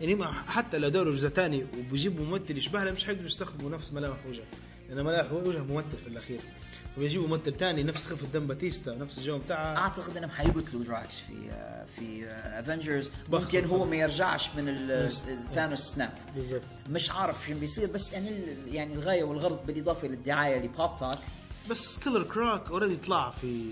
يعني 0.01 0.15
ما 0.15 0.31
حتى 0.31 0.77
لو 0.77 0.89
دوروا 0.89 1.13
جزء 1.13 1.29
ثاني 1.29 1.65
وبيجيبوا 1.79 2.25
ممثل 2.25 2.57
يشبه 2.57 2.83
له 2.83 2.91
مش 2.91 3.05
حيقدروا 3.05 3.27
يستخدموا 3.27 3.69
نفس 3.69 3.93
ملامح 3.93 4.17
وجهه. 4.29 4.43
لأن 4.89 5.05
ملامح 5.05 5.31
وجهه 5.31 5.63
ممثل 5.63 5.97
في 6.03 6.07
الأخير. 6.07 6.39
وبيجيبوا 6.97 7.27
ممثل 7.27 7.53
ثاني 7.53 7.83
نفس 7.83 8.05
خفة 8.05 8.27
دم 8.33 8.47
باتيستا 8.47 8.95
نفس 8.95 9.17
الجو 9.17 9.37
بتاعه. 9.37 9.77
أعتقد 9.77 10.17
انهم 10.17 10.29
حيقتلوا 10.29 10.83
دراكس 10.83 11.15
في 11.19 11.33
في 11.99 12.27
Avengers 12.33 13.09
ممكن 13.29 13.65
هو 13.65 13.85
ما 13.85 13.95
يرجعش 13.95 14.49
من 14.55 14.69
ال- 14.69 14.91
ال 15.27 15.35
Thanos 15.35 15.79
snap 15.79 16.13
بالضبط. 16.35 16.61
مش 16.89 17.11
عارف 17.11 17.35
شو 17.47 17.53
بيصير 17.53 17.87
بس 17.91 18.13
يعني 18.13 18.31
يعني 18.67 18.93
الغاية 18.93 19.23
والغرض 19.23 19.65
بالإضافة 19.67 20.07
للدعاية 20.07 20.57
ل 20.61 20.69
Pop 20.69 20.91
Talk 20.99 21.15
بس 21.69 21.97
Killer 21.99 22.23
Croc 22.23 22.69
already 22.71 22.95
طلع 22.95 23.29
في 23.29 23.65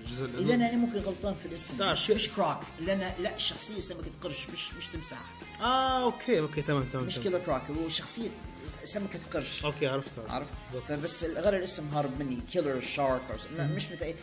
الجزء 0.00 0.24
اذا. 0.38 0.54
أنا 0.54 0.72
ممكن 0.76 0.98
غلطان 0.98 1.34
في 1.42 1.46
الاسم. 1.46 1.76
طيب. 1.78 1.88
مش, 1.92 2.10
مش 2.10 2.28
Croc 2.28 2.56
لأن 2.80 3.12
لا 3.22 3.34
الشخصية 3.36 3.78
سمكه 3.80 4.04
قرش 4.22 4.46
مش 4.52 4.74
مش 4.74 4.86
تمساح. 4.86 5.18
آه 5.60 6.02
okay 6.02 6.40
okay 6.40 6.62
تمام 6.62 6.84
تمام 6.92 7.04
مش. 7.06 7.18
Killer 7.18 7.38
Croc 7.38 7.62
هو 7.70 7.88
شخصية 7.88 8.28
سمكه 8.68 9.18
قرش 9.32 9.64
okay 9.64 9.86
عرفت 9.86 10.10
عارف 10.28 10.46
فبس 10.88 11.24
غير 11.24 11.56
الاسم 11.56 11.88
هارب 11.88 12.20
مني 12.20 12.40
Killer 12.52 12.80
Shark 12.80 13.22
مش 13.60 13.88
متأكد 13.88 14.16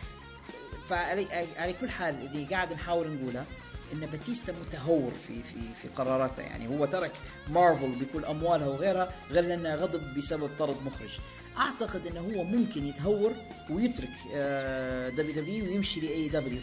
فعلى 0.89 1.47
على 1.57 1.73
كل 1.73 1.89
حال 1.89 2.15
اللي 2.25 2.45
قاعد 2.45 2.73
نحاول 2.73 3.11
نقوله 3.11 3.45
إن 3.93 3.99
باتيستا 3.99 4.53
متهور 4.61 5.11
في 5.27 5.43
في 5.43 5.59
في 5.81 5.87
قراراته. 5.95 6.41
يعني 6.41 6.67
هو 6.67 6.85
ترك 6.85 7.11
مارفل 7.49 7.91
بكل 7.91 8.25
أموالها 8.25 8.67
وغيرها 8.67 9.13
غير 9.31 9.43
لأنه 9.43 9.75
غضب 9.75 10.17
بسبب 10.17 10.49
طرد 10.59 10.75
مخرج. 10.85 11.19
أعتقد 11.57 12.07
إنه 12.07 12.19
هو 12.19 12.43
ممكن 12.43 12.87
يتهور 12.87 13.31
ويترك 13.69 14.09
WW 15.17 15.65
ويمشي 15.65 15.99
ل 15.99 16.29
AEW 16.29 16.59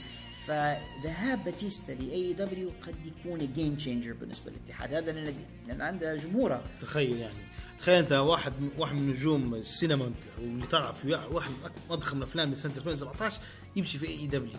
فذهاب 0.46 1.44
باتيستا 1.44 1.92
ل 1.92 2.32
AEW 2.32 2.70
قد 2.86 2.94
يكون 3.06 3.52
game 3.54 3.74
changer 3.74 4.12
بالنسبة 4.12 4.50
للاتحاد. 4.50 4.94
هذا 4.94 5.12
لأن 5.12 5.34
لأن 5.68 5.80
عنده 5.80 6.16
جمهوره 6.16 6.62
تخيل 6.80 7.16
يعني. 7.16 7.38
تخيل 7.78 7.94
أنت 7.94 8.12
واحد 8.12 8.52
واحد 8.78 8.94
من 8.94 9.10
نجوم 9.10 9.54
السينما 9.54 10.12
واللي 10.38 10.66
طلع 10.66 10.92
في 10.92 11.20
واحد 11.30 11.50
من 11.50 11.56
اضخم 11.90 12.18
الافلام 12.18 12.48
من 12.48 12.54
سنه 12.54 12.72
2017 12.76 13.40
يمشي 13.76 13.98
في 13.98 14.08
AEW 14.08 14.52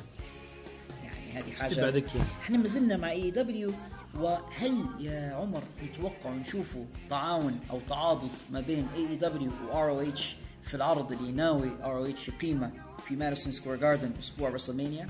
يعني 1.04 1.32
هذه 1.34 1.56
حاجة 1.56 1.82
بعدك 1.82 2.16
يعني. 2.16 2.28
إحنا 2.42 2.58
ما 2.58 2.68
زلنا 2.68 2.98
مع 2.98 3.12
AEW 3.12 3.72
وهل 4.16 4.86
يا 5.00 5.34
عمر 5.34 5.64
نتوقع 5.84 6.30
نشوفوا 6.30 6.86
تعاون 7.10 7.60
أو 7.70 7.80
تعاضد 7.90 8.32
ما 8.52 8.62
بين 8.62 8.88
اي 8.96 9.16
دبليو 9.16 9.52
وار 9.70 9.90
أو 9.90 10.02
اتش 10.02 10.36
في 10.64 10.74
العرض 10.74 11.12
اللي 11.12 11.32
ناوي 11.32 11.70
ROH 11.84 12.28
يقيمه 12.28 12.72
في 13.08 13.16
Madison 13.16 13.54
Square 13.54 13.80
Garden 13.80 14.12
أسبوع 14.20 14.50
رسلمانيا 14.50 15.10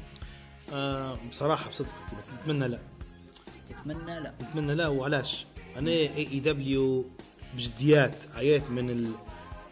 آه 0.74 1.18
بصراحة 1.32 1.70
بصدق. 1.70 1.88
كده 2.12 2.20
اتمنى 2.44 2.68
لا. 2.68 2.80
تتمنى 3.70 4.20
لا. 4.20 4.34
اتمنى 4.42 4.76
لا 4.76 4.88
وعلاش؟ 4.88 5.46
أنا 5.78 5.92
A 5.92 6.28
AEW 6.32 7.06
بجديات 7.58 8.16
عيات 8.36 8.70
من 8.70 8.90
ال 8.90 9.04
من 9.04 9.14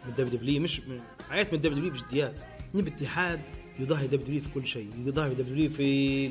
ال 0.08 0.38
WW 0.38 0.62
مش 0.62 0.80
من 0.80 1.00
عيات 1.30 1.48
من 1.48 1.54
ال 1.54 1.78
WW 1.88 1.92
بجديات. 2.02 2.34
نبي 2.74 2.90
اتحاد 2.90 3.40
يضاهي 3.78 4.06
WW 4.06 4.40
في 4.40 4.48
كل 4.54 4.66
شيء 4.66 4.90
يضاهي 5.06 5.28
WW 5.30 5.70
في 5.70 6.30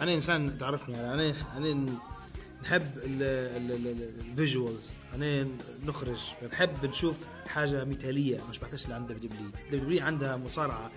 أنا 0.00 0.14
إنسان 0.14 0.58
تعرفني 0.58 0.94
يعني 0.96 1.14
أنا 1.14 1.34
أنا 1.56 1.86
نحب 2.62 2.82
ال 3.04 3.28
visuals 3.28 4.92
أنا 5.14 5.48
نخرج 5.86 6.20
نحب 6.52 6.86
نشوف 6.86 7.16
حاجة 7.48 7.84
مثالية 7.84 8.40
مش 8.50 8.58
بحتاج 8.58 8.82
اللي 8.82 8.94
عند 8.94 9.12
WW 9.12 9.30
WW 9.30 10.04
عندها 10.04 10.36
مصارعة 10.36 10.90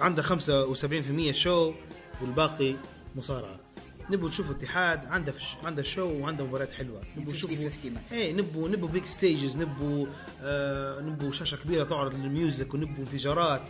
عندها 0.00 0.24
75% 0.24 1.30
show 1.34 1.72
والباقي 2.20 2.74
مصارعة 3.16 3.60
نبغى 4.10 4.28
نشوف 4.28 4.50
اتحاد 4.50 5.06
عنده 5.06 5.32
فش... 5.32 5.56
عنده 5.64 5.82
show 5.82 6.10
وعنده 6.20 6.46
مباريات 6.46 6.72
حلوة 6.72 7.00
50-50 7.16 7.20
مثلا. 7.20 7.92
إيه 8.12 8.32
نبغى 8.32 8.68
نبغى 8.68 8.92
big 8.92 9.06
stages 9.06 9.56
نبغى 9.56 10.06
آه 10.42 11.00
نبغى 11.00 11.32
شاشة 11.32 11.56
كبيرة 11.56 11.84
تعرض 11.84 12.14
لل 12.14 12.31
music 12.31 12.74
ونبغى 12.74 12.98
انفجارات 12.98 13.62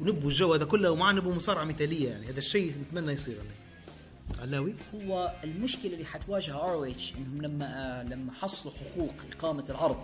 ونبغى 0.00 0.26
الجو 0.26 0.54
هذا 0.54 0.64
كله 0.64 0.90
ومعاه 0.90 1.12
نبغى 1.12 1.34
مصارعة 1.34 1.64
مثالية 1.64 2.08
يعني 2.08 2.26
هذا 2.26 2.38
الشيء 2.38 2.74
نتمنى 2.82 3.12
يصير 3.12 3.36
يعني. 3.36 4.42
علاوي 4.42 4.74
هو 4.94 5.34
المشكلة 5.44 5.92
اللي 5.92 6.04
حتواجه 6.04 6.54
ROH 6.54 7.12
إنهم 7.18 7.42
لما 7.42 7.66
آه 7.66 8.02
لما 8.02 8.32
حصلوا 8.32 8.74
حقوق 8.74 9.14
إقامة 9.38 9.64
العرض 9.70 10.02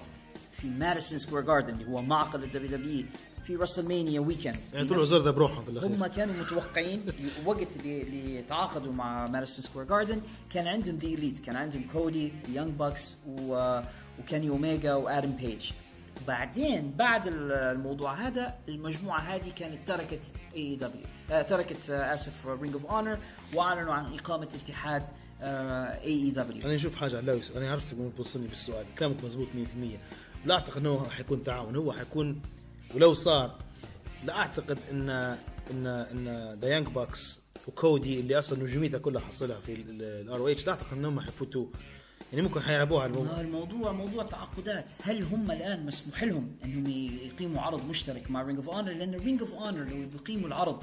في 0.61 0.67
Madison 0.67 1.19
Square 1.19 1.43
Garden 1.43 1.75
اللي 1.75 1.87
هو 1.87 2.03
معقل 2.03 2.45
ال 2.45 2.71
WW 2.71 3.05
في 3.45 3.57
رسلمانيا 3.57 4.21
weekend 4.21 4.59
يعني 4.75 4.89
طلعوا 4.89 5.05
زرده 5.05 5.31
بروحهم 5.31 5.65
في 5.65 5.71
الأخير. 5.71 5.91
هم 5.91 6.07
كانوا 6.07 6.35
متوقعين 6.35 7.03
وقت 7.47 7.69
اللي, 7.77 8.03
اللي 8.03 8.43
تعاقدوا 8.43 8.93
مع 8.93 9.25
Madison 9.27 9.65
Square 9.65 9.87
Garden 9.87 10.21
كان 10.51 10.67
عندهم 10.67 10.97
The 10.97 11.15
Elite 11.15 11.39
كان 11.39 11.57
عندهم 11.57 11.85
كودي 11.93 12.33
Young 12.49 12.71
Bucks 12.73 13.17
و... 13.27 13.81
وكيني 14.21 14.49
اوميجا 14.49 14.95
وآدم 14.95 15.33
بيج 15.33 15.71
بعدين 16.29 16.91
بعد 16.99 17.23
الموضوع 17.27 18.15
هذا 18.15 18.55
المجموعة 18.69 19.21
هذه 19.21 19.51
كانت 19.57 19.89
تركت 19.89 20.25
AEW 20.57 21.07
آه 21.31 21.43
تركت 21.43 21.91
آه 21.91 22.15
اسف 22.15 22.47
Ring 22.47 22.73
of 22.75 22.87
Honor 22.87 23.19
وأعلنوا 23.55 23.95
عن 23.95 24.15
إقامة 24.15 24.49
اتحاد 24.65 25.03
AEW 25.43 26.63
أنا 26.65 26.75
نشوف 26.75 26.97
حاجة 26.97 27.17
علاوي 27.17 27.41
أنا 27.57 27.71
عرفت 27.73 27.93
انك 27.93 28.13
توصلني 28.17 28.49
بالسؤال. 28.49 28.87
كلامك 28.99 29.25
مزبوط 29.25 29.49
100% 29.49 29.51
لا 30.47 30.55
أعتقد 30.55 30.77
إنه 30.77 31.09
حيكون 31.09 31.43
تعاون. 31.45 31.77
هو 31.77 31.93
حيكون 31.93 32.41
ولو 32.95 33.15
صار 33.15 33.59
لا 34.25 34.37
أعتقد 34.39 34.79
إن 34.91 35.11
إن 35.71 35.87
إن 35.87 36.59
ذا 36.61 36.69
يانج 36.69 36.89
باكس 36.89 37.41
وكودي 37.69 38.21
اللي 38.21 38.39
أصلا 38.39 38.63
نجوميته 38.63 38.99
كلها 38.99 39.21
حصلها 39.23 39.61
في 39.61 39.73
الار 39.73 40.37
أو 40.41 40.49
اتش 40.49 40.67
لا 40.67 40.73
أعتقد 40.73 40.93
إنهم 40.93 41.21
حيفوتوا 41.21 41.67
يعني 42.33 42.43
ممكن 42.43 42.61
حيلعبوها 42.61 43.07
الموضوع. 43.07 43.41
الموضوع 43.41 43.93
موضوع 43.93 44.25
تعاقدات. 44.25 44.91
هل 45.03 45.23
هم 45.23 45.51
الآن 45.51 45.87
مسموح 45.87 46.25
لهم 46.25 46.57
إنهم 46.65 46.87
يقيموا 47.27 47.63
عرض 47.63 47.89
مشترك 47.89 48.31
مع 48.31 48.43
رينج 48.43 48.59
اوف 48.59 48.69
اونر 48.69 48.93
لأن 48.93 49.15
رينج 49.15 49.41
اوف 49.41 49.53
اونر 49.53 49.85
لو 49.85 50.09
بيقيموا 50.09 50.49
العرض 50.49 50.83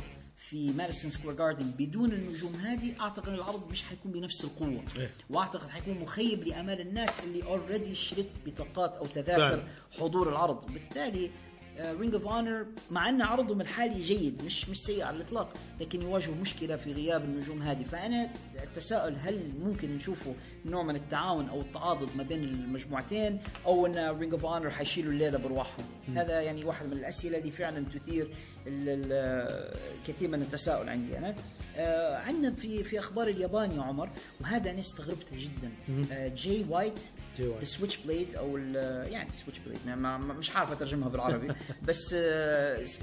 في 0.49 0.71
مارسون 0.71 1.11
سكوير 1.11 1.35
جاردن 1.35 1.71
بدون 1.79 2.11
النجوم 2.11 2.55
هذه 2.55 2.93
أعتقد 2.99 3.33
العرض 3.33 3.71
مش 3.71 3.83
حيكون 3.83 4.11
بنفس 4.11 4.43
القوة. 4.43 4.83
إيه. 4.97 5.11
وأعتقد 5.29 5.69
حيكون 5.69 5.99
مخيب 5.99 6.43
لأمال 6.43 6.81
الناس 6.81 7.19
اللي 7.19 7.43
already 7.43 7.95
شرت 7.95 8.29
بطاقات 8.45 8.95
أو 8.95 9.05
تذاكر 9.05 9.37
فعلا. 9.49 9.63
حضور 9.99 10.29
العرض. 10.29 10.73
بالتالي 10.73 11.31
رينج 11.79 12.13
اوف 12.13 12.27
اونر 12.27 12.65
مع 12.91 13.09
أن 13.09 13.21
عرضهم 13.21 13.61
الحالي 13.61 14.01
جيد 14.01 14.41
مش 14.45 14.69
مش 14.69 14.79
سيء 14.81 15.03
على 15.03 15.15
الإطلاق 15.17 15.53
لكن 15.81 16.01
يواجهوا 16.01 16.35
مشكلة 16.35 16.75
في 16.75 16.93
غياب 16.93 17.23
النجوم 17.23 17.61
هذه 17.61 17.83
فأنا 17.83 18.29
التساؤل 18.63 19.15
هل 19.21 19.51
ممكن 19.63 19.95
نشوفوا 19.95 20.33
نوع 20.65 20.83
من 20.83 20.95
التعاون 20.95 21.49
أو 21.49 21.61
التعاضد 21.61 22.09
ما 22.17 22.23
بين 22.23 22.43
المجموعتين 22.43 23.39
أو 23.65 23.85
أن 23.85 24.17
رينج 24.19 24.33
اوف 24.33 24.45
اونر 24.45 24.69
حيشيلوا 24.69 25.11
الليلة 25.13 25.37
برواحهم 25.37 25.85
هذا 26.15 26.41
يعني 26.41 26.65
واحد 26.65 26.85
من 26.85 26.93
الأسئلة 26.93 27.37
اللي 27.37 27.51
فعلا 27.51 27.85
تثير 27.95 28.25
ال- 28.67 28.89
ال- 28.89 29.73
الكثير 30.01 30.27
من 30.29 30.41
التساؤل 30.41 30.89
عندي 30.89 31.17
أنا. 31.17 31.35
آه 31.77 32.17
عندنا 32.17 32.55
في 32.55 32.83
في 32.83 32.99
أخبار 32.99 33.27
اليابان 33.27 33.71
يا 33.71 33.81
عمر 33.81 34.09
وهذا 34.41 34.71
أنا 34.71 34.79
استغربته 34.79 35.37
جدا. 35.37 35.71
آه 36.11 36.27
جاي 36.35 36.65
وايت. 36.69 36.99
ال 37.39 37.97
switchblade 37.97 38.35
أو 38.35 38.57
يعني 38.57 39.31
switchblade 39.31 39.79
ما- 39.85 39.95
ما- 40.17 40.33
مش 40.33 40.51
عارف 40.55 40.71
أترجمها 40.71 41.09
بالعربي. 41.09 41.53
بس 41.87 42.15
آه، 42.17 42.85
س- 42.85 42.99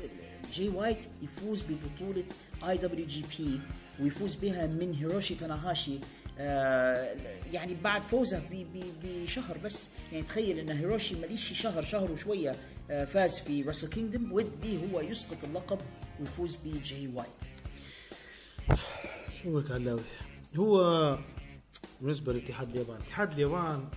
جاي 0.55 0.69
وايت 0.69 0.99
يفوز 1.23 1.63
ببطولة 1.63 2.25
اي 2.69 2.79
دبليو 2.79 3.07
جي 3.07 3.25
بي 3.39 3.61
ويفوز 4.01 4.35
بها 4.35 4.67
من 4.67 4.95
هيروشي 4.95 5.35
تاناهاشي. 5.35 5.99
آه، 6.41 7.17
يعني 7.53 7.75
بعد 7.75 8.03
فوزه 8.03 8.43
بشهر 9.05 9.59
بس. 9.59 9.89
يعني 10.13 10.25
تخيل 10.25 10.59
إن 10.59 10.69
هيروشي 10.71 11.15
ماليش 11.21 11.53
شهر 11.63 11.83
شهر 11.83 12.13
وشوية 12.13 12.55
آه، 12.91 13.05
فاز 13.05 13.39
في 13.39 13.63
راسل 13.63 13.89
كينجدم 13.89 14.33
وإذ 14.33 14.61
به 14.61 14.81
هو 14.93 15.01
يسقط 15.01 15.45
اللقب 15.45 15.79
ويفوز 16.21 16.57
بجاي 16.65 17.07
وايت 17.15 17.29
شو 19.43 19.63
علاوي 19.71 20.01
هو 20.57 21.19
بالنسبة 22.01 22.33
لاتحاد 22.33 22.71
اليابان. 22.71 22.97
اتحاد 23.01 23.33
اليابان 23.33 23.89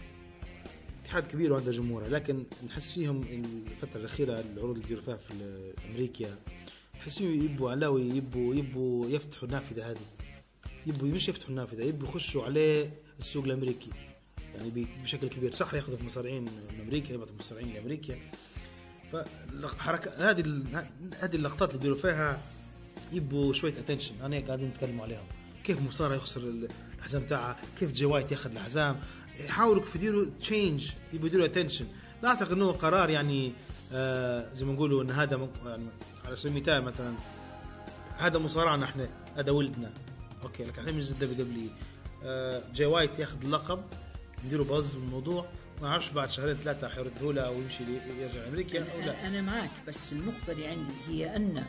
اتحاد 1.12 1.28
كبير 1.28 1.54
وعنده 1.54 1.72
جمهوره 1.72 2.08
لكن 2.08 2.44
نحس 2.68 2.92
فيهم 2.92 3.24
الفترة 3.24 4.00
الأخيرة 4.00 4.40
العروض 4.40 4.76
اللي 4.76 4.82
بيديروا 4.82 5.04
فيها 5.04 5.18
في 5.18 5.34
أمريكا 5.90 6.38
نحس 6.96 7.18
فيهم 7.18 7.46
يبوا 7.46 7.72
علاوي 7.72 8.02
يبوا 8.02 8.56
يبوا 8.56 9.10
يفتحوا 9.10 9.48
النافذة 9.48 9.92
هذه. 9.92 10.06
يبوا 10.88 11.08
مش 11.08 11.30
يفتحوا 11.30 11.50
النافذة 11.50 11.84
يبوا 11.84 12.08
يخشوا 12.08 12.44
عليه 12.44 12.94
السوق 13.20 13.46
الأمريكي. 13.46 13.90
يعني 14.56 14.88
بشكل 15.04 15.30
كبير. 15.30 15.54
صح 15.54 15.74
ياخذوا 15.74 15.98
في 15.98 16.06
مصارعين 16.06 16.44
من 16.44 16.82
أمريكا 16.82 17.14
يبعثوا 17.14 17.36
مصارعين 17.40 17.74
لأمريكا. 17.74 18.18
فحركة 19.12 20.30
هذه 20.30 20.64
هذه 21.20 21.36
اللقطات 21.36 21.70
اللي 21.70 21.80
يديروا 21.80 21.98
فيها 21.98 22.42
يبوا 23.14 23.54
شوية 23.54 23.74
attention 23.74 24.22
أنا 24.22 24.40
قاعدين 24.40 24.68
نتكلم 24.68 25.02
عليهم. 25.02 25.26
كيف 25.64 25.82
مصارع 25.82 26.16
يخسر 26.16 26.42
الحزام 27.00 27.24
تاعه 27.24 27.60
كيف 27.80 27.92
جي 27.92 28.06
وايت 28.06 28.32
ياخذ 28.32 28.52
الحزام 28.52 29.00
يحاولوا 29.40 29.82
كيف 29.82 29.96
يديروا 29.96 30.26
change 30.40 30.92
يبوا 31.14 31.28
يديروا 31.28 31.46
attention 31.46 31.86
لا 32.24 32.30
أعتقد 32.30 32.52
إنه 32.52 32.72
قرار 32.72 33.10
يعني 33.10 33.54
آه 33.94 34.54
زي 34.54 34.66
ما 34.66 34.74
نقولوا 34.74 35.04
إن 35.04 35.12
هذا 35.12 35.50
يعني 35.66 35.86
على 36.26 36.36
سبيل 36.36 36.52
المثال 36.58 36.84
مثلا 36.84 37.14
هذا 38.18 38.40
مصارعنا 38.40 38.86
إحنا 38.86 39.08
هذا 39.38 39.52
ولدنا. 39.52 39.92
okay 40.44 40.64
لكن 40.64 40.80
إحنا 40.82 40.92
مش 40.92 41.12
الدبليو 41.12 41.46
دبليو 41.46 41.70
آه 42.24 42.62
جاي 42.74 42.86
وايت 42.88 43.20
ياخذ 43.20 43.38
اللقب 43.44 43.82
نديروا 44.46 44.66
buzz 44.66 44.96
بالموضوع 44.96 45.46
ما 45.82 45.88
أعرفش 45.88 46.10
بعد 46.10 46.30
شهرين 46.30 46.56
ثلاثة 46.56 46.90
حيردوا 46.90 47.34
له 47.34 47.42
أو 47.42 47.54
يمشي 47.62 47.84
يرجع 48.20 48.48
أمريكا 48.48 48.80
أو 48.80 49.00
لا. 49.00 49.14
أنا- 49.22 49.26
أنا 49.26 49.42
معك 49.42 49.72
بس 49.88 50.14
النقطه 50.14 50.52
اللي 50.52 50.68
عندي 50.68 50.92
هي 51.08 51.36
أن 51.36 51.66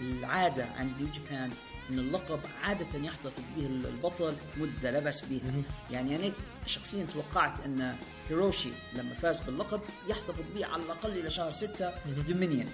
العادة 0.00 0.64
عند 0.64 0.92
نيو 0.98 1.08
جابان 1.12 1.50
إن 1.90 1.98
اللقب 1.98 2.40
عادة 2.62 2.98
يحتفظ 2.98 3.42
به 3.56 3.66
البطل 3.66 4.34
مدة 4.56 4.90
لا 4.90 4.98
بأس 5.00 5.24
بها. 5.24 5.62
يعني 5.90 6.16
أنا 6.16 6.32
شخصيا 6.66 7.06
توقعت 7.14 7.60
إن 7.64 7.94
هيروشي 8.30 8.68
لما 8.94 9.14
فاز 9.14 9.40
باللقب 9.40 9.80
يحتفظ 10.08 10.42
به 10.54 10.66
على 10.66 10.82
الأقل 10.82 11.10
إلى 11.10 11.30
شهر 11.30 11.52
ستة 11.52 11.90
دومينيون 12.28 12.66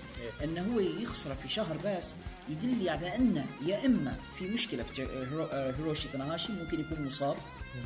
إن 0.45 0.59
هو 0.59 0.81
يخسر 0.81 1.35
في 1.35 1.49
شهر 1.49 1.77
بأس 1.77 2.17
يدل 2.49 2.89
على 2.89 3.17
إن 3.17 3.45
يا 3.67 3.87
إما 3.87 4.17
في 4.39 4.45
مشكلة 4.49 4.83
في 4.83 5.03
هيرو- 5.07 5.53
هيروشي 5.55 6.09
تناهاشي 6.09 6.53
ممكن 6.53 6.81
يكون 6.81 7.05
مصاب. 7.07 7.37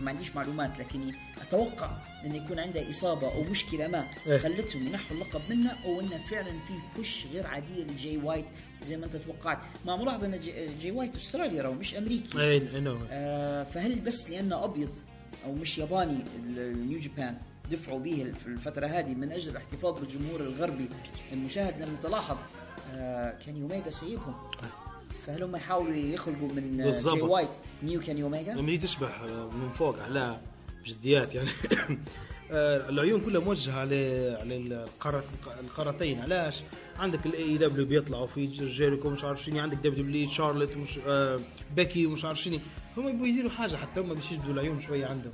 ما 0.02 0.10
عنديش 0.10 0.36
معلومات 0.36 0.78
لكني 0.78 1.14
أتوقع 1.48 1.90
انه 2.24 2.36
يكون 2.36 2.58
عنده 2.58 2.90
إصابة 2.90 3.34
أو 3.34 3.42
مشكلة 3.42 3.86
ما 3.86 4.04
إيه. 4.26 4.38
خلتهم 4.38 4.86
ينحوا 4.86 5.16
اللقب 5.16 5.40
منه 5.50 5.70
أو 5.84 6.00
انه 6.00 6.18
فعلا 6.30 6.50
في 6.50 6.74
push 6.96 7.26
غير 7.32 7.46
عادية 7.46 7.84
لجاي 7.84 8.16
وايت 8.16 8.44
زي 8.82 8.96
ما 8.96 9.06
أنت 9.06 9.16
توقعت. 9.16 9.58
مع 9.86 9.96
ملاحظه 9.96 10.26
أن 10.26 10.40
جي, 10.40 10.66
جاي 10.82 10.90
وايت 10.90 11.16
استرالي 11.16 11.60
راهو 11.60 11.72
مش 11.72 11.94
أمريكي. 11.94 12.40
I 12.40 12.80
know 12.80 12.98
آه 13.10 13.62
فهل 13.62 13.94
بس 14.00 14.30
لأنه 14.30 14.64
أبيض 14.64 14.96
أو 15.44 15.52
مش 15.54 15.78
ياباني 15.78 16.16
ال- 16.44 16.58
النيو 16.58 16.98
جابان 16.98 17.36
دفعوا 17.70 17.98
به 17.98 18.32
في 18.40 18.46
الفترة 18.46 18.86
هذه 18.86 19.14
من 19.14 19.32
أجل 19.32 19.50
الاحتفاظ 19.50 19.98
بالجمهور 20.00 20.40
الغربي؟ 20.40 20.88
المشاهد 21.32 21.82
لما 21.82 21.96
تلاحظ. 22.02 22.36
آه 22.94 23.38
كيني 23.46 23.56
أوميجا 23.56 23.90
سيبهم. 23.90 24.34
فهل 25.26 25.42
هم 25.42 25.56
يحاولوا 25.56 25.94
يخلقوا 25.94 26.48
من 26.48 26.76
بالضبط. 26.76 27.14
جاي 27.14 27.22
وايت 27.22 27.48
new 27.82 28.00
كيني 28.00 28.18
أوميجا؟ 28.18 28.52
لما 28.52 28.72
هي 28.72 28.78
تشبح 28.78 29.20
آه، 29.20 29.46
من 29.50 29.70
فوق 29.74 30.02
على 30.02 30.40
بجديات 30.84 31.34
يعني. 31.34 31.50
آه، 32.50 32.88
العيون 32.88 33.20
كلها 33.20 33.40
موجهة 33.40 33.80
على 33.80 34.30
على 34.40 34.56
القارة 34.56 35.24
القارتين. 35.60 36.20
علاش؟ 36.20 36.62
عندك 36.98 37.26
الاي 37.26 37.46
اي 37.46 37.56
دبليو 37.58 37.86
بيطلعوا 37.86 38.26
في 38.26 38.46
جيريكو 38.46 39.10
مش 39.10 39.24
عارف 39.24 39.42
شنو. 39.44 39.60
عندك 39.60 39.76
دبليو 39.76 40.04
دبليو 40.04 40.28
شارلوت 40.30 40.76
ومش 40.76 40.98
آه 41.06 41.40
بيكي 41.76 42.06
ومش 42.06 42.24
عارف 42.24 42.40
شنو. 42.40 42.58
هم 42.96 43.08
يبغوا 43.08 43.26
يديروا 43.26 43.50
حاجة 43.50 43.76
حتى 43.76 44.00
هم 44.00 44.14
باش 44.14 44.32
يجبدوا 44.32 44.52
العيون 44.54 44.80
شوية 44.80 45.06
عندهم. 45.06 45.32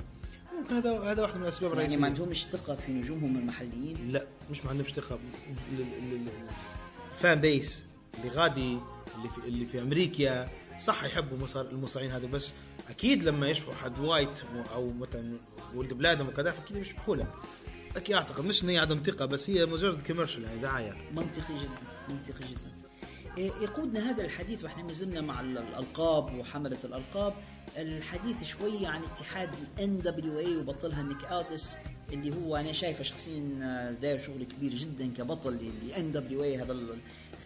ممكن 0.61 0.75
هذا 0.75 0.99
هذا 0.99 1.21
واحد 1.21 1.35
من 1.35 1.43
الأسباب 1.43 1.69
يعني 1.71 1.73
الرئيسية. 1.81 2.01
ما 2.01 2.07
عندهمش 2.07 2.45
ثقة 2.45 2.75
في 2.85 2.91
نجومهم 2.91 3.37
المحليين؟ 3.37 3.97
لا 4.11 4.25
مش 4.51 4.63
ما 4.65 4.69
عندهمش 4.71 4.93
ثقة. 4.93 5.15
ال- 5.15 5.81
ال- 5.81 6.15
ال- 6.15 6.27
ال 7.15 7.22
fan 7.22 7.41
base 7.41 7.85
اللي 8.19 8.29
غادي 8.35 8.77
اللي 9.17 9.29
في 9.29 9.37
اللي 9.47 9.65
في 9.65 9.81
أمريكا. 9.81 10.49
صح 10.79 11.03
يحبوا 11.03 11.37
مصار 11.37 11.65
المصارعين 11.69 12.11
هذا 12.11 12.25
بس 12.27 12.53
أكيد 12.89 13.23
لما 13.23 13.49
يشبحوا 13.49 13.73
حد 13.73 13.99
white 13.99 14.43
أو 14.73 14.91
مثلا 14.93 15.37
ولد 15.75 15.93
بلادهم 15.93 16.27
وكذا 16.27 16.49
أكيد 16.65 16.77
يشبحوا 16.77 17.15
له. 17.15 17.27
لكن 17.95 18.13
أعتقد 18.13 18.45
مش 18.45 18.63
ان 18.63 18.69
هي 18.69 18.77
عدم 18.77 19.01
ثقة 19.05 19.25
بس 19.25 19.49
هي 19.49 19.65
مجرد 19.65 20.01
commercial 20.01 20.43
يعني 20.43 20.59
دعاية. 20.61 20.95
منطقي 21.11 21.53
جدا 21.61 21.69
منطقي 22.09 22.47
جدا. 22.51 22.71
إيه، 23.37 23.51
يقودنا 23.61 24.09
هذا 24.11 24.25
الحديث 24.25 24.63
وإحنا 24.63 24.83
ما 24.83 24.91
زلنا 24.91 25.21
مع 25.21 25.39
ال- 25.41 25.57
الألقاب 25.57 26.35
وحملة 26.39 26.77
الألقاب. 26.83 27.33
الحديث 27.77 28.43
شوية 28.43 28.87
عن 28.87 29.01
اتحاد 29.03 29.49
الان 29.77 29.97
دبليو 29.97 30.39
اي 30.39 30.57
وبطلها 30.57 31.03
نيك 31.03 31.23
ألدس 31.25 31.75
اللي 32.13 32.35
هو 32.35 32.55
أنا 32.55 32.71
شايفه 32.71 33.03
شخصيا 33.03 33.59
آه، 33.63 33.91
داير 33.91 34.19
شغل 34.19 34.43
كبير 34.43 34.73
جدا 34.75 35.13
كبطل 35.17 35.59
الان 35.87 36.11
دبليو 36.11 36.43
اي 36.43 36.57
هذا 36.57 36.71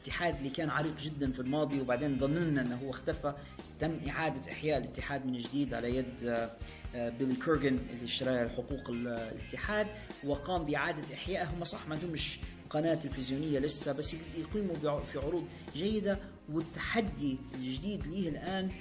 الاتحاد 0.06 0.36
اللي 0.38 0.49
كان 0.49 0.70
عريق 0.70 0.97
جدا 0.97 1.32
في 1.32 1.39
الماضي 1.39 1.82
وبعدين 1.82 2.20
ظننا 2.20 2.62
إنه 2.62 2.76
هو 2.84 2.89
اختفى 2.89 3.34
تم 3.80 3.97
إعادة 4.10 4.51
إحياء 4.51 4.78
الاتحاد 4.78 5.26
من 5.26 5.38
جديد 5.38 5.74
على 5.74 5.95
يد 5.95 6.24
آه، 6.26 6.51
آه، 6.95 7.10
بيلي 7.10 7.36
كورغان 7.36 7.68
اللي 7.93 8.03
اشترى 8.06 8.49
حقوق 8.49 8.89
ال- 8.89 9.08
الاتحاد 9.08 9.88
وقام 10.24 10.64
بإعادة 10.66 11.14
إحيائه. 11.14 11.43
هم 11.49 11.64
صح 11.64 11.88
ما 11.88 11.95
عندهمش 11.95 12.39
قناة 12.70 12.95
تلفزيونية 12.95 13.60
لسه 13.60 13.93
بس 13.93 14.16
يقيموا 14.38 14.99
في 15.12 15.20
عروض 15.20 15.47
جيدة. 15.76 16.18
والتحدي 16.51 17.38
الجديد 17.56 18.08
ليه 18.08 18.30
الآن؟ 18.30 18.72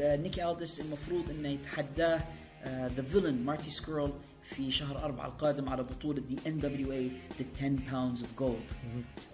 نيك 0.00 0.50
ألدس 0.50 0.80
المفروض 0.80 1.30
أنه 1.30 1.48
يتحداه 1.48 2.20
ذا 2.66 3.02
فيلن 3.12 3.44
مارتي 3.44 3.70
سكرول 3.70 4.12
في 4.56 4.72
شهر 4.72 5.04
أربعة 5.04 5.26
القادم 5.26 5.68
على 5.68 5.82
بطولة 5.82 6.15
ان 6.15 6.22
دبليو 6.46 6.92
اي 6.92 7.10
the 7.38 7.46
10 7.56 7.68
pounds 7.68 8.22
of 8.22 8.38
gold 8.38 8.70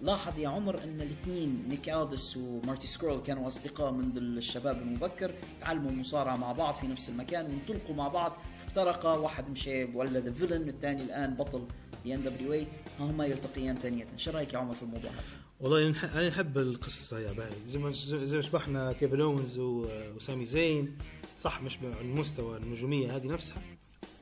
لاحظ 0.01 0.39
يا 0.39 0.49
عمر 0.49 0.83
أن 0.83 1.01
الاثنين 1.01 1.65
نيك 1.69 2.01
ألدس 2.01 2.37
ومارتي 2.37 2.87
سكرول 2.87 3.21
كانوا 3.21 3.47
أصدقاء 3.47 3.91
منذ 3.91 4.17
الشباب 4.17 4.81
المبكر 4.81 5.33
تعلموا 5.61 5.91
المصارعة 5.91 6.35
مع 6.35 6.51
بعض 6.51 6.75
في 6.75 6.87
نفس 6.87 7.09
المكان 7.09 7.45
وانطلقوا 7.45 7.95
مع 7.95 8.07
بعض 8.07 8.37
افترقا 8.67 9.17
واحد 9.17 9.49
مشي 9.49 9.83
ولا 9.83 10.19
ذا 10.19 10.31
فيلن 10.31 10.69
الثاني 10.69 11.03
الآن 11.03 11.35
بطل 11.35 11.59
ان 11.59 11.67
دبليو 12.05 12.53
اي 12.53 12.67
هما 12.99 13.25
يلتقيان 13.25 13.75
ثانية. 13.75 14.07
شو 14.17 14.31
رأيك 14.31 14.53
يا 14.53 14.59
عمر 14.59 14.73
في 14.73 14.83
الموضوع 14.83 15.11
هذا؟ 15.11 15.23
والله 15.59 15.95
أنا 16.03 16.29
نحب 16.29 16.57
القصة 16.57 17.19
يا 17.19 17.31
باهي 17.31 17.55
زي 17.67 17.79
ما 17.79 17.91
زي 17.91 18.35
ما 18.35 18.41
شبحنا 18.41 18.93
كيفن 18.93 19.21
اونز 19.21 19.59
وسامي 19.59 20.45
زين 20.45 20.97
صح 21.37 21.61
مش 21.61 21.77
بالمستوى 21.77 22.57
النجوميه 22.57 23.15
هذه 23.15 23.27
نفسها. 23.27 23.61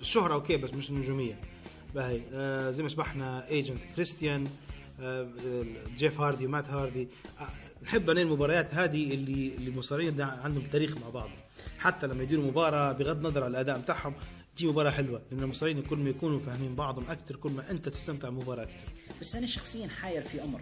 الشهره 0.01 0.33
okay 0.33 0.57
بس 0.57 0.73
مش 0.73 0.89
النجومية. 0.89 1.39
باهي 1.95 2.21
آه 2.33 2.71
زي 2.71 2.83
ما 2.83 2.89
شبحنا 2.89 3.47
ايدج 3.49 3.70
اند 3.70 3.83
كريستيان 3.95 4.47
آه 5.01 5.27
جيف 5.97 6.21
هاردي 6.21 6.45
ومات 6.45 6.65
هاردي 6.69 7.07
آه 7.39 7.47
نحب 7.83 8.09
أنا 8.09 8.21
المباريات 8.21 8.73
هذه 8.75 9.13
اللي 9.13 9.55
اللي 9.55 9.69
المصارعين 9.69 10.15
ده 10.15 10.25
عندهم 10.25 10.63
تاريخ 10.67 10.97
مع 10.97 11.09
بعض. 11.09 11.29
حتى 11.79 12.07
لما 12.07 12.23
يديروا 12.23 12.45
مباراة 12.45 12.91
بغض 12.91 13.17
النظر 13.25 13.43
عن 13.43 13.51
الأداء 13.51 13.79
بتاعهم 13.79 14.13
تجي 14.55 14.67
مباراة 14.67 14.91
حلوة 14.91 15.21
لأن 15.31 15.43
المصارعين 15.43 15.81
كل 15.81 15.97
ما 15.97 16.09
يكونوا 16.09 16.39
فاهمين 16.39 16.75
بعضهم 16.75 17.05
أكثر 17.09 17.35
كل 17.35 17.51
ما 17.51 17.71
أنت 17.71 17.89
تستمتع 17.89 18.29
بالمباراه 18.29 18.63
أكثر 18.63 18.87
بس 19.21 19.35
أنا 19.35 19.47
شخصيا 19.47 19.87
حاير 19.87 20.21
في 20.23 20.43
أمر 20.43 20.61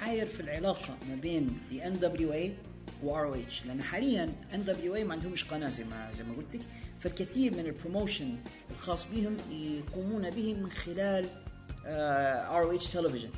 حاير 0.00 0.26
في 0.26 0.40
العلاقة 0.40 0.96
ما 1.08 1.14
بين 1.14 1.58
the 1.70 1.86
ان 1.86 1.98
دبليو 1.98 2.32
اي 2.32 2.52
وار 3.02 3.26
أو 3.26 3.34
اتش 3.34 3.64
لأن 3.66 3.82
حاليا 3.82 4.32
ان 4.54 4.64
دبليو 4.64 4.94
اي 4.94 5.04
ما 5.04 5.12
عندهمش 5.14 5.44
قناة 5.44 5.68
زي 5.68 5.84
ما 5.84 6.12
زي 6.12 6.24
ما 6.24 6.34
قلت 6.36 6.54
لك. 6.54 6.60
فالكثير 7.00 7.52
من 7.52 7.66
ال 7.66 7.73
promotion 7.73 8.36
الخاص 8.70 9.06
بهم 9.14 9.36
يقومون 9.50 10.30
به 10.30 10.54
من 10.54 10.70
خلال 10.70 11.26
ار 11.86 12.62
أو 12.62 12.72
اتش 12.72 12.86
تلفزيون 12.86 13.32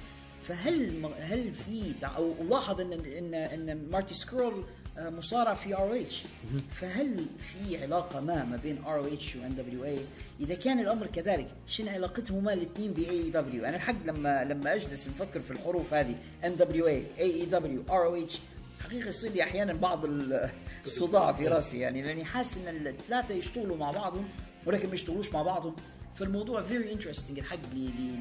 فهل 0.49 1.07
هل 1.21 1.53
في 1.55 1.95
أو 2.03 2.35
لاحظ 2.51 2.81
إن 2.81 2.93
إن 2.93 3.35
إن 3.35 3.89
مارتي 3.91 4.15
سكرول 4.15 4.65
آه، 4.99 5.11
مصارع 5.11 5.55
في 5.55 5.77
ار 5.77 5.85
أو 5.85 6.01
اتش 6.01 6.23
فهل 6.71 7.27
في 7.39 7.83
علاقة 7.83 8.21
ما 8.21 8.45
ما 8.45 8.57
بين 8.57 8.85
ار 8.85 8.92
أو 8.92 9.07
اتش 9.13 9.37
وان 9.37 9.57
دبليو 9.57 9.85
اي 9.85 9.99
إذا 10.41 10.55
كان 10.55 10.81
الأمر 10.81 11.07
كذلك 11.07 11.47
شنو 11.67 11.89
علاقتهما 11.89 12.53
الاثنين 12.53 12.93
بي 12.93 13.31
دبليو 13.31 13.65
أنا 13.65 13.77
الحق 13.77 14.07
لما 14.07 14.45
لما 14.45 14.75
أجلس 14.75 15.09
نفكر 15.09 15.41
في 15.41 15.51
الحروف 15.51 15.95
هذه 15.95 16.15
ان 16.45 16.57
دبليو 16.57 16.87
اي 16.87 17.05
اي 17.19 17.47
دبليو 17.47 17.83
ار 17.91 18.19
اتش 18.19 18.39
حقيقة 18.85 19.09
يصير 19.09 19.33
لي 19.33 19.43
أحيانا 19.43 19.73
بعض 19.73 20.05
ال- 20.05 20.51
الصداع 20.87 21.33
في 21.33 21.49
رأسي 21.49 21.79
يعني 21.79 22.03
لأني 22.03 22.25
حاسس 22.25 22.59
إن 22.67 22.87
الثلاثه 22.87 23.35
يشتغلوا 23.35 23.77
مع 23.77 23.91
بعضهم 23.91 24.29
ولكن 24.67 24.89
ما 24.89 24.95
يشتغلوش 24.95 25.33
مع 25.33 25.43
بعضهم. 25.43 25.77
فالموضوع 26.19 26.63
very 26.63 26.93
interesting 26.93 27.39
الحق 27.39 27.59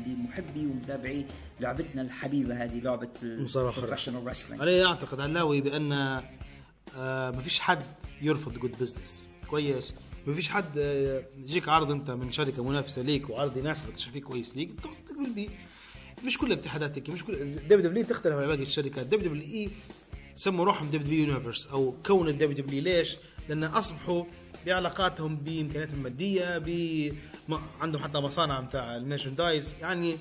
لمحبي 0.08 0.66
ومتابعي 0.66 1.26
لعبتنا 1.60 2.02
الحبيبة 2.02 2.64
هذه 2.64 2.80
لعبة. 2.80 3.10
ال 3.22 3.30
professional 3.30 4.28
wrestling 4.28 4.62
أنا 4.62 4.86
أعتقد 4.86 5.20
علاوي 5.20 5.62
بأن 5.62 5.92
آه 5.92 7.32
ما 7.32 7.42
فيش 7.42 7.60
حد 7.60 7.84
يرفض 8.22 8.54
good 8.58 8.72
business 8.80 9.28
كويس. 9.50 9.94
ما 10.28 10.34
فيش 10.34 10.50
حد 10.50 10.78
آه، 10.78 11.24
يجيك 11.38 11.70
عرض 11.70 11.92
أنت 11.92 12.12
من 12.12 12.32
شركة 12.32 12.64
منافسة 12.64 13.02
ليك 13.02 13.30
وعرض 13.30 13.58
يناسبك 13.58 13.96
تشوف 13.96 14.14
فيه 14.14 14.22
كويس 14.22 14.56
ليك. 14.58 14.70
تقبل 15.08 15.34
بيه 15.36 15.50
مش 16.26 16.38
كل 16.38 16.48
الاتحادات 16.52 16.96
هيك 16.98 17.10
مش 17.10 17.24
كل 17.26 17.56
WWE 17.56 18.04
تختلف 18.06 18.36
عن 18.36 18.48
باقي 18.48 18.62
الشركات. 18.64 19.06
WWE 19.06 19.70
سموا 20.38 20.66
روحهم 20.66 20.88
WWE 20.88 21.02
Universe 21.04 21.68
أو 21.68 21.96
كون 22.06 22.28
ال 22.28 22.58
WWE 22.58 22.82
ليش؟ 22.82 23.18
لأن 23.50 23.64
أصبحوا 23.64 24.24
بعلاقاتهم 24.66 25.36
بامكانياتهم 25.36 25.98
الماديه 25.98 26.58
ب 26.58 26.70
عندهم 27.82 28.04
حتى 28.04 28.18
مصانع 28.18 28.60
بتاع 28.60 28.96
ال 28.96 29.02
merchandise. 29.02 29.74
يعني 29.82 30.18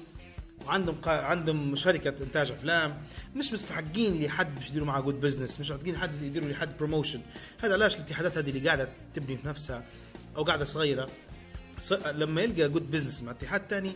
وعندهم 0.66 0.94
قا... 0.94 1.10
عندهم 1.10 1.74
شركة 1.74 2.24
إنتاج 2.24 2.50
أفلام. 2.50 3.02
مش 3.36 3.52
مستحقين 3.52 4.24
لحد 4.24 4.54
باش 4.54 4.70
يديروا 4.70 4.86
معاه 4.86 5.00
good 5.00 5.20
business 5.20 5.61
مش 5.60 5.70
مستحقين 5.70 5.96
حد 5.96 6.22
يديروا 6.22 6.48
لحد 6.48 6.76
promotion 6.76 7.20
هذا 7.58 7.72
علاش؟ 7.72 7.96
الاتحادات 7.96 8.38
هذه 8.38 8.50
اللي 8.50 8.66
قاعدة 8.66 8.88
تبني 9.14 9.36
في 9.36 9.48
نفسها 9.48 9.84
أو 10.36 10.42
قاعدة 10.42 10.64
صغيرة. 10.64 11.08
لما 12.06 12.42
يلقى 12.42 12.68
good 12.68 12.90
business 12.90 13.22
مع 13.22 13.30
اتحاد 13.30 13.68
تاني 13.68 13.92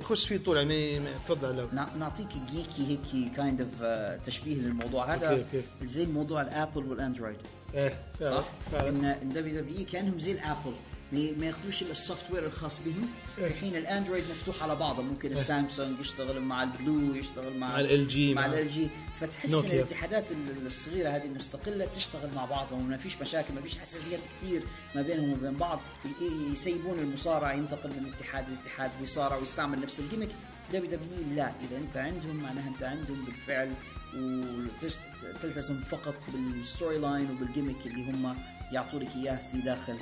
يخش 0.00 0.28
فيه 0.28 0.36
طول 0.36 0.56
يعني 0.56 1.00
تفضل 1.26 1.56
لو. 1.56 1.68
نعطيك 1.98 2.28
geeky 2.52 2.86
هيك 2.88 3.32
kind 3.36 3.60
of 3.60 3.82
تشبيه 4.26 4.54
للموضوع. 4.54 5.14
هذا 5.14 5.30
okay، 5.30 5.42
okay. 5.56 5.66
زي 5.88 6.06
موضوع 6.06 6.42
الأبل 6.42 6.84
والأندرويد. 6.84 7.36
إيه 7.74 7.94
فعلا، 8.20 8.30
صح؟ 8.40 8.44
فعلا. 8.72 8.88
إن 9.22 9.28
WWE 9.28 9.84
كأنهم 9.84 10.18
زي 10.18 10.32
الأبل. 10.32 10.72
ما 11.12 11.46
ياخذوش 11.46 11.82
الا 11.82 11.92
ال 11.92 12.30
software 12.30 12.46
الخاص 12.46 12.80
بهم. 12.84 13.08
إيه. 13.38 13.46
الحين 13.46 13.76
الأندرويد 13.76 14.24
مفتوح 14.30 14.62
على 14.62 14.76
بعضه. 14.76 15.02
ممكن 15.02 15.32
السامسونج 15.32 16.00
يشتغل 16.00 16.40
مع 16.40 16.62
البلو 16.62 17.14
يشتغل 17.14 17.58
مع 17.58 17.66
مع 17.68 17.80
ال 17.80 18.34
مع 18.34 18.46
مع- 18.46 18.58
LG 18.58 18.88
فتحس 19.20 19.50
ان. 19.50 19.76
الاتحادات 19.76 20.24
ال- 20.30 20.66
الصغيرة 20.66 21.08
هذه 21.10 21.24
المستقله 21.24 21.86
تشتغل 21.96 22.28
مع 22.34 22.44
بعضها 22.44 22.72
وما 22.78 22.96
فيش 22.96 23.20
مشاكل 23.20 23.54
ما 23.54 23.60
فيش 23.60 23.78
حساسيات 23.78 24.20
كثير 24.40 24.62
ما 24.94 25.02
بينهم 25.02 25.32
وبين 25.32 25.52
بعض. 25.54 25.80
يسيبون 26.52 26.98
المصارع 26.98 27.54
ينتقل 27.54 27.90
من 27.90 28.12
اتحاد 28.16 28.44
لاتحاد 28.50 28.90
ويصارع 29.00 29.36
ويستعمل 29.36 29.80
نفس 29.80 30.00
الجيمك 30.00 30.28
دبليو 30.72 30.90
دبليو 30.90 31.34
لا 31.36 31.44
إذا 31.68 31.76
أنت 31.78 31.96
عندهم 31.96 32.36
معناها 32.36 32.68
أنت 32.68 32.82
عندهم 32.82 33.24
بالفعل 33.24 33.72
وتلتزم 35.34 35.80
فقط 35.90 36.14
بال 36.34 36.98
storyline 36.98 37.30
وبال 37.30 37.47
gimmick 37.47 37.86
اللي 37.86 38.10
هم 38.10 38.36
يعطونك 38.72 39.08
إياه 39.16 39.38
في 39.52 39.60
داخل 39.60 39.96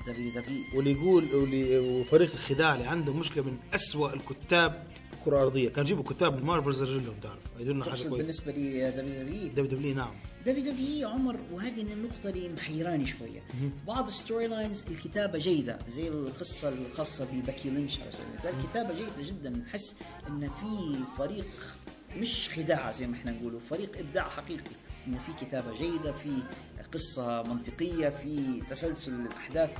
ال 0.00 0.30
WWE 0.30 0.62
واللي 0.74 0.92
يقول 0.92 1.34
واللي 1.34 1.78
وفريق 1.78 2.32
الخداع 2.32 2.74
اللي 2.74 2.86
عنده 2.86 3.12
مشكلة 3.12 3.42
من 3.44 3.58
أسوأ 3.74 4.14
الكتاب 4.14 4.86
الكره 5.20 5.36
الارضيه 5.36 5.68
كانوا 5.68 5.84
يجيبوا 5.84 6.04
كتاب 6.04 6.38
المارفلز 6.38 6.82
رجلهم 6.82 7.14
تعرف. 7.22 7.38
يديرون 7.58 7.84
حاجة 7.84 7.92
كويسة. 7.92 8.16
بالنسبة 8.16 8.52
لي 8.52 8.90
دبليو 8.90 9.22
دبليو 9.22 9.48
دبليو 9.48 9.66
دبليو 9.66 9.94
نعم. 9.94 10.14
WWE 10.46 11.08
عمر 11.08 11.36
وهذه 11.52 11.82
النقطة 11.82 12.28
اللي 12.28 12.48
محيراني 12.48 13.06
شوية. 13.06 13.42
بعض 13.86 14.06
ال 14.06 14.46
storylines 14.46 14.84
الكتابة 14.90 15.38
جيدة 15.38 15.78
زي 15.88 16.08
القصة 16.08 16.68
الخاصة 16.68 17.26
ببيكي 17.32 17.70
لينش 17.70 18.00
على 18.00 18.12
سبيل 18.12 18.26
المثال. 18.32 18.54
الكتابة 18.60 18.94
جيدة 18.94 19.30
جدا. 19.30 19.50
نحس 19.50 19.98
إن 20.28 20.40
في 20.40 20.96
فريق 21.18 21.46
مش 22.16 22.48
خداع 22.56 22.92
زي 22.92 23.06
ما 23.06 23.16
إحنا 23.16 23.32
نقوله. 23.32 23.58
فريق 23.70 23.98
إبداع 23.98 24.28
حقيقي. 24.28 24.70
إن 25.06 25.14
في 25.14 25.44
كتابة 25.44 25.78
جيدة 25.78 26.12
في 26.12 26.30
قصة 26.94 27.42
منطقية 27.42 28.08
في 28.08 28.62
تسلسل 28.70 29.12
الأحداث. 29.12 29.70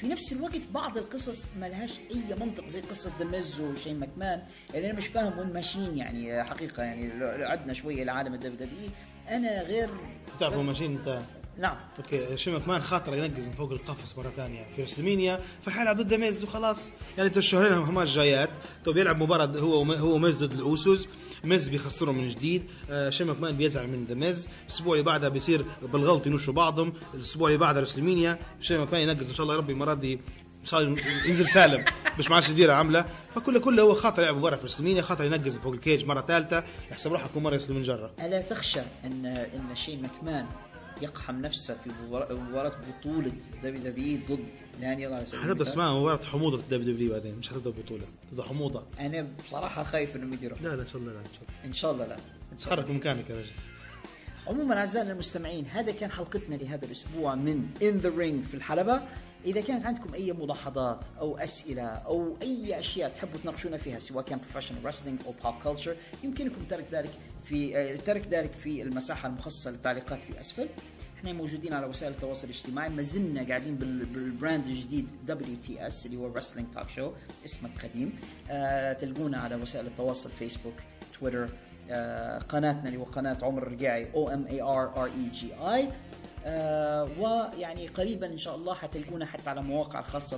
في 0.00 0.08
نفس 0.08 0.32
الوقت 0.32 0.60
بعض 0.74 0.98
القصص 0.98 1.56
ما 1.60 1.66
لهاش 1.68 1.90
أي 2.14 2.34
منطق. 2.40 2.66
زي 2.66 2.80
قصة 2.80 3.12
دمز 3.20 3.60
وشين 3.60 4.00
ماكمان 4.00 4.42
اللي 4.74 4.86
أنا 4.90 4.98
مش 4.98 5.06
فاهم 5.06 5.38
وين 5.38 5.52
ماشيين 5.52 5.98
يعني 5.98 6.44
حقيقة 6.44 6.82
يعني 6.82 7.18
لو 7.18 7.46
عدنا 7.48 7.72
شوية 7.72 8.04
لعالم 8.04 8.34
ال 8.34 8.56
WWE 8.56 8.90
أنا 9.28 9.62
غير 9.62 9.88
تعرفوا 10.40 10.62
ماشيين 10.62 10.96
أنت 10.98 11.20
نعم. 11.60 11.76
okay 11.98 12.36
شين 12.36 12.68
ماكمان 12.68 12.82
خاطر 12.82 13.14
ينقز 13.14 13.48
من 13.48 13.54
فوق 13.54 13.72
القفص 13.72 14.18
مرة 14.18 14.32
ثانية 14.36 14.66
في 14.76 14.82
رسلمينيا 14.82 15.40
فحيلعب 15.62 15.96
ضد 15.96 16.14
ميز 16.14 16.44
وخلاص 16.44 16.92
يعني 17.16 17.28
انت 17.28 17.36
الشهرين 17.36 17.72
هم 17.72 18.02
جايات 18.02 18.50
تو 18.84 18.92
بيلعب 18.92 19.22
مباراة 19.22 19.46
هو 19.46 19.92
هو 19.92 20.18
ميز 20.18 20.44
ضد 20.44 20.52
الأوسوس. 20.52 21.08
ميز 21.44 21.68
بيخسرهم 21.68 22.18
من 22.18 22.28
جديد. 22.28 22.62
آه 22.90 23.10
شين 23.10 23.40
ماكمان 23.40 23.56
بيزعل 23.56 23.86
من 23.86 24.04
ذا 24.04 24.14
ميز 24.14 24.48
الأسبوع 24.66 24.92
اللي 24.94 25.04
بعدها 25.04 25.28
بيصير 25.28 25.64
بالغلط 25.82 26.26
ينشوا 26.26 26.54
بعضهم. 26.54 26.92
الأسبوع 27.14 27.48
اللي 27.48 27.58
بعدها 27.58 27.82
رسلمينيا 27.82 28.38
شين 28.60 28.92
ماكمان 28.92 29.02
ينقز 29.02 29.28
إن 29.28 29.34
شاء 29.34 29.42
الله 29.42 29.54
يا 29.54 29.58
ربي 29.58 29.72
المره 29.72 29.94
دي 29.94 30.14
ان 30.60 30.66
شاء 30.66 30.80
الله 30.80 31.00
ينزل 31.26 31.48
سالم. 31.48 31.84
مش 32.18 32.30
معاش 32.30 32.50
ديره 32.50 32.72
عاملة. 32.72 33.04
فكله 33.34 33.60
كله 33.60 33.82
هو 33.82 33.94
خاطر 33.94 34.22
يلعب 34.22 34.36
مباراة 34.36 34.56
في 34.56 34.64
رسلمينيا 34.64 35.02
خاطر 35.02 35.24
ينقز 35.24 35.56
فوق 35.56 35.72
ال 35.72 35.78
cage 35.78 36.04
مرة 36.04 36.20
ثالثة. 36.20 36.64
يحسب 36.90 37.12
روحه 37.12 37.28
كل 37.34 37.40
مرة 37.40 37.54
يسلم 37.54 37.76
من 37.76 37.82
جرة. 37.82 38.10
ألا 38.20 38.42
تخشى 38.42 38.80
ان 39.04 39.26
إن 39.26 39.76
شين 39.76 40.02
ماكمان 40.02 40.46
يقحم 41.02 41.40
نفسه 41.40 41.74
في 41.84 41.90
مباراة 42.06 42.34
مباراة 42.34 42.72
بطولة 42.88 43.32
WWE 43.62 44.18
ضد 44.30 44.44
دانيال 44.80 45.14
على 45.14 45.26
سبيل 45.26 45.40
حتبدا 45.40 45.62
اسمها 45.62 46.00
مباراة 46.00 46.24
حموضة 46.24 46.58
ال 46.58 46.94
WWE 46.94 47.12
بعدين 47.12 47.34
مش 47.34 47.48
حتبدا 47.48 47.70
بطولة 47.70 48.04
تبدأ 48.30 48.42
حموضة. 48.42 48.84
أنا 49.00 49.26
بصراحة 49.44 49.84
خايف 49.84 50.16
إنهم 50.16 50.32
يديروا. 50.32 50.58
لا 50.62 50.76
لا 50.76 50.82
إن 50.82 50.88
شاء 50.88 51.02
الله 51.02 51.12
لا 51.12 51.18
إن 51.18 51.24
شاء 51.24 51.42
الله. 51.42 51.64
إن 51.64 51.72
شاء 51.72 51.92
الله 51.92 52.06
لا. 52.06 52.14
إن 52.52 52.58
شاء 52.58 52.72
الله. 52.72 52.82
تحرك 52.82 52.90
من 52.90 52.96
مكانك 52.96 53.30
يا 53.30 53.36
رجل. 53.36 53.50
عموما 54.46 54.78
أعزائنا 54.78 55.12
المستمعين 55.12 55.66
هذا 55.66 55.92
كان 55.92 56.10
حلقتنا 56.10 56.54
لهذا 56.54 56.84
الأسبوع 56.84 57.34
من 57.34 57.68
In 57.82 57.98
The 57.98 58.12
Ring 58.16 58.44
في 58.44 58.54
الحلبة. 58.54 59.02
إذا 59.44 59.60
كانت 59.60 59.86
عندكم 59.86 60.14
أي 60.14 60.32
ملاحظات 60.32 61.00
أو 61.18 61.36
أسئلة 61.38 61.82
أو 61.82 62.36
أي 62.42 62.78
أشياء 62.78 63.10
تحبوا 63.10 63.38
تناقشونا 63.42 63.76
فيها 63.76 63.98
سواء 63.98 64.24
كان 64.24 64.38
professional 64.38 64.84
wrestling 64.84 65.20
أو 65.26 65.34
pop 65.44 65.62
culture 65.64 65.96
يمكنكم 66.24 66.62
ترك 66.70 66.86
ذلك 66.92 67.10
في 67.50 67.76
آه، 67.78 67.96
ترك 67.96 68.26
ذلك 68.28 68.52
في 68.52 68.82
المساحة 68.82 69.28
المخصصة 69.28 69.70
للتعليقات 69.70 70.18
بأسفل. 70.30 70.68
إحنا 71.18 71.32
موجودين 71.32 71.72
على 71.72 71.86
وسائل 71.86 72.12
التواصل 72.12 72.44
الاجتماعي 72.44 72.88
ما 72.88 73.02
زلنا 73.02 73.48
قاعدين 73.48 73.74
بال- 73.76 74.04
بالبراند 74.06 74.66
الجديد 74.66 75.08
WTS 75.28 76.06
اللي 76.06 76.16
هو 76.16 76.34
Wrestling 76.34 76.76
Talk 76.78 76.86
Show 76.96 77.10
اسمه 77.44 77.70
القديم. 77.76 78.12
آه 78.50 78.92
تلقونا 78.92 79.38
على 79.38 79.54
وسائل 79.54 79.86
التواصل 79.86 80.30
فيسبوك 80.30 80.74
تويتر 81.20 81.48
آه 81.90 82.38
قناتنا 82.38 82.86
اللي 82.88 82.96
هو 82.98 83.04
قناة 83.04 83.38
عمر 83.42 83.62
الرقاعي 83.66 84.04
M 84.12 84.48
A 84.50 84.62
R 84.62 84.98
R 84.98 85.10
E 85.10 85.36
G 85.40 85.44
I. 85.66 85.92
آه 86.44 87.08
ويعني 87.20 87.88
قريبا 87.88 88.26
إن 88.26 88.38
شاء 88.38 88.56
الله 88.56 88.74
حتلقونا 88.74 89.26
حتى 89.26 89.50
على 89.50 89.62
مواقع 89.62 89.98
الخاصة 90.00 90.36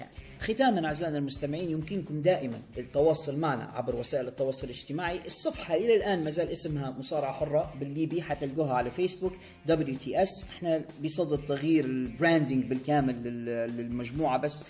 بالبودكاست 0.00 0.20
ختاما 0.40 0.86
أعزائنا 0.86 1.18
المستمعين 1.18 1.70
يمكنكم 1.70 2.22
دائما 2.22 2.60
التواصل 2.78 3.38
معنا 3.38 3.64
عبر 3.64 3.96
وسائل 3.96 4.28
التواصل 4.28 4.64
الاجتماعي. 4.66 5.20
الصفحة 5.26 5.74
إلى 5.74 5.96
الآن 5.96 6.24
ما 6.24 6.30
زال 6.30 6.48
اسمها 6.48 6.90
مصارعة 6.90 7.32
حرة 7.32 7.74
بالليبي 7.80 8.22
حتلقوها 8.22 8.74
على 8.74 8.90
فيسبوك 8.90 9.32
WTS 9.68 10.44
إحنا 10.48 10.84
بصدد 11.04 11.44
تغيير 11.46 11.84
ال 11.84 11.93
branding 11.93 12.64
بالكامل 12.64 13.14
لل- 13.24 13.76
للمجموعة 13.76 14.38
بس 14.38 14.64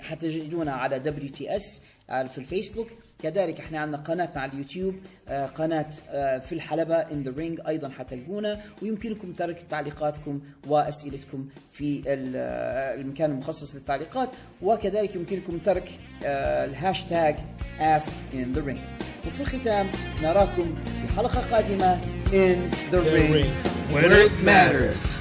حتجدونا 0.00 0.72
على 0.72 1.02
WTS 1.30 1.64
في 2.08 2.38
الفيسبوك. 2.38 2.88
كذلك 3.22 3.60
إحنا 3.60 3.78
عندنا 3.78 4.02
قناتنا 4.02 4.40
على 4.42 4.52
اليوتيوب 4.52 4.94
آه، 5.28 5.46
قناة 5.46 5.86
آه، 6.10 6.38
في 6.38 6.52
الحلبة 6.54 6.94
In 6.96 7.22
The 7.22 7.32
Ring 7.36 7.60
أيضا 7.68 7.88
حتلقونا. 7.88 8.60
ويمكنكم 8.82 9.32
ترك 9.32 9.64
تعليقاتكم 9.70 10.40
وأسئلتكم 10.66 11.48
في 11.72 12.02
ال- 12.06 12.32
آه، 12.36 12.94
المكان 12.94 13.30
المخصص 13.30 13.74
للتعليقات. 13.74 14.28
وكذلك 14.62 15.14
يمكنكم 15.16 15.58
ترك 15.58 15.88
آه، 16.24 16.64
الهاشتاج 16.64 17.36
ask 17.78 18.10
in 18.34 18.56
the 18.58 18.60
ring. 18.60 18.78
وفي 19.26 19.40
الختام 19.40 19.86
نراكم 20.22 20.74
في 20.84 21.14
حلقة 21.16 21.50
قادمة 21.50 21.98
in 22.30 22.74
the 22.92 22.96
ring. 22.98 23.46
where 23.94 24.26
it 24.26 24.46
matters. 24.46 25.16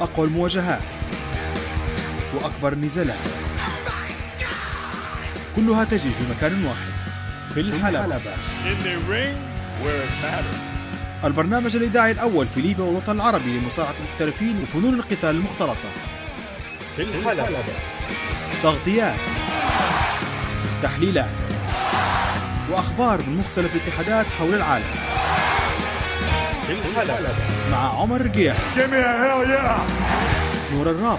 أقوى 0.00 0.26
المواجهات. 0.26 0.80
وأكبر 2.34 2.72
النزالات 2.72 3.16
كلها 5.56 5.84
تجري 5.84 6.10
في 6.10 6.24
مكان 6.36 6.64
واحد 6.64 6.88
في 7.54 7.60
الحلبة. 7.60 8.20
البرنامج 11.24 11.76
الإذاعي 11.76 12.10
الأول 12.10 12.46
في 12.54 12.60
ليبيا 12.60 12.84
والوطن 12.84 13.12
العربي 13.12 13.58
لمصارعة 13.58 13.94
المحترفين 14.00 14.62
وفنون 14.62 14.94
القتال 14.94 15.30
المختلطة. 15.30 15.88
في 16.96 17.02
الحلبة. 17.02 17.48
تغطيات 18.62 19.14
تحليلات 20.82 21.30
وأخبار 22.70 23.18
من 23.18 23.36
مختلف 23.36 23.76
الاتحادات 23.76 24.26
حول 24.38 24.54
العالم. 24.54 24.94
في 26.66 26.72
الحلبة. 26.72 27.28
مع 27.70 28.00
عمر 28.00 28.26
جيح 28.26 28.56
نور 30.72 30.90
الرابط. 30.90 31.18